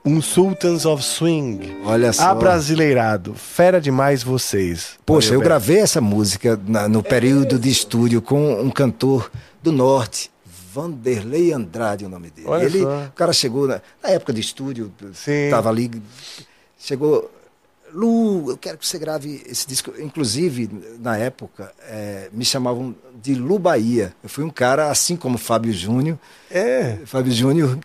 um 0.05 0.20
Sultans 0.20 0.85
of 0.85 1.02
Swing. 1.02 1.78
Olha 1.86 2.12
só. 2.12 2.24
Abrasileirado. 2.24 3.35
Fera 3.35 3.81
demais 3.81 4.23
vocês. 4.23 4.98
Poxa, 5.06 5.28
Valeu, 5.28 5.40
eu 5.40 5.44
gravei 5.44 5.78
essa 5.78 6.02
música 6.02 6.61
na, 6.66 6.86
no 6.86 7.02
período 7.02 7.59
de 7.59 7.70
estúdio 7.70 8.20
com 8.20 8.61
um 8.61 8.70
cantor 8.70 9.31
do 9.62 9.73
norte. 9.73 10.31
Vanderlei 10.74 11.52
Andrade, 11.52 12.05
o 12.05 12.09
nome 12.09 12.31
dele. 12.31 12.48
Olha 12.48 12.65
ele, 12.65 12.82
só. 12.82 13.05
o 13.05 13.12
cara 13.12 13.32
chegou 13.32 13.66
na, 13.66 13.81
na 14.02 14.11
época 14.11 14.32
de 14.32 14.40
estúdio, 14.40 14.93
Sim. 15.15 15.48
tava 15.48 15.70
ali, 15.70 15.90
chegou 16.77 17.31
Lu, 17.95 18.51
eu 18.51 18.57
quero 18.57 18.77
que 18.77 18.87
você 18.87 18.99
grave 18.99 19.41
esse 19.47 19.69
disco. 19.69 19.93
Inclusive, 20.01 20.69
na 20.99 21.16
época, 21.16 21.73
é, 21.89 22.29
me 22.33 22.45
chamavam 22.45 22.95
de 23.23 23.37
Lu 23.37 23.57
Bahia. 23.57 24.12
Eu 24.21 24.29
fui 24.29 24.43
um 24.43 24.51
cara, 24.51 24.91
assim 24.91 25.16
como 25.16 25.39
Fábio 25.39 25.73
Júnior. 25.73 26.19
É. 26.51 26.99
Fábio 27.07 27.33
Júnior 27.33 27.79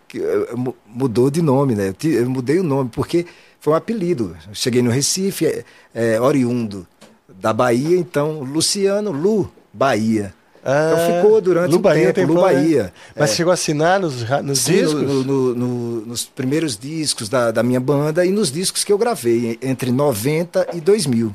mudou 0.84 1.30
de 1.30 1.40
nome, 1.40 1.76
né? 1.76 1.94
Eu, 2.02 2.10
eu, 2.10 2.28
mudei 2.28 2.58
o 2.58 2.64
nome, 2.64 2.90
porque 2.92 3.24
foi 3.60 3.72
um 3.72 3.76
apelido. 3.76 4.36
Eu 4.48 4.54
cheguei 4.54 4.82
no 4.82 4.90
Recife, 4.90 5.46
é, 5.46 5.64
é, 5.94 6.20
oriundo 6.20 6.86
da 7.28 7.52
Bahia, 7.52 7.96
então 7.96 8.40
Luciano 8.40 9.12
Lu 9.12 9.50
Bahia. 9.72 10.34
Ah, 10.64 10.92
então 10.92 11.16
ficou 11.16 11.40
durante 11.40 11.74
um 11.74 12.12
tempo, 12.12 12.34
Bahia. 12.34 12.84
Né? 12.84 12.92
Mas 13.16 13.30
é. 13.30 13.34
chegou 13.34 13.50
a 13.50 13.54
assinar 13.54 13.98
nos, 14.00 14.28
nos 14.42 14.60
Sim, 14.60 14.72
discos? 14.72 15.02
No, 15.02 15.24
no, 15.24 15.54
no, 15.54 16.06
nos 16.06 16.24
primeiros 16.24 16.76
discos 16.76 17.28
da, 17.28 17.50
da 17.50 17.62
minha 17.62 17.80
banda 17.80 18.24
e 18.24 18.30
nos 18.30 18.52
discos 18.52 18.84
que 18.84 18.92
eu 18.92 18.98
gravei, 18.98 19.58
entre 19.62 19.90
90 19.90 20.68
e 20.74 20.80
2000. 20.80 21.34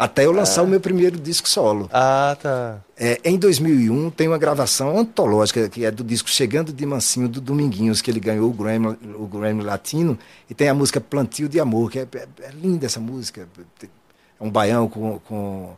Até 0.00 0.24
eu 0.24 0.32
lançar 0.32 0.62
ah. 0.62 0.64
o 0.64 0.66
meu 0.66 0.80
primeiro 0.80 1.18
disco 1.18 1.46
solo. 1.46 1.90
Ah, 1.92 2.34
tá. 2.40 2.78
É, 2.96 3.20
em 3.22 3.36
2001 3.36 4.10
tem 4.10 4.28
uma 4.28 4.38
gravação 4.38 4.98
antológica, 4.98 5.68
que 5.68 5.84
é 5.84 5.90
do 5.90 6.02
disco 6.02 6.30
Chegando 6.30 6.72
de 6.72 6.86
Mansinho, 6.86 7.28
do 7.28 7.38
Dominguinhos, 7.38 8.00
que 8.00 8.10
ele 8.10 8.18
ganhou 8.18 8.48
o 8.48 8.52
Grammy, 8.52 8.96
o 9.18 9.26
Grammy 9.26 9.62
Latino. 9.62 10.18
E 10.48 10.54
tem 10.54 10.70
a 10.70 10.74
música 10.74 11.02
Plantio 11.02 11.50
de 11.50 11.60
Amor, 11.60 11.90
que 11.90 11.98
é, 11.98 12.08
é, 12.14 12.46
é 12.46 12.50
linda 12.50 12.86
essa 12.86 12.98
música. 12.98 13.46
É 13.82 14.42
um 14.42 14.50
baião 14.50 14.88
com, 14.88 15.18
com, 15.18 15.76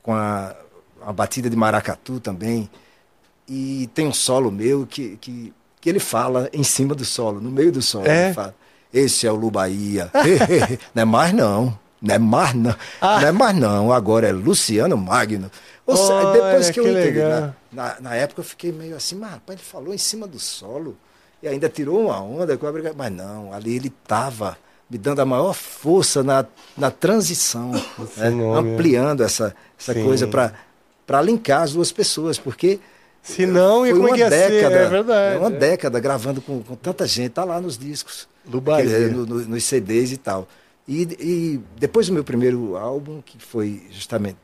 com 0.00 0.14
a 0.14 0.54
uma 1.04 1.12
batida 1.12 1.48
de 1.48 1.56
maracatu 1.56 2.18
também. 2.18 2.68
E 3.48 3.88
tem 3.94 4.06
um 4.06 4.12
solo 4.12 4.50
meu 4.50 4.86
que, 4.86 5.16
que, 5.20 5.52
que 5.80 5.88
ele 5.88 6.00
fala 6.00 6.48
em 6.52 6.64
cima 6.64 6.94
do 6.94 7.04
solo, 7.04 7.40
no 7.40 7.50
meio 7.50 7.70
do 7.70 7.82
solo. 7.82 8.06
É? 8.06 8.26
Ele 8.26 8.34
fala, 8.34 8.54
esse 8.92 9.26
é 9.26 9.32
o 9.32 9.34
Lu 9.34 9.50
Bahia. 9.50 10.10
não 10.94 11.02
é 11.02 11.04
mais 11.04 11.32
não. 11.32 11.78
Não 12.00 12.14
é 12.14 12.18
mais 12.18 12.54
não. 12.54 12.76
Ah. 13.00 13.20
Não 13.20 13.28
é 13.28 13.32
mais 13.32 13.56
não. 13.56 13.92
Agora 13.92 14.28
é 14.28 14.32
Luciano 14.32 14.96
Magno. 14.96 15.50
Ou 15.86 15.96
seja, 15.96 16.32
depois 16.32 16.66
que, 16.66 16.72
que 16.74 16.80
eu 16.80 16.90
entendi. 16.90 17.18
Na, 17.18 17.54
na, 17.72 18.00
na, 18.00 18.14
época 18.14 18.40
eu 18.40 18.44
fiquei 18.44 18.72
meio 18.72 18.96
assim, 18.96 19.16
mas 19.16 19.32
rapaz, 19.32 19.58
ele 19.58 19.66
falou 19.66 19.94
em 19.94 19.98
cima 19.98 20.26
do 20.26 20.38
solo. 20.38 20.96
E 21.42 21.48
ainda 21.48 21.68
tirou 21.68 22.06
uma 22.06 22.20
onda 22.20 22.56
com 22.56 22.66
a 22.66 22.72
briga. 22.72 22.94
Mas 22.96 23.12
não, 23.12 23.52
ali 23.52 23.76
ele 23.76 23.88
estava 23.88 24.56
me 24.88 24.98
dando 24.98 25.20
a 25.20 25.24
maior 25.24 25.54
força 25.54 26.22
na, 26.22 26.44
na 26.76 26.90
transição, 26.90 27.72
né? 27.72 27.82
ampliando 28.56 29.22
essa, 29.22 29.54
essa 29.78 29.94
coisa 29.94 30.26
para 30.26 30.52
para 31.06 31.20
linkar 31.22 31.62
as 31.62 31.72
duas 31.72 31.92
pessoas, 31.92 32.38
porque 32.38 32.80
se 33.22 33.46
não, 33.46 33.80
foi 33.80 33.92
uma 33.94 34.16
década, 34.16 34.76
é 34.76 34.88
verdade. 34.88 35.38
Uma 35.38 35.48
é. 35.48 35.58
década 35.58 35.98
gravando 35.98 36.42
com, 36.42 36.62
com, 36.62 36.76
tanta 36.76 37.06
gente, 37.06 37.30
tá 37.30 37.42
lá 37.42 37.58
nos 37.58 37.78
discos, 37.78 38.28
do 38.44 38.60
Bahia. 38.60 39.08
No, 39.08 39.24
no, 39.24 39.40
nos 39.46 39.64
CDs 39.64 40.12
e 40.12 40.18
tal. 40.18 40.46
E, 40.86 41.02
e, 41.18 41.60
depois 41.78 42.06
do 42.06 42.12
meu 42.12 42.22
primeiro 42.22 42.76
álbum, 42.76 43.22
que 43.22 43.38
foi 43.38 43.82
justamente 43.90 44.36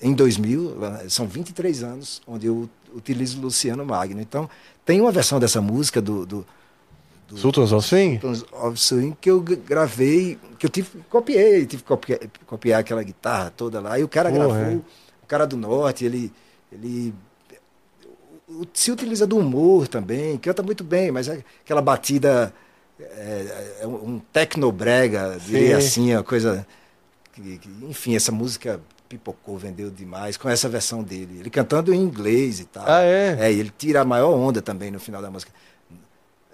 em 0.00 0.14
2000, 0.14 0.76
são 1.10 1.26
23 1.26 1.82
anos, 1.82 2.22
onde 2.26 2.46
eu 2.46 2.68
utilizo 2.94 3.38
Luciano 3.38 3.84
Magno. 3.84 4.20
Então, 4.20 4.48
tem 4.84 5.00
uma 5.00 5.12
versão 5.12 5.38
dessa 5.38 5.60
música 5.60 6.00
do, 6.00 6.24
do, 6.24 6.46
do 7.28 7.36
Sultans 7.36 7.70
of 7.70 7.86
Swing? 7.86 8.18
Sultans 8.18 8.44
of 8.50 8.80
Swing 8.80 9.16
que 9.20 9.30
eu 9.30 9.40
gravei, 9.40 10.38
que 10.58 10.64
eu 10.64 10.70
tive 10.70 10.88
copiei, 11.10 11.66
tive 11.66 11.82
que 11.82 11.88
copiar, 11.88 12.18
copiar 12.46 12.80
aquela 12.80 13.02
guitarra 13.02 13.52
toda 13.54 13.78
lá, 13.78 13.98
e 13.98 14.02
o 14.02 14.08
cara 14.08 14.30
Porra, 14.30 14.46
gravou. 14.46 14.72
É 14.72 14.80
cara 15.32 15.46
do 15.46 15.56
norte, 15.56 16.04
ele, 16.04 16.30
ele 16.70 17.14
se 18.74 18.92
utiliza 18.92 19.26
do 19.26 19.38
humor 19.38 19.88
também, 19.88 20.36
canta 20.36 20.62
muito 20.62 20.84
bem, 20.84 21.10
mas 21.10 21.26
é 21.26 21.42
aquela 21.64 21.80
batida 21.80 22.52
é, 23.00 23.78
é 23.80 23.86
um 23.86 24.20
tecnobrega, 24.30 25.38
diria 25.42 25.78
assim, 25.78 26.12
a 26.12 26.22
coisa. 26.22 26.66
Que, 27.32 27.56
que, 27.56 27.68
enfim, 27.88 28.14
essa 28.14 28.30
música 28.30 28.78
pipocou, 29.08 29.56
vendeu 29.56 29.90
demais 29.90 30.36
com 30.36 30.50
essa 30.50 30.68
versão 30.68 31.02
dele. 31.02 31.38
Ele 31.40 31.48
cantando 31.48 31.94
em 31.94 31.98
inglês 31.98 32.60
e 32.60 32.66
tal. 32.66 32.84
Ah, 32.86 33.02
é? 33.02 33.38
É, 33.40 33.50
e 33.50 33.58
ele 33.58 33.72
tira 33.76 34.02
a 34.02 34.04
maior 34.04 34.34
onda 34.34 34.60
também 34.60 34.90
no 34.90 35.00
final 35.00 35.22
da 35.22 35.30
música. 35.30 35.50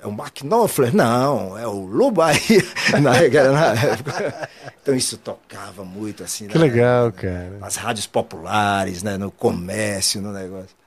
É 0.03 0.07
o 0.07 0.13
Mark 0.13 0.43
Knopfler? 0.43 0.95
Não, 0.95 1.59
é 1.59 1.67
o 1.67 1.85
Lubai, 1.85 2.37
na, 2.95 3.01
na 3.01 3.75
época. 3.75 4.49
Então 4.81 4.95
isso 4.95 5.17
tocava 5.19 5.85
muito, 5.85 6.23
assim. 6.23 6.47
Que 6.47 6.57
né? 6.57 6.65
legal, 6.65 7.13
cara. 7.13 7.57
Nas 7.61 7.77
rádios 7.77 8.07
populares, 8.07 9.03
né? 9.03 9.17
No 9.17 9.31
comércio, 9.31 10.23
no 10.23 10.33
negócio. 10.33 10.79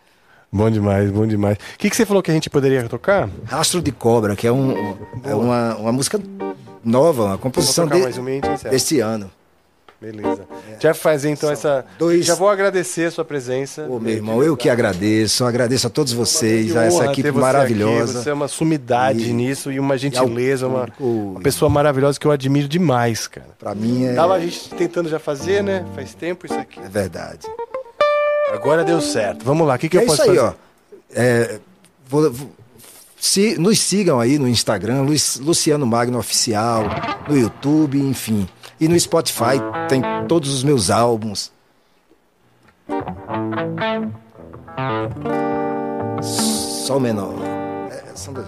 Bom 0.51 0.69
demais, 0.69 1.09
bom 1.11 1.25
demais. 1.25 1.57
O 1.57 1.77
que, 1.77 1.89
que 1.89 1.95
você 1.95 2.05
falou 2.05 2.21
que 2.21 2.29
a 2.29 2.33
gente 2.33 2.49
poderia 2.49 2.87
tocar? 2.87 3.29
Rastro 3.45 3.81
de 3.81 3.91
Cobra, 3.91 4.35
que 4.35 4.45
é, 4.45 4.51
um, 4.51 4.97
é 5.23 5.33
uma, 5.33 5.75
uma 5.75 5.91
música 5.93 6.19
nova, 6.83 7.23
uma 7.23 7.37
composição 7.37 7.87
de, 7.87 7.95
um 7.95 8.41
deste 8.69 8.99
ano. 8.99 9.31
Beleza. 10.01 10.47
É. 10.67 10.77
Já 10.79 10.93
fazer 10.95 11.29
então 11.29 11.47
São 11.47 11.53
essa. 11.53 11.85
Dois... 11.99 12.25
Já 12.25 12.33
vou 12.33 12.49
agradecer 12.49 13.05
a 13.05 13.11
sua 13.11 13.23
presença. 13.23 13.85
Ô, 13.87 13.99
meu 13.99 14.13
irmão, 14.13 14.41
eu 14.41 14.57
que 14.57 14.67
agradeço. 14.67 15.45
Agradeço 15.45 15.85
a 15.85 15.89
todos 15.91 16.11
vocês, 16.11 16.75
a 16.75 16.85
essa 16.85 17.05
equipe 17.05 17.31
maravilhosa. 17.31 18.13
Aqui. 18.13 18.23
Você 18.23 18.29
é 18.31 18.33
uma 18.33 18.47
sumidade 18.47 19.29
e... 19.29 19.33
nisso 19.33 19.71
e 19.71 19.79
uma 19.79 19.99
gentileza, 19.99 20.67
uma, 20.67 20.89
uma 20.99 21.39
pessoa 21.41 21.69
maravilhosa 21.69 22.19
que 22.19 22.25
eu 22.25 22.31
admiro 22.31 22.67
demais, 22.67 23.27
cara. 23.27 23.49
Pra 23.59 23.75
mim 23.75 24.05
é. 24.05 24.13
Tava 24.15 24.33
a 24.33 24.39
gente 24.39 24.71
tentando 24.71 25.07
já 25.07 25.19
fazer, 25.19 25.61
né? 25.61 25.85
Faz 25.93 26.15
tempo 26.15 26.47
isso 26.47 26.55
aqui. 26.55 26.79
É 26.79 26.89
verdade. 26.89 27.45
Agora 28.51 28.83
deu 28.83 28.99
certo. 29.01 29.45
Vamos 29.45 29.67
lá, 29.67 29.75
o 29.75 29.77
que, 29.77 29.87
que 29.87 29.99
é 29.99 30.01
eu 30.01 30.07
posso 30.07 30.17
fazer? 30.17 30.31
É 30.31 30.33
isso 30.33 30.43
aí, 30.43 30.47
ó. 30.47 30.53
É, 31.13 31.59
vou, 32.07 32.31
vou, 32.31 32.49
se, 33.19 33.55
nos 33.59 33.79
sigam 33.79 34.19
aí 34.19 34.39
no 34.39 34.47
Instagram, 34.47 35.05
Luciano 35.41 35.85
Magno 35.85 36.17
Oficial, 36.17 36.85
no 37.29 37.37
YouTube, 37.37 37.99
enfim. 37.99 38.49
E 38.81 38.87
no 38.87 38.99
Spotify 38.99 39.61
tem 39.87 40.01
todos 40.27 40.51
os 40.51 40.63
meus 40.63 40.89
álbuns. 40.89 41.51
Sol 46.23 46.99
menor. 46.99 47.35
É, 47.91 48.15
são 48.15 48.33
dois. 48.33 48.47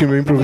Que 0.00 0.06
meu 0.06 0.16
improviso 0.18 0.39